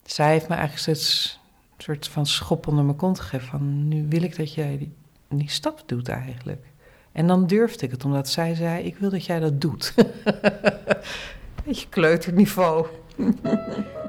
Zij 0.04 0.32
heeft 0.32 0.48
me 0.48 0.56
eigenlijk 0.56 0.82
steeds 0.82 1.39
soort 1.84 2.08
van 2.08 2.26
schop 2.26 2.68
onder 2.68 2.84
mijn 2.84 2.98
kont 2.98 3.20
gegeven. 3.20 3.48
Van 3.48 3.88
nu 3.88 4.06
wil 4.10 4.24
ik 4.24 4.38
dat 4.38 4.54
jij 4.54 4.92
die, 5.30 5.50
stap 5.50 5.84
doet 5.86 6.10
eigenlijk. 6.10 6.66
En 7.12 7.28
dan 7.28 7.48
durfde 7.48 7.86
ik 7.86 7.92
het, 7.92 8.06
omdat 8.06 8.30
zij 8.30 8.56
zei: 8.56 8.84
Ik 8.84 8.98
wil 8.98 9.10
dat 9.10 9.26
jij 9.26 9.40
dat 9.40 9.62
doet. 9.62 9.94
Beetje 11.66 11.90
kleuterniveau. 11.90 12.86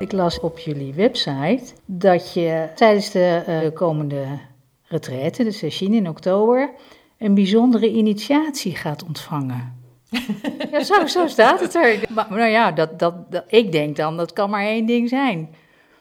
Ik 0.00 0.12
las 0.12 0.40
op 0.40 0.58
jullie 0.58 0.94
website 0.94 1.72
dat 1.84 2.32
je 2.32 2.68
tijdens 2.74 3.10
de 3.10 3.42
uh, 3.48 3.74
komende 3.74 4.38
retraite, 4.84 5.44
de 5.44 5.50
sessie 5.50 5.94
in 5.94 6.08
oktober, 6.08 6.70
een 7.20 7.34
bijzondere 7.34 7.90
initiatie 7.90 8.76
gaat 8.76 9.04
ontvangen. 9.04 9.72
ja, 10.70 10.84
zo, 10.84 11.06
zo 11.06 11.26
staat 11.26 11.60
het 11.60 11.74
er. 11.74 12.00
Maar 12.14 12.26
nou 12.28 12.50
ja, 12.50 12.72
dat, 12.72 12.98
dat, 12.98 13.14
ik 13.46 13.72
denk 13.72 13.96
dan, 13.96 14.16
dat 14.16 14.32
kan 14.32 14.50
maar 14.50 14.64
één 14.64 14.86
ding 14.86 15.08
zijn. 15.08 15.48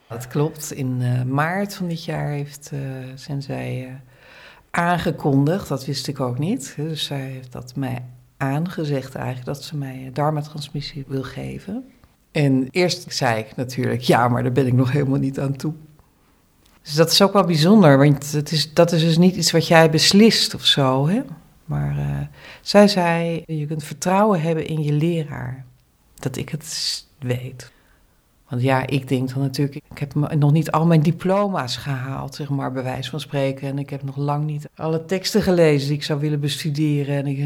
Dat 0.08 0.27
klopt. 0.27 0.71
In 0.71 0.97
uh, 1.01 1.23
maart 1.23 1.75
van 1.75 1.88
dit 1.88 2.05
jaar 2.05 2.29
heeft 2.29 2.71
uh, 2.73 2.79
Sensei 3.15 3.86
uh, 3.86 3.91
aangekondigd, 4.71 5.67
dat 5.67 5.86
wist 5.86 6.08
ik 6.08 6.19
ook 6.19 6.39
niet. 6.39 6.73
Dus 6.77 7.05
zij 7.05 7.19
heeft 7.19 7.51
dat 7.51 7.75
mij 7.75 8.03
aangezegd 8.38 9.15
eigenlijk, 9.15 9.45
dat 9.45 9.63
ze 9.63 9.77
mij 9.77 10.10
dharma-transmissie 10.13 11.03
wil 11.08 11.23
geven. 11.23 11.86
En 12.32 12.67
eerst 12.71 13.13
zei 13.13 13.39
ik 13.39 13.55
natuurlijk, 13.55 14.01
ja, 14.01 14.27
maar 14.27 14.43
daar 14.43 14.51
ben 14.51 14.67
ik 14.67 14.73
nog 14.73 14.91
helemaal 14.91 15.19
niet 15.19 15.39
aan 15.39 15.55
toe. 15.55 15.73
Dus 16.81 16.93
dat 16.93 17.11
is 17.11 17.21
ook 17.21 17.33
wel 17.33 17.43
bijzonder, 17.43 17.97
want 17.97 18.31
het 18.31 18.51
is, 18.51 18.73
dat 18.73 18.91
is 18.91 19.01
dus 19.01 19.17
niet 19.17 19.35
iets 19.35 19.51
wat 19.51 19.67
jij 19.67 19.89
beslist 19.89 20.53
of 20.55 20.65
zo. 20.65 21.07
Hè? 21.07 21.21
Maar 21.65 21.97
uh, 21.97 22.19
zij 22.61 22.87
zei, 22.87 23.43
je 23.45 23.65
kunt 23.65 23.83
vertrouwen 23.83 24.41
hebben 24.41 24.67
in 24.67 24.83
je 24.83 24.91
leraar. 24.91 25.65
Dat 26.15 26.37
ik 26.37 26.49
het 26.49 27.05
weet. 27.19 27.71
Want 28.49 28.61
ja, 28.61 28.87
ik 28.87 29.07
denk 29.07 29.33
dan 29.33 29.41
natuurlijk, 29.41 29.81
ik 29.91 29.97
heb 29.97 30.13
nog 30.13 30.51
niet 30.51 30.71
al 30.71 30.85
mijn 30.85 31.01
diploma's 31.01 31.77
gehaald, 31.77 32.35
zeg 32.35 32.49
maar, 32.49 32.71
bij 32.71 32.83
wijze 32.83 33.09
van 33.09 33.19
spreken. 33.19 33.67
En 33.67 33.79
ik 33.79 33.89
heb 33.89 34.03
nog 34.03 34.17
lang 34.17 34.45
niet 34.45 34.69
alle 34.75 35.05
teksten 35.05 35.41
gelezen 35.41 35.87
die 35.87 35.97
ik 35.97 36.03
zou 36.03 36.19
willen 36.19 36.39
bestuderen. 36.39 37.15
En 37.15 37.27
ik, 37.27 37.37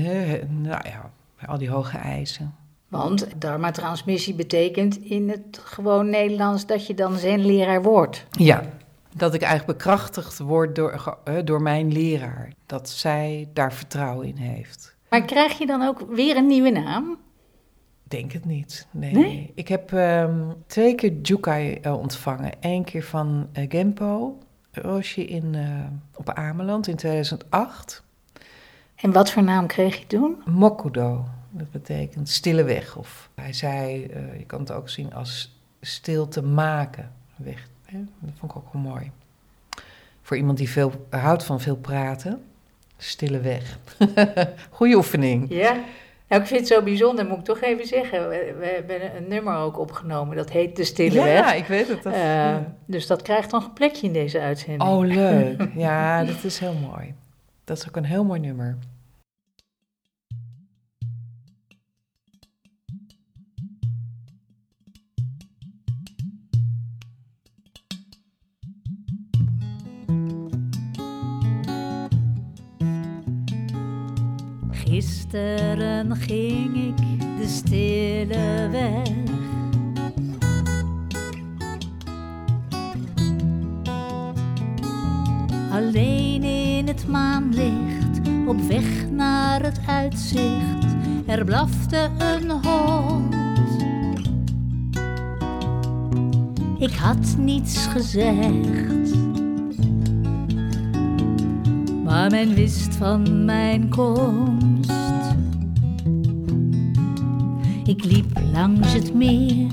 nou 0.50 0.82
ja, 0.84 1.12
al 1.46 1.58
die 1.58 1.69
hoge 1.69 1.98
eisen. 1.98 2.56
Want 2.88 3.28
dharma-transmissie 3.38 4.34
betekent 4.34 5.04
in 5.04 5.30
het 5.30 5.62
gewoon 5.63 6.10
Nederlands 6.10 6.65
dat 6.65 6.88
je 6.88 6.93
dan 6.93 7.17
zijn 7.17 7.46
leraar 7.46 7.82
wordt. 7.82 8.26
Ja, 8.32 8.63
dat 9.15 9.34
ik 9.34 9.41
eigenlijk 9.41 9.78
bekrachtigd 9.78 10.39
word 10.39 10.76
door, 10.76 11.17
door 11.43 11.62
mijn 11.62 11.91
leraar. 11.91 12.54
Dat 12.65 12.89
zij 12.89 13.49
daar 13.54 13.73
vertrouwen 13.73 14.28
in 14.28 14.38
heeft. 14.38 14.95
Maar 15.10 15.26
krijg 15.26 15.58
je 15.58 15.65
dan 15.65 15.82
ook 15.82 16.06
weer 16.10 16.38
een 16.38 16.47
nieuwe 16.47 16.69
naam? 16.69 17.17
Denk 18.04 18.32
het 18.32 18.45
niet. 18.45 18.88
Nee. 18.91 19.52
Ik 19.56 19.67
heb 19.67 19.91
um, 19.91 20.54
twee 20.67 20.95
keer 20.95 21.13
Jukai 21.21 21.80
uh, 21.82 21.99
ontvangen. 21.99 22.52
Eén 22.60 22.84
keer 22.84 23.04
van 23.04 23.49
uh, 23.54 23.65
Genpo 23.69 24.38
Roshi 24.71 25.28
in, 25.28 25.54
uh, 25.54 25.80
op 26.15 26.30
Ameland 26.30 26.88
in 26.88 26.95
2008. 26.95 28.04
En 28.95 29.12
wat 29.12 29.32
voor 29.32 29.43
naam 29.43 29.67
kreeg 29.67 29.99
je 29.99 30.08
toen? 30.08 30.41
Mokudo. 30.45 31.26
Dat 31.49 31.71
betekent 31.71 32.30
stille 32.30 32.63
weg. 32.63 32.95
Of 32.97 33.30
hij 33.36 33.54
zei, 33.54 33.99
je 34.38 34.45
kan 34.45 34.60
het 34.60 34.71
ook 34.71 34.89
zien 34.89 35.13
als 35.13 35.62
stil 35.82 36.28
te 36.28 36.43
maken 36.43 37.12
weg. 37.36 37.67
Dat 38.20 38.34
vond 38.38 38.52
ik 38.52 38.58
ook 38.58 38.74
wel 38.74 38.82
mooi. 38.82 39.12
Voor 40.22 40.38
iemand 40.38 40.58
die 40.58 40.70
veel 40.70 41.08
houdt 41.10 41.44
van 41.44 41.62
veel 41.62 41.76
praten, 41.76 42.44
stille 42.98 43.40
weg. 43.40 43.80
Goeie 44.70 44.96
oefening. 44.96 45.46
Ja. 45.50 45.78
Nou, 46.28 46.42
ik 46.42 46.48
vind 46.48 46.60
het 46.60 46.70
zo 46.70 46.82
bijzonder, 46.82 47.26
moet 47.26 47.38
ik 47.38 47.44
toch 47.44 47.62
even 47.62 47.88
zeggen. 47.88 48.30
We, 48.30 48.56
we 48.60 48.66
hebben 48.66 49.16
een 49.16 49.28
nummer 49.28 49.56
ook 49.56 49.80
opgenomen, 49.80 50.36
dat 50.36 50.50
heet 50.50 50.76
De 50.76 50.84
Stille 50.84 51.14
ja, 51.14 51.24
Weg. 51.24 51.40
Ja, 51.40 51.54
ik 51.54 51.66
weet 51.66 51.88
het. 51.88 52.04
Dat, 52.04 52.14
uh, 52.14 52.20
ja. 52.20 52.76
Dus 52.86 53.08
dat 53.08 53.22
krijgt 53.22 53.52
nog 53.52 53.66
een 53.66 53.74
plekje 53.74 54.08
in 54.08 54.14
deze 54.14 54.40
uitzending. 54.40 54.90
Oh, 54.90 55.06
leuk. 55.06 55.68
Ja, 55.76 56.24
dat 56.24 56.44
is 56.44 56.60
heel 56.60 56.74
mooi. 56.74 57.14
Dat 57.64 57.78
is 57.78 57.88
ook 57.88 57.96
een 57.96 58.06
heel 58.06 58.24
mooi 58.24 58.40
nummer. 58.40 58.78
Gisteren 75.04 76.16
ging 76.16 76.76
ik 76.76 77.20
de 77.20 77.48
stille 77.48 78.70
weg. 78.72 79.10
Alleen 85.72 86.44
in 86.44 86.88
het 86.88 87.08
maanlicht, 87.08 88.22
op 88.48 88.62
weg 88.62 89.10
naar 89.10 89.63
het 89.63 89.80
uitzicht, 89.88 90.96
er 91.26 91.46
blafte 91.46 92.10
een 92.18 92.52
hond. 92.52 93.36
Ik 96.78 96.94
had 96.94 97.36
niets 97.38 97.88
gezegd 97.88 99.22
maar 102.13 102.32
men 102.32 102.54
wist 102.54 102.96
van 102.96 103.46
mijn 103.46 103.89
komst. 103.89 104.73
Ik 107.86 108.04
liep 108.04 108.39
langs 108.52 108.93
het 108.93 109.13
meer, 109.13 109.67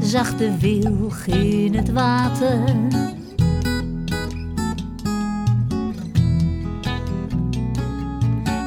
zag 0.00 0.36
de 0.36 0.58
wilg 0.58 1.26
in 1.26 1.74
het 1.74 1.92
water. 1.92 2.62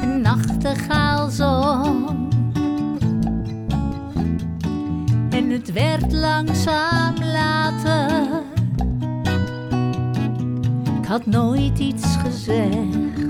Een 0.01 0.21
nachtegaal 0.21 1.29
zong. 1.29 2.09
En 5.29 5.49
het 5.49 5.71
werd 5.71 6.11
langzaam 6.11 7.15
later. 7.15 8.27
Ik 11.01 11.05
had 11.07 11.25
nooit 11.25 11.79
iets 11.79 12.15
gezegd. 12.15 13.27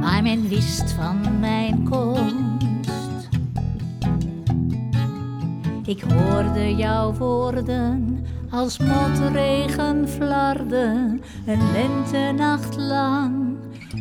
Maar 0.00 0.22
men 0.22 0.48
wist 0.48 0.92
van 0.92 1.40
mijn 1.40 1.88
komst. 1.88 2.37
Ik 5.88 6.00
hoorde 6.00 6.74
jouw 6.76 7.12
woorden 7.12 8.24
als 8.50 8.78
motregen 8.78 10.08
flarden. 10.08 11.22
Een 11.46 11.72
lentenacht 11.72 12.76
lang, 12.76 13.58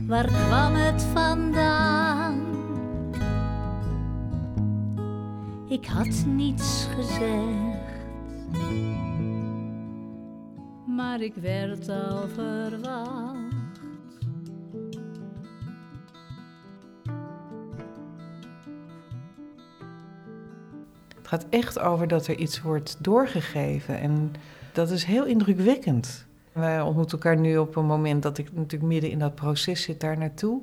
waar 0.07 0.25
kwam 0.25 0.73
het 0.73 1.03
vandaan? 1.13 2.41
Ik 5.69 5.85
had 5.85 6.25
niets 6.25 6.87
gezegd 6.95 7.67
maar 10.97 11.21
ik 11.21 11.35
werd 11.35 11.89
al 11.89 12.27
verwacht. 12.27 13.36
Het 21.29 21.41
gaat 21.41 21.49
echt 21.49 21.79
over 21.79 22.07
dat 22.07 22.27
er 22.27 22.35
iets 22.35 22.61
wordt 22.61 22.95
doorgegeven 22.99 23.99
en 23.99 24.33
dat 24.71 24.89
is 24.89 25.03
heel 25.03 25.25
indrukwekkend. 25.25 26.25
Wij 26.51 26.81
ontmoeten 26.81 27.17
elkaar 27.17 27.37
nu 27.37 27.57
op 27.57 27.75
een 27.75 27.85
moment 27.85 28.23
dat 28.23 28.37
ik 28.37 28.53
natuurlijk 28.53 28.91
midden 28.91 29.09
in 29.09 29.19
dat 29.19 29.35
proces 29.35 29.81
zit 29.81 29.99
daar 29.99 30.17
naartoe. 30.17 30.61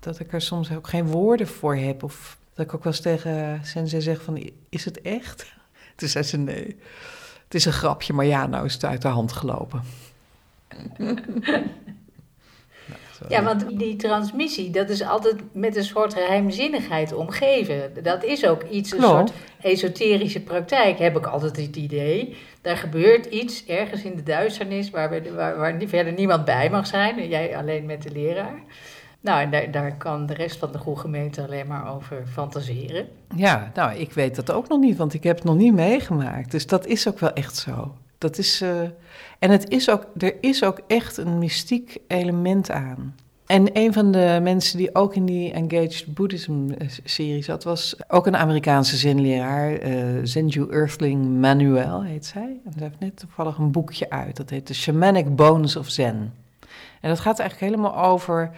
Dat 0.00 0.18
ik 0.18 0.32
er 0.32 0.40
soms 0.40 0.72
ook 0.72 0.88
geen 0.88 1.06
woorden 1.06 1.46
voor 1.46 1.76
heb. 1.76 2.02
Of 2.02 2.38
dat 2.54 2.66
ik 2.66 2.74
ook 2.74 2.84
wel 2.84 2.92
eens 2.92 3.02
tegen 3.02 3.60
Sensei 3.64 4.02
zeg 4.02 4.22
van, 4.22 4.50
is 4.68 4.84
het 4.84 5.00
echt? 5.00 5.54
Toen 5.96 6.08
zei 6.08 6.24
ze 6.24 6.36
nee. 6.36 6.76
Het 7.44 7.54
is 7.54 7.64
een 7.64 7.72
grapje, 7.72 8.12
maar 8.12 8.26
ja, 8.26 8.46
nou 8.46 8.64
is 8.64 8.72
het 8.72 8.84
uit 8.84 9.02
de 9.02 9.08
hand 9.08 9.32
gelopen. 9.32 9.82
Ja, 13.28 13.42
want 13.42 13.78
die 13.78 13.96
transmissie, 13.96 14.70
dat 14.70 14.88
is 14.88 15.02
altijd 15.02 15.36
met 15.52 15.76
een 15.76 15.84
soort 15.84 16.14
geheimzinnigheid 16.14 17.12
omgeven. 17.12 17.90
Dat 18.02 18.24
is 18.24 18.46
ook 18.46 18.62
iets, 18.62 18.92
een 18.92 19.02
soort 19.02 19.32
esoterische 19.60 20.40
praktijk, 20.40 20.98
heb 20.98 21.16
ik 21.16 21.26
altijd 21.26 21.56
het 21.56 21.76
idee. 21.76 22.36
Daar 22.60 22.76
gebeurt 22.76 23.26
iets 23.26 23.66
ergens 23.66 24.02
in 24.02 24.16
de 24.16 24.22
duisternis 24.22 24.90
waar, 24.90 25.10
we, 25.10 25.32
waar, 25.34 25.56
waar 25.56 25.82
verder 25.86 26.12
niemand 26.12 26.44
bij 26.44 26.70
mag 26.70 26.86
zijn. 26.86 27.28
Jij 27.28 27.56
alleen 27.56 27.86
met 27.86 28.02
de 28.02 28.10
leraar. 28.10 28.60
Nou, 29.20 29.40
en 29.40 29.50
daar, 29.50 29.70
daar 29.70 29.96
kan 29.96 30.26
de 30.26 30.34
rest 30.34 30.58
van 30.58 30.72
de 30.72 30.78
goede 30.78 31.00
gemeente 31.00 31.42
alleen 31.42 31.66
maar 31.66 31.94
over 31.94 32.22
fantaseren. 32.32 33.08
Ja, 33.36 33.70
nou, 33.74 33.96
ik 33.96 34.12
weet 34.12 34.36
dat 34.36 34.52
ook 34.52 34.68
nog 34.68 34.80
niet, 34.80 34.96
want 34.96 35.14
ik 35.14 35.22
heb 35.22 35.36
het 35.36 35.44
nog 35.44 35.56
niet 35.56 35.74
meegemaakt. 35.74 36.50
Dus 36.50 36.66
dat 36.66 36.86
is 36.86 37.08
ook 37.08 37.18
wel 37.18 37.32
echt 37.32 37.56
zo. 37.56 37.94
Dat 38.26 38.38
is, 38.38 38.62
uh, 38.62 38.80
en 39.38 39.50
het 39.50 39.70
is 39.70 39.90
ook, 39.90 40.06
er 40.16 40.34
is 40.40 40.64
ook 40.64 40.80
echt 40.86 41.16
een 41.16 41.38
mystiek 41.38 41.98
element 42.06 42.70
aan. 42.70 43.14
En 43.46 43.68
een 43.72 43.92
van 43.92 44.12
de 44.12 44.38
mensen 44.42 44.78
die 44.78 44.94
ook 44.94 45.14
in 45.14 45.26
die 45.26 45.52
Engaged 45.52 46.14
Buddhism-serie 46.14 47.42
zat, 47.42 47.64
was 47.64 47.96
ook 48.08 48.26
een 48.26 48.36
Amerikaanse 48.36 48.96
zenleraar, 48.96 49.86
uh, 49.88 50.20
Zenju 50.22 50.70
Earthling 50.70 51.40
Manuel 51.40 52.02
heet 52.02 52.26
zij. 52.26 52.60
En 52.64 52.72
ze 52.72 52.82
heeft 52.82 53.00
net 53.00 53.16
toevallig 53.16 53.58
een 53.58 53.70
boekje 53.70 54.10
uit, 54.10 54.36
dat 54.36 54.50
heet 54.50 54.66
The 54.66 54.74
Shamanic 54.74 55.36
Bones 55.36 55.76
of 55.76 55.88
Zen. 55.88 56.32
En 57.00 57.08
dat 57.08 57.20
gaat 57.20 57.38
eigenlijk 57.38 57.72
helemaal 57.72 58.04
over 58.04 58.50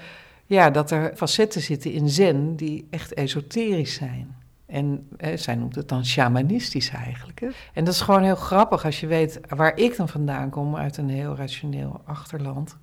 ja, 0.47 0.71
dat 0.71 0.91
er 0.91 1.13
facetten 1.15 1.61
zitten 1.61 1.93
in 1.93 2.09
Zen 2.09 2.57
die 2.57 2.87
echt 2.91 3.15
esoterisch 3.15 3.95
zijn. 3.95 4.37
En 4.69 5.09
zij 5.35 5.55
noemt 5.55 5.75
het 5.75 5.89
dan 5.89 6.05
shamanistisch 6.05 6.91
eigenlijk. 6.91 7.41
Hè? 7.41 7.49
En 7.73 7.85
dat 7.85 7.95
is 7.95 8.01
gewoon 8.01 8.23
heel 8.23 8.37
grappig 8.37 8.85
als 8.85 9.01
je 9.01 9.07
weet 9.07 9.41
waar 9.49 9.77
ik 9.77 9.97
dan 9.97 10.09
vandaan 10.09 10.51
kom, 10.51 10.77
uit 10.77 10.97
een 10.97 11.09
heel 11.09 11.37
rationeel 11.37 12.01
achterland. 12.05 12.77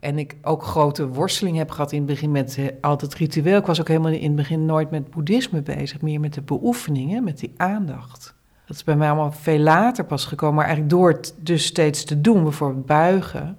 En 0.00 0.18
ik 0.18 0.36
ook 0.42 0.62
grote 0.62 1.08
worsteling 1.08 1.56
heb 1.56 1.70
gehad 1.70 1.92
in 1.92 1.98
het 1.98 2.06
begin 2.06 2.30
met 2.30 2.72
altijd 2.80 3.14
ritueel. 3.14 3.58
Ik 3.58 3.66
was 3.66 3.80
ook 3.80 3.88
helemaal 3.88 4.12
in 4.12 4.22
het 4.22 4.36
begin 4.36 4.66
nooit 4.66 4.90
met 4.90 5.10
boeddhisme 5.10 5.62
bezig, 5.62 6.00
meer 6.00 6.20
met 6.20 6.34
de 6.34 6.42
beoefeningen, 6.42 7.24
met 7.24 7.38
die 7.38 7.52
aandacht. 7.56 8.34
Dat 8.66 8.76
is 8.76 8.84
bij 8.84 8.96
mij 8.96 9.08
allemaal 9.08 9.32
veel 9.32 9.58
later 9.58 10.04
pas 10.04 10.24
gekomen, 10.24 10.54
maar 10.54 10.64
eigenlijk 10.64 10.94
door 10.94 11.08
het 11.08 11.34
dus 11.38 11.64
steeds 11.64 12.04
te 12.04 12.20
doen, 12.20 12.42
bijvoorbeeld 12.42 12.86
buigen, 12.86 13.58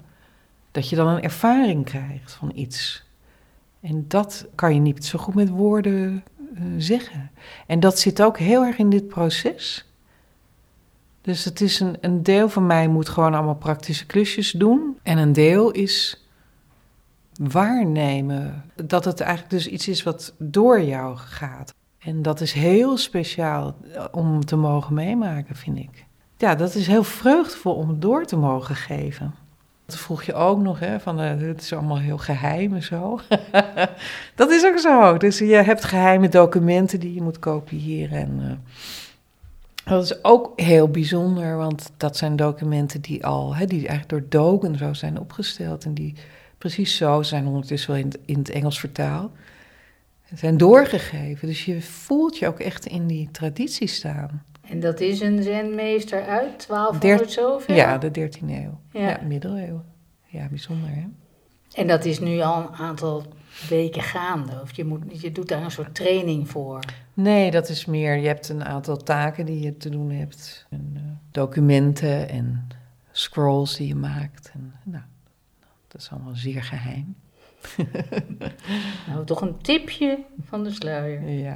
dat 0.71 0.89
je 0.89 0.95
dan 0.95 1.07
een 1.07 1.21
ervaring 1.21 1.85
krijgt 1.85 2.33
van 2.33 2.51
iets. 2.55 3.05
En 3.81 4.05
dat 4.07 4.45
kan 4.55 4.73
je 4.73 4.79
niet 4.79 5.05
zo 5.05 5.19
goed 5.19 5.35
met 5.35 5.49
woorden 5.49 6.23
zeggen. 6.77 7.31
En 7.67 7.79
dat 7.79 7.99
zit 7.99 8.21
ook 8.21 8.37
heel 8.37 8.63
erg 8.63 8.77
in 8.77 8.89
dit 8.89 9.07
proces. 9.07 9.85
Dus 11.21 11.45
het 11.45 11.61
is 11.61 11.79
een, 11.79 11.97
een 12.01 12.23
deel 12.23 12.49
van 12.49 12.65
mij 12.65 12.87
moet 12.87 13.09
gewoon 13.09 13.33
allemaal 13.33 13.55
praktische 13.55 14.05
klusjes 14.05 14.51
doen. 14.51 14.97
En 15.03 15.17
een 15.17 15.33
deel 15.33 15.71
is 15.71 16.25
waarnemen 17.33 18.63
dat 18.75 19.05
het 19.05 19.19
eigenlijk 19.19 19.51
dus 19.51 19.67
iets 19.67 19.87
is 19.87 20.03
wat 20.03 20.33
door 20.37 20.81
jou 20.81 21.17
gaat. 21.17 21.73
En 21.97 22.21
dat 22.21 22.41
is 22.41 22.51
heel 22.51 22.97
speciaal 22.97 23.75
om 24.11 24.45
te 24.45 24.55
mogen 24.55 24.93
meemaken, 24.93 25.55
vind 25.55 25.77
ik. 25.77 26.05
Ja, 26.37 26.55
dat 26.55 26.75
is 26.75 26.87
heel 26.87 27.03
vreugdevol 27.03 27.75
om 27.75 27.99
door 27.99 28.25
te 28.25 28.37
mogen 28.37 28.75
geven. 28.75 29.33
Dat 29.85 29.97
vroeg 29.97 30.23
je 30.23 30.33
ook 30.33 30.61
nog, 30.61 30.79
hè, 30.79 30.99
van 30.99 31.21
uh, 31.21 31.29
het 31.39 31.61
is 31.61 31.73
allemaal 31.73 31.99
heel 31.99 32.17
geheim 32.17 32.73
en 32.73 32.83
zo. 32.83 33.19
dat 34.35 34.51
is 34.51 34.65
ook 34.65 34.79
zo. 34.79 35.17
Dus 35.17 35.39
je 35.39 35.55
hebt 35.55 35.83
geheime 35.83 36.29
documenten 36.29 36.99
die 36.99 37.13
je 37.13 37.21
moet 37.21 37.39
kopiëren. 37.39 38.17
En 38.17 38.39
uh, 38.41 38.51
dat 39.85 40.03
is 40.03 40.23
ook 40.23 40.51
heel 40.55 40.87
bijzonder, 40.89 41.57
want 41.57 41.91
dat 41.97 42.17
zijn 42.17 42.35
documenten 42.35 43.01
die 43.01 43.25
al, 43.25 43.55
hè, 43.55 43.65
die 43.65 43.87
eigenlijk 43.87 44.09
door 44.09 44.25
Dogen 44.29 44.77
zo 44.77 44.93
zijn 44.93 45.19
opgesteld. 45.19 45.85
En 45.85 45.93
die 45.93 46.13
precies 46.57 46.97
zo 46.97 47.21
zijn 47.21 47.47
ondertussen 47.47 47.91
wel 47.91 48.01
in 48.01 48.11
in 48.25 48.37
het 48.37 48.49
Engels 48.49 48.79
vertaald. 48.79 49.31
Zijn 50.33 50.57
doorgegeven. 50.57 51.47
Dus 51.47 51.65
je 51.65 51.81
voelt 51.81 52.37
je 52.37 52.47
ook 52.47 52.59
echt 52.59 52.85
in 52.85 53.07
die 53.07 53.29
traditie 53.31 53.87
staan. 53.87 54.43
En 54.69 54.79
dat 54.79 54.99
is 54.99 55.19
een 55.19 55.43
zenmeester 55.43 56.25
uit 56.25 56.67
1200 56.67 57.31
zoveel? 57.31 57.75
Ja, 57.75 57.97
de 57.97 58.09
13e 58.09 58.49
eeuw. 58.49 58.79
Ja. 58.91 59.09
ja, 59.09 59.19
middeleeuwen. 59.27 59.85
Ja, 60.25 60.47
bijzonder 60.47 60.89
hè. 60.89 61.05
En 61.73 61.87
dat 61.87 62.05
is 62.05 62.19
nu 62.19 62.39
al 62.39 62.57
een 62.57 62.75
aantal 62.75 63.23
weken 63.69 64.01
gaande? 64.01 64.61
Of 64.61 64.75
je, 64.75 64.85
moet, 64.85 65.21
je 65.21 65.31
doet 65.31 65.47
daar 65.47 65.63
een 65.63 65.71
soort 65.71 65.95
training 65.95 66.49
voor? 66.49 66.79
Nee, 67.13 67.51
dat 67.51 67.69
is 67.69 67.85
meer, 67.85 68.15
je 68.15 68.27
hebt 68.27 68.49
een 68.49 68.65
aantal 68.65 68.97
taken 68.97 69.45
die 69.45 69.59
je 69.59 69.77
te 69.77 69.89
doen 69.89 70.11
hebt. 70.11 70.65
En, 70.69 70.93
uh, 70.93 71.01
documenten 71.31 72.29
en 72.29 72.67
scrolls 73.11 73.75
die 73.75 73.87
je 73.87 73.95
maakt. 73.95 74.51
En, 74.53 74.73
nou, 74.83 75.03
dat 75.87 76.01
is 76.01 76.11
allemaal 76.11 76.35
zeer 76.35 76.63
geheim. 76.63 77.15
nou, 79.07 79.25
toch 79.25 79.41
een 79.41 79.57
tipje 79.57 80.19
van 80.43 80.63
de 80.63 80.71
sluier. 80.71 81.29
Ja. 81.29 81.55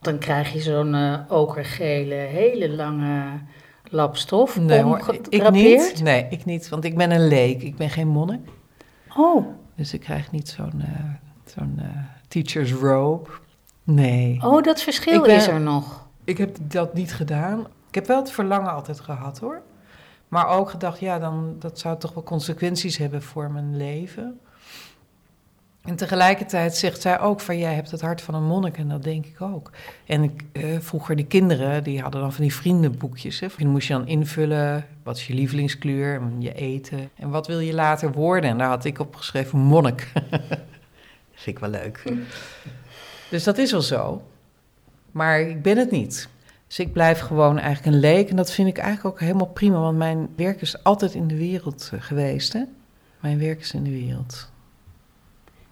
Dan 0.00 0.18
krijg 0.18 0.52
je 0.52 0.60
zo'n 0.60 0.94
uh, 0.94 1.18
okergele, 1.28 2.14
hele 2.14 2.70
lange 2.70 3.40
lap 3.90 4.16
stof 4.16 4.58
nee, 4.60 4.82
hoor, 4.82 5.18
ik 5.28 5.50
niet. 5.50 6.00
Nee, 6.02 6.26
ik 6.30 6.44
niet, 6.44 6.68
want 6.68 6.84
ik 6.84 6.96
ben 6.96 7.10
een 7.10 7.28
leek. 7.28 7.62
Ik 7.62 7.76
ben 7.76 7.90
geen 7.90 8.08
monnik. 8.08 8.48
Oh. 9.16 9.46
Dus 9.76 9.94
ik 9.94 10.00
krijg 10.00 10.30
niet 10.30 10.48
zo'n 10.48 10.72
uh, 10.76 10.86
zo'n 11.44 11.78
uh, 11.78 11.86
teacher's 12.28 12.72
robe. 12.72 13.30
Nee. 13.84 14.38
Oh, 14.44 14.62
dat 14.62 14.82
verschil 14.82 15.22
ben, 15.22 15.36
is 15.36 15.46
er 15.46 15.60
nog. 15.60 16.08
Ik 16.24 16.38
heb 16.38 16.56
dat 16.60 16.94
niet 16.94 17.14
gedaan. 17.14 17.66
Ik 17.88 17.94
heb 17.94 18.06
wel 18.06 18.18
het 18.18 18.30
verlangen 18.30 18.72
altijd 18.72 19.00
gehad 19.00 19.38
hoor. 19.38 19.62
Maar 20.28 20.48
ook 20.48 20.70
gedacht, 20.70 21.00
ja, 21.00 21.18
dan, 21.18 21.56
dat 21.58 21.78
zou 21.78 21.98
toch 21.98 22.14
wel 22.14 22.22
consequenties 22.22 22.96
hebben 22.96 23.22
voor 23.22 23.50
mijn 23.50 23.76
leven. 23.76 24.40
En 25.90 25.96
tegelijkertijd 25.96 26.76
zegt 26.76 27.00
zij 27.00 27.20
ook 27.20 27.40
van 27.40 27.58
jij 27.58 27.74
hebt 27.74 27.90
het 27.90 28.00
hart 28.00 28.20
van 28.20 28.34
een 28.34 28.44
monnik 28.44 28.78
en 28.78 28.88
dat 28.88 29.02
denk 29.02 29.26
ik 29.26 29.40
ook. 29.40 29.70
En 30.06 30.22
ik, 30.22 30.44
uh, 30.52 30.78
vroeger 30.78 31.16
die 31.16 31.26
kinderen, 31.26 31.84
die 31.84 32.00
hadden 32.00 32.20
dan 32.20 32.32
van 32.32 32.42
die 32.42 32.54
vriendenboekjes. 32.54 33.40
Hè. 33.40 33.46
Moest 33.58 33.86
je 33.86 33.92
dan 33.92 34.06
invullen, 34.06 34.86
wat 35.02 35.16
is 35.16 35.26
je 35.26 35.34
lievelingskleur, 35.34 36.22
je 36.38 36.52
eten 36.52 37.10
en 37.14 37.30
wat 37.30 37.46
wil 37.46 37.58
je 37.58 37.74
later 37.74 38.12
worden. 38.12 38.50
En 38.50 38.58
daar 38.58 38.68
had 38.68 38.84
ik 38.84 38.98
op 38.98 39.16
geschreven 39.16 39.58
monnik. 39.58 40.12
Vind 41.42 41.56
ik 41.56 41.58
wel 41.58 41.70
leuk. 41.70 42.02
Dus 43.30 43.44
dat 43.44 43.58
is 43.58 43.70
wel 43.70 43.82
zo. 43.82 44.22
Maar 45.10 45.40
ik 45.40 45.62
ben 45.62 45.76
het 45.76 45.90
niet. 45.90 46.28
Dus 46.66 46.78
ik 46.78 46.92
blijf 46.92 47.20
gewoon 47.20 47.58
eigenlijk 47.58 47.94
een 47.94 48.00
leek. 48.00 48.30
En 48.30 48.36
dat 48.36 48.52
vind 48.52 48.68
ik 48.68 48.78
eigenlijk 48.78 49.14
ook 49.14 49.20
helemaal 49.20 49.46
prima, 49.46 49.78
want 49.78 49.98
mijn 49.98 50.28
werk 50.36 50.60
is 50.60 50.84
altijd 50.84 51.14
in 51.14 51.28
de 51.28 51.36
wereld 51.36 51.90
eh, 51.92 52.02
geweest. 52.02 52.52
Hè? 52.52 52.62
Mijn 53.20 53.38
werk 53.38 53.60
is 53.60 53.72
in 53.72 53.84
de 53.84 53.90
wereld. 53.90 54.50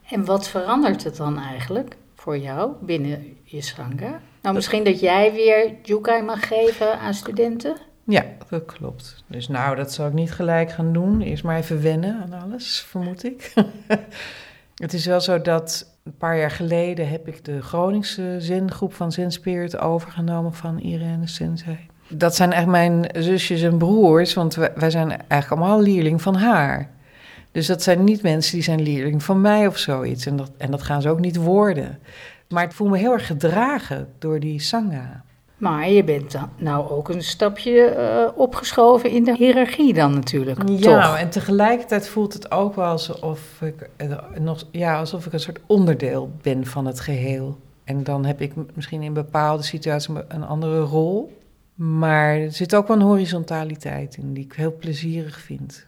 En 0.09 0.25
wat 0.25 0.49
verandert 0.49 1.05
het 1.05 1.17
dan 1.17 1.39
eigenlijk 1.39 1.97
voor 2.15 2.39
jou 2.39 2.73
binnen 2.81 3.37
je 3.45 3.63
sangha? 3.63 4.21
Nou, 4.43 4.55
misschien 4.55 4.85
dat 4.85 5.01
jij 5.01 5.33
weer 5.33 5.75
jukai 5.83 6.23
mag 6.23 6.49
geven 6.49 6.99
aan 6.99 7.15
studenten? 7.15 7.77
Ja, 8.05 8.25
dat 8.49 8.65
klopt. 8.65 9.25
Dus 9.27 9.49
nou, 9.49 9.77
dat 9.77 9.93
zal 9.93 10.07
ik 10.07 10.13
niet 10.13 10.33
gelijk 10.33 10.71
gaan 10.71 10.93
doen. 10.93 11.21
Eerst 11.21 11.45
maar 11.45 11.57
even 11.57 11.83
wennen 11.83 12.21
aan 12.23 12.43
alles, 12.43 12.81
vermoed 12.81 13.25
ik. 13.25 13.53
het 14.75 14.93
is 14.93 15.07
wel 15.07 15.21
zo 15.21 15.41
dat 15.41 15.97
een 16.05 16.17
paar 16.17 16.39
jaar 16.39 16.51
geleden 16.51 17.09
heb 17.09 17.29
ik 17.29 17.45
de 17.45 17.63
Groningse 17.63 18.37
zengroep 18.39 18.95
van 18.95 19.13
Zen 19.13 19.33
Spirit 19.33 19.79
overgenomen 19.79 20.55
van 20.55 20.79
Irene 20.79 21.27
Sensei. 21.27 21.79
Dat 22.09 22.35
zijn 22.35 22.53
echt 22.53 22.67
mijn 22.67 23.11
zusjes 23.17 23.63
en 23.63 23.79
broers, 23.79 24.35
want 24.35 24.55
wij 24.55 24.91
zijn 24.91 25.11
eigenlijk 25.11 25.51
allemaal 25.51 25.81
leerling 25.81 26.23
van 26.23 26.35
haar. 26.35 26.91
Dus 27.59 27.67
dat 27.67 27.83
zijn 27.83 28.05
niet 28.05 28.23
mensen 28.23 28.53
die 28.53 28.63
zijn 28.63 28.83
leerling 28.83 29.23
van 29.23 29.41
mij 29.41 29.67
of 29.67 29.79
zoiets. 29.79 30.27
En 30.27 30.37
dat, 30.37 30.51
en 30.57 30.71
dat 30.71 30.83
gaan 30.83 31.03
ze 31.03 31.09
ook 31.09 31.21
niet 31.21 31.37
worden. 31.37 31.99
Maar 32.49 32.65
ik 32.65 32.73
voel 32.73 32.89
me 32.89 32.99
heel 32.99 33.13
erg 33.13 33.27
gedragen 33.27 34.09
door 34.19 34.41
die 34.41 34.61
sangha. 34.61 35.25
Maar 35.57 35.91
je 35.91 36.05
bent 36.05 36.33
dan 36.33 36.51
nou 36.57 36.91
ook 36.91 37.09
een 37.09 37.23
stapje 37.23 37.95
uh, 37.97 38.39
opgeschoven 38.39 39.11
in 39.11 39.25
de 39.25 39.37
hiërarchie 39.37 39.95
dan 39.95 40.15
natuurlijk. 40.15 40.69
Ja, 40.69 41.19
en 41.19 41.31
tegelijkertijd 41.31 42.09
voelt 42.09 42.33
het 42.33 42.51
ook 42.51 42.75
wel 42.75 42.85
alsof 42.85 43.41
ik, 43.61 43.89
uh, 43.97 44.17
nog, 44.41 44.65
ja, 44.71 44.99
alsof 44.99 45.27
ik 45.27 45.33
een 45.33 45.41
soort 45.41 45.61
onderdeel 45.67 46.31
ben 46.43 46.67
van 46.67 46.87
het 46.87 47.01
geheel. 47.01 47.59
En 47.85 48.05
dan 48.05 48.25
heb 48.25 48.41
ik 48.41 48.53
misschien 48.75 49.03
in 49.03 49.13
bepaalde 49.13 49.63
situaties 49.63 50.15
een 50.29 50.45
andere 50.45 50.81
rol. 50.81 51.37
Maar 51.75 52.37
er 52.37 52.53
zit 52.53 52.75
ook 52.75 52.89
wel 52.89 52.97
een 52.97 53.03
horizontaliteit 53.03 54.17
in 54.17 54.33
die 54.33 54.45
ik 54.45 54.53
heel 54.53 54.77
plezierig 54.77 55.41
vind. 55.41 55.88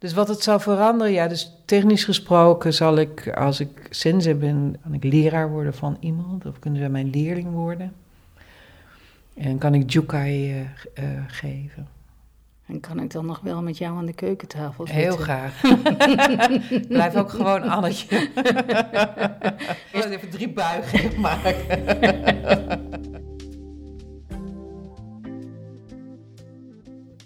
Dus 0.00 0.12
wat 0.12 0.28
het 0.28 0.42
zal 0.42 0.60
veranderen, 0.60 1.12
ja, 1.12 1.28
dus 1.28 1.52
technisch 1.64 2.04
gesproken 2.04 2.74
zal 2.74 2.96
ik, 2.96 3.28
als 3.28 3.60
ik 3.60 3.86
sensei 3.90 4.34
ben, 4.34 4.76
kan 4.82 4.94
ik 4.94 5.04
leraar 5.04 5.50
worden 5.50 5.74
van 5.74 5.96
iemand, 6.00 6.46
of 6.46 6.58
kunnen 6.58 6.80
zij 6.80 6.88
mijn 6.88 7.10
leerling 7.10 7.50
worden. 7.52 7.92
En 9.34 9.58
kan 9.58 9.74
ik 9.74 9.90
jukai 9.90 10.52
uh, 10.52 10.60
uh, 10.60 11.24
geven. 11.26 11.88
En 12.66 12.80
kan 12.80 13.00
ik 13.00 13.10
dan 13.10 13.26
nog 13.26 13.40
wel 13.40 13.62
met 13.62 13.78
jou 13.78 13.96
aan 13.96 14.06
de 14.06 14.12
keukentafel 14.12 14.86
zitten? 14.86 15.04
Heel 15.04 15.16
graag. 15.16 15.60
Blijf 16.88 17.16
ook 17.16 17.30
gewoon 17.30 17.62
Annetje. 17.62 18.16
Eerst 19.92 20.08
even 20.08 20.30
drie 20.30 20.48
buigingen 20.48 21.20
maken. 21.20 21.56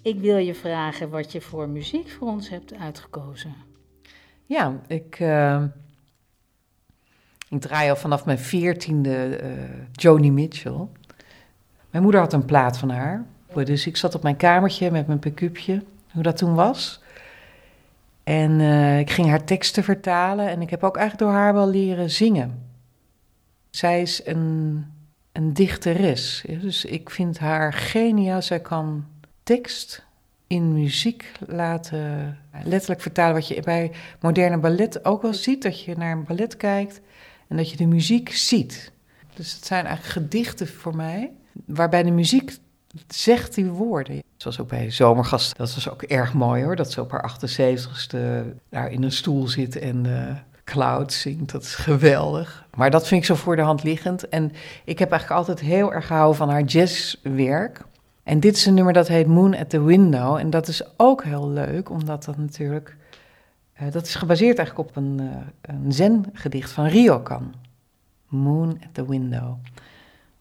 Ik 0.04 0.20
wil 0.20 0.36
je 0.36 0.54
vragen 0.54 1.10
wat 1.10 1.32
je 1.32 1.40
voor 1.40 1.68
muziek 1.68 2.10
voor 2.10 2.28
ons 2.28 2.48
hebt 2.48 2.74
uitgekozen. 2.74 3.54
Ja, 4.46 4.80
ik, 4.86 5.20
uh, 5.20 5.62
ik 7.48 7.60
draai 7.60 7.90
al 7.90 7.96
vanaf 7.96 8.24
mijn 8.24 8.38
veertiende 8.38 9.40
uh, 9.42 9.50
Joni 9.92 10.32
Mitchell. 10.32 10.86
Mijn 11.90 12.02
moeder 12.02 12.20
had 12.20 12.32
een 12.32 12.44
plaat 12.44 12.78
van 12.78 12.90
haar. 12.90 13.24
Dus 13.64 13.86
ik 13.86 13.96
zat 13.96 14.14
op 14.14 14.22
mijn 14.22 14.36
kamertje 14.36 14.90
met 14.90 15.06
mijn 15.06 15.18
pick-upje, 15.18 15.82
hoe 16.12 16.22
dat 16.22 16.36
toen 16.36 16.54
was. 16.54 17.02
En 18.24 18.60
eh, 18.60 18.98
ik 18.98 19.10
ging 19.10 19.28
haar 19.28 19.44
teksten 19.44 19.84
vertalen 19.84 20.48
en 20.48 20.62
ik 20.62 20.70
heb 20.70 20.84
ook 20.84 20.96
eigenlijk 20.96 21.30
door 21.30 21.40
haar 21.40 21.54
wel 21.54 21.68
leren 21.68 22.10
zingen. 22.10 22.68
Zij 23.70 24.02
is 24.02 24.26
een, 24.26 24.84
een 25.32 25.52
dichteres, 25.52 26.44
dus 26.60 26.84
ik 26.84 27.10
vind 27.10 27.38
haar 27.38 27.72
geniaal. 27.72 28.42
Zij 28.42 28.60
kan 28.60 29.04
tekst 29.44 30.04
in 30.46 30.72
muziek 30.72 31.32
laten 31.46 32.38
letterlijk 32.64 33.00
vertalen 33.00 33.34
wat 33.34 33.48
je 33.48 33.62
bij 33.62 33.92
moderne 34.20 34.58
ballet 34.58 35.04
ook 35.04 35.22
wel 35.22 35.34
ziet. 35.34 35.62
Dat 35.62 35.82
je 35.82 35.96
naar 35.96 36.12
een 36.12 36.24
ballet 36.24 36.56
kijkt 36.56 37.00
en 37.48 37.56
dat 37.56 37.70
je 37.70 37.76
de 37.76 37.86
muziek 37.86 38.32
ziet. 38.32 38.92
Dus 39.34 39.54
het 39.54 39.66
zijn 39.66 39.86
eigenlijk 39.86 40.26
gedichten 40.26 40.68
voor 40.68 40.96
mij, 40.96 41.30
waarbij 41.66 42.02
de 42.02 42.10
muziek 42.10 42.56
zegt 43.08 43.54
die 43.54 43.66
woorden. 43.66 44.22
Zoals 44.36 44.60
ook 44.60 44.68
bij 44.68 44.90
Zomergast, 44.90 45.56
dat 45.56 45.74
was 45.74 45.88
ook 45.88 46.02
erg 46.02 46.34
mooi 46.34 46.64
hoor, 46.64 46.76
dat 46.76 46.92
ze 46.92 47.00
op 47.00 47.10
haar 47.10 47.36
78ste 47.40 48.16
daar 48.68 48.90
in 48.90 49.02
een 49.02 49.12
stoel 49.12 49.48
zit 49.48 49.78
en 49.78 50.06
Cloud 50.64 51.12
zingt. 51.12 51.52
Dat 51.52 51.62
is 51.62 51.74
geweldig. 51.74 52.66
Maar 52.74 52.90
dat 52.90 53.08
vind 53.08 53.20
ik 53.20 53.26
zo 53.26 53.34
voor 53.34 53.56
de 53.56 53.62
hand 53.62 53.82
liggend. 53.82 54.28
En 54.28 54.52
ik 54.84 54.98
heb 54.98 55.10
eigenlijk 55.10 55.40
altijd 55.40 55.60
heel 55.60 55.92
erg 55.92 56.06
gehouden 56.06 56.36
van 56.36 56.48
haar 56.48 56.62
jazzwerk. 56.62 57.80
En 58.24 58.40
dit 58.40 58.56
is 58.56 58.66
een 58.66 58.74
nummer 58.74 58.92
dat 58.92 59.08
heet 59.08 59.26
Moon 59.26 59.56
at 59.56 59.70
the 59.70 59.82
Window. 59.82 60.36
En 60.36 60.50
dat 60.50 60.68
is 60.68 60.82
ook 60.96 61.24
heel 61.24 61.50
leuk, 61.50 61.90
omdat 61.90 62.24
dat 62.24 62.36
natuurlijk... 62.36 62.96
Uh, 63.82 63.90
dat 63.90 64.06
is 64.06 64.14
gebaseerd 64.14 64.58
eigenlijk 64.58 64.88
op 64.88 64.96
een, 64.96 65.20
uh, 65.20 65.30
een 65.60 65.92
zen-gedicht 65.92 66.70
van 66.70 66.86
Ryokan. 66.86 67.54
Moon 68.28 68.70
at 68.70 68.94
the 68.94 69.08
Window. 69.08 69.56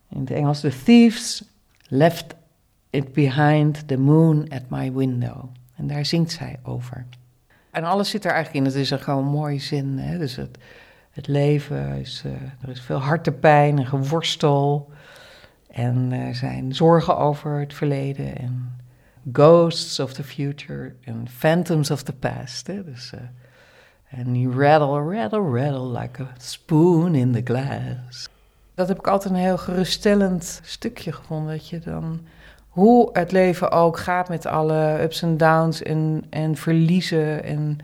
In 0.09 0.19
het 0.19 0.31
Engels, 0.31 0.59
The 0.59 0.81
Thieves 0.84 1.43
left 1.88 2.36
it 2.89 3.13
behind 3.13 3.88
the 3.88 3.97
moon 3.97 4.49
at 4.49 4.61
my 4.69 4.91
window. 4.91 5.43
En 5.75 5.88
daar 5.88 6.05
zingt 6.05 6.31
zij 6.31 6.59
over. 6.63 7.05
En 7.71 7.84
alles 7.84 8.09
zit 8.09 8.25
er 8.25 8.31
eigenlijk 8.31 8.65
in. 8.65 8.71
Het 8.71 8.81
is 8.81 8.89
een 8.89 8.99
gewoon 8.99 9.25
mooi 9.25 9.59
zin. 9.59 9.97
Hè? 9.97 10.17
Dus 10.17 10.36
het, 10.36 10.57
het 11.11 11.27
leven 11.27 11.99
is, 11.99 12.23
uh, 12.25 12.31
er 12.61 12.69
is 12.69 12.81
veel 12.81 12.99
hartepijn 12.99 13.77
en 13.77 13.86
geworstel. 13.86 14.91
En 15.74 16.11
er 16.11 16.36
zijn 16.36 16.76
zorgen 16.76 17.17
over 17.17 17.59
het 17.59 17.74
verleden 17.74 18.38
en 18.38 18.80
ghosts 19.32 19.99
of 19.99 20.13
the 20.13 20.24
future 20.24 20.93
en 21.03 21.28
phantoms 21.30 21.91
of 21.91 22.03
the 22.03 22.13
past. 22.13 22.67
Hè? 22.67 22.84
Dus, 22.84 23.11
uh, 23.15 23.21
en 24.19 24.39
you 24.39 24.65
rattle, 24.65 25.17
rattle, 25.17 25.61
rattle 25.61 25.99
like 25.99 26.21
a 26.21 26.28
spoon 26.38 27.15
in 27.15 27.32
the 27.32 27.41
glass. 27.43 28.30
Dat 28.76 28.88
heb 28.88 28.97
ik 28.97 29.07
altijd 29.07 29.34
een 29.34 29.39
heel 29.39 29.57
geruststellend 29.57 30.59
stukje 30.63 31.11
gevonden. 31.11 31.53
Dat 31.53 31.69
je 31.69 31.80
dan, 31.80 32.21
hoe 32.69 33.09
het 33.13 33.32
leven 33.32 33.71
ook 33.71 33.97
gaat 33.97 34.30
met 34.30 34.45
alle 34.45 35.01
ups 35.01 35.21
en 35.21 35.38
downs 35.38 35.82
en, 35.82 36.24
en 36.30 36.55
verliezen 36.55 37.43
en 37.43 37.78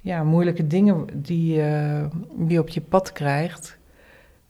ja, 0.00 0.22
moeilijke 0.22 0.66
dingen 0.66 1.06
die, 1.12 1.58
uh, 1.58 2.04
die 2.34 2.50
je 2.50 2.60
op 2.60 2.68
je 2.68 2.80
pad 2.80 3.12
krijgt. 3.12 3.78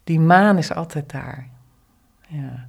Die 0.04 0.20
maan 0.20 0.58
is 0.58 0.74
altijd 0.74 1.10
daar. 1.10 1.56
Ja. 2.28 2.68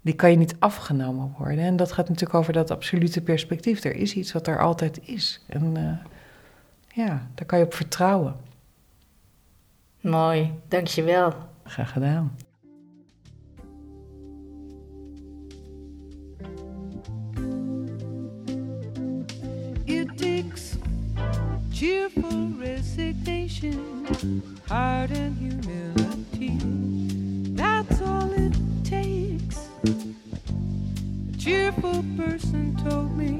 Die 0.00 0.14
kan 0.14 0.30
je 0.30 0.36
niet 0.36 0.56
afgenomen 0.58 1.34
worden. 1.38 1.64
En 1.64 1.76
dat 1.76 1.92
gaat 1.92 2.08
natuurlijk 2.08 2.38
over 2.38 2.52
dat 2.52 2.70
absolute 2.70 3.20
perspectief. 3.20 3.84
Er 3.84 3.94
is 3.94 4.14
iets 4.14 4.32
wat 4.32 4.46
er 4.46 4.60
altijd 4.60 5.00
is. 5.08 5.44
En 5.46 5.76
uh, 5.76 5.92
ja, 7.06 7.28
daar 7.34 7.46
kan 7.46 7.58
je 7.58 7.64
op 7.64 7.74
vertrouwen. 7.74 8.34
Mooi, 10.00 10.52
dankjewel. 10.68 11.34
Graag 11.64 11.92
gedaan. 11.92 12.36
It 19.84 20.08
takes 20.18 20.76
cheerful 21.72 22.48
resignation, 22.58 24.42
heart 24.68 25.10
and 25.10 25.38
humility. 25.38 26.58
That's 27.54 28.00
all 28.00 28.30
it 28.32 28.65
takes. 28.86 29.68
A 29.84 31.36
cheerful 31.36 32.04
person 32.16 32.76
told 32.88 33.10
me. 33.16 33.32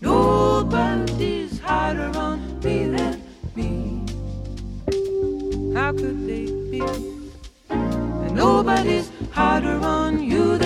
Nobody's 0.00 1.58
harder 1.58 2.16
on 2.16 2.60
me 2.60 2.86
than 2.86 3.22
me. 3.56 4.04
How 5.74 5.90
could 5.92 6.26
they 6.28 6.46
be? 6.70 6.80
And 7.68 8.34
nobody's 8.36 9.10
harder 9.32 9.80
on 9.80 10.22
you 10.22 10.59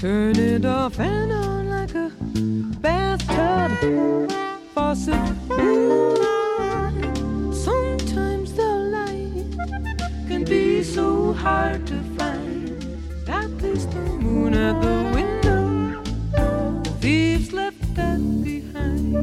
Turn 0.00 0.34
it 0.36 0.64
off 0.64 0.98
and 0.98 1.30
on 1.30 1.68
like 1.68 1.94
a 1.94 2.10
bathtub 2.80 3.70
faucet. 4.74 5.12
Sometimes 7.52 8.54
the 8.54 8.72
light 8.96 9.44
can 10.26 10.44
be 10.44 10.82
so 10.82 11.34
hard 11.34 11.86
to 11.86 12.02
find. 12.16 12.82
At 13.28 13.50
least 13.60 13.90
the 13.90 13.98
moon 13.98 14.54
at 14.54 14.80
the 14.80 15.12
window, 15.14 16.02
the 16.32 16.90
thieves 17.02 17.52
left 17.52 17.94
that 17.94 18.20
behind. 18.42 19.16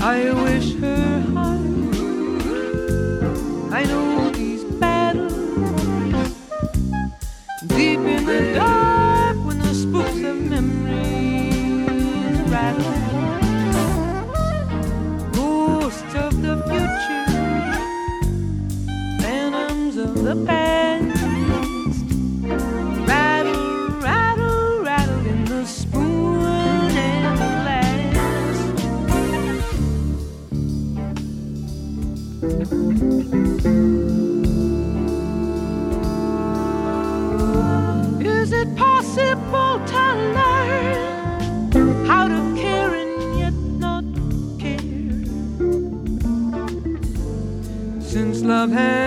I 0.00 0.30
wish 0.44 0.74
her. 0.76 0.95
I 3.76 3.84
know 3.84 4.30
these 4.30 4.64
battles 4.64 5.34
deep 7.66 7.98
in 7.98 8.24
the 8.24 8.54
dark 8.54 8.75
Since 48.66 48.74
love 48.74 49.05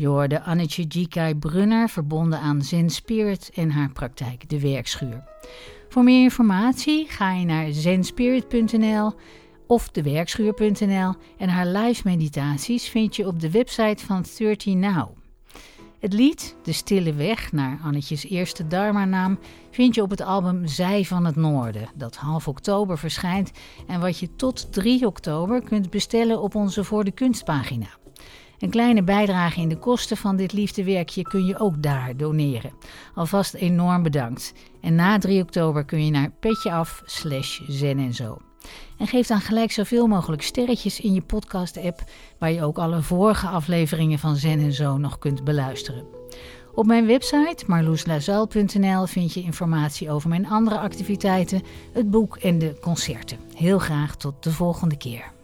door 0.00 0.28
de 0.28 0.42
Annetje 0.42 0.82
Jikai 0.82 1.34
Brunner, 1.34 1.88
verbonden 1.88 2.40
aan 2.40 2.62
Zen 2.62 2.90
Spirit 2.90 3.50
en 3.54 3.70
haar 3.70 3.90
praktijk 3.92 4.48
De 4.48 4.60
Werkschuur. 4.60 5.24
Voor 5.88 6.04
meer 6.04 6.22
informatie 6.22 7.06
ga 7.08 7.32
je 7.32 7.44
naar 7.44 7.72
zenspirit.nl 7.72 9.12
of 9.66 9.88
dewerkschuur.nl 9.88 11.14
en 11.38 11.48
haar 11.48 11.66
live 11.66 12.00
meditaties 12.04 12.88
vind 12.88 13.16
je 13.16 13.26
op 13.26 13.40
de 13.40 13.50
website 13.50 14.06
van 14.06 14.24
30 14.38 14.74
Now. 14.74 15.08
Het 15.98 16.12
lied 16.12 16.56
De 16.62 16.72
Stille 16.72 17.14
Weg, 17.14 17.52
naar 17.52 17.78
Annetjes 17.82 18.24
eerste 18.24 18.66
Dharma-naam, 18.66 19.38
vind 19.70 19.94
je 19.94 20.02
op 20.02 20.10
het 20.10 20.20
album 20.20 20.66
Zij 20.66 21.04
van 21.04 21.24
het 21.24 21.36
Noorden, 21.36 21.88
dat 21.94 22.16
half 22.16 22.48
oktober 22.48 22.98
verschijnt 22.98 23.50
en 23.86 24.00
wat 24.00 24.18
je 24.18 24.36
tot 24.36 24.72
3 24.72 25.06
oktober 25.06 25.62
kunt 25.62 25.90
bestellen 25.90 26.42
op 26.42 26.54
onze 26.54 26.84
Voor 26.84 27.04
de 27.04 27.12
Kunstpagina. 27.12 27.88
Een 28.60 28.70
kleine 28.70 29.02
bijdrage 29.02 29.60
in 29.60 29.68
de 29.68 29.78
kosten 29.78 30.16
van 30.16 30.36
dit 30.36 30.52
liefdewerkje 30.52 31.22
kun 31.22 31.44
je 31.44 31.58
ook 31.58 31.82
daar 31.82 32.16
doneren. 32.16 32.72
Alvast 33.14 33.54
enorm 33.54 34.02
bedankt. 34.02 34.52
En 34.80 34.94
na 34.94 35.18
3 35.18 35.42
oktober 35.42 35.84
kun 35.84 36.04
je 36.04 36.10
naar 36.10 36.30
petjeaf 36.40 37.02
slash 37.04 37.60
zen 37.66 37.98
en 37.98 38.14
zo. 38.14 38.38
En 38.98 39.06
geef 39.06 39.26
dan 39.26 39.40
gelijk 39.40 39.72
zoveel 39.72 40.06
mogelijk 40.06 40.42
sterretjes 40.42 41.00
in 41.00 41.14
je 41.14 41.22
podcast-app, 41.22 42.04
waar 42.38 42.52
je 42.52 42.62
ook 42.62 42.78
alle 42.78 43.02
vorige 43.02 43.46
afleveringen 43.46 44.18
van 44.18 44.36
Zen 44.36 44.60
en 44.60 44.72
Zo 44.72 44.98
nog 44.98 45.18
kunt 45.18 45.44
beluisteren. 45.44 46.04
Op 46.74 46.86
mijn 46.86 47.06
website 47.06 47.64
marloeslazuil.nl 47.66 49.06
vind 49.06 49.32
je 49.34 49.42
informatie 49.42 50.10
over 50.10 50.28
mijn 50.28 50.48
andere 50.48 50.78
activiteiten, 50.78 51.62
het 51.92 52.10
boek 52.10 52.36
en 52.36 52.58
de 52.58 52.78
concerten. 52.80 53.38
Heel 53.54 53.78
graag 53.78 54.16
tot 54.16 54.42
de 54.42 54.52
volgende 54.52 54.96
keer. 54.96 55.39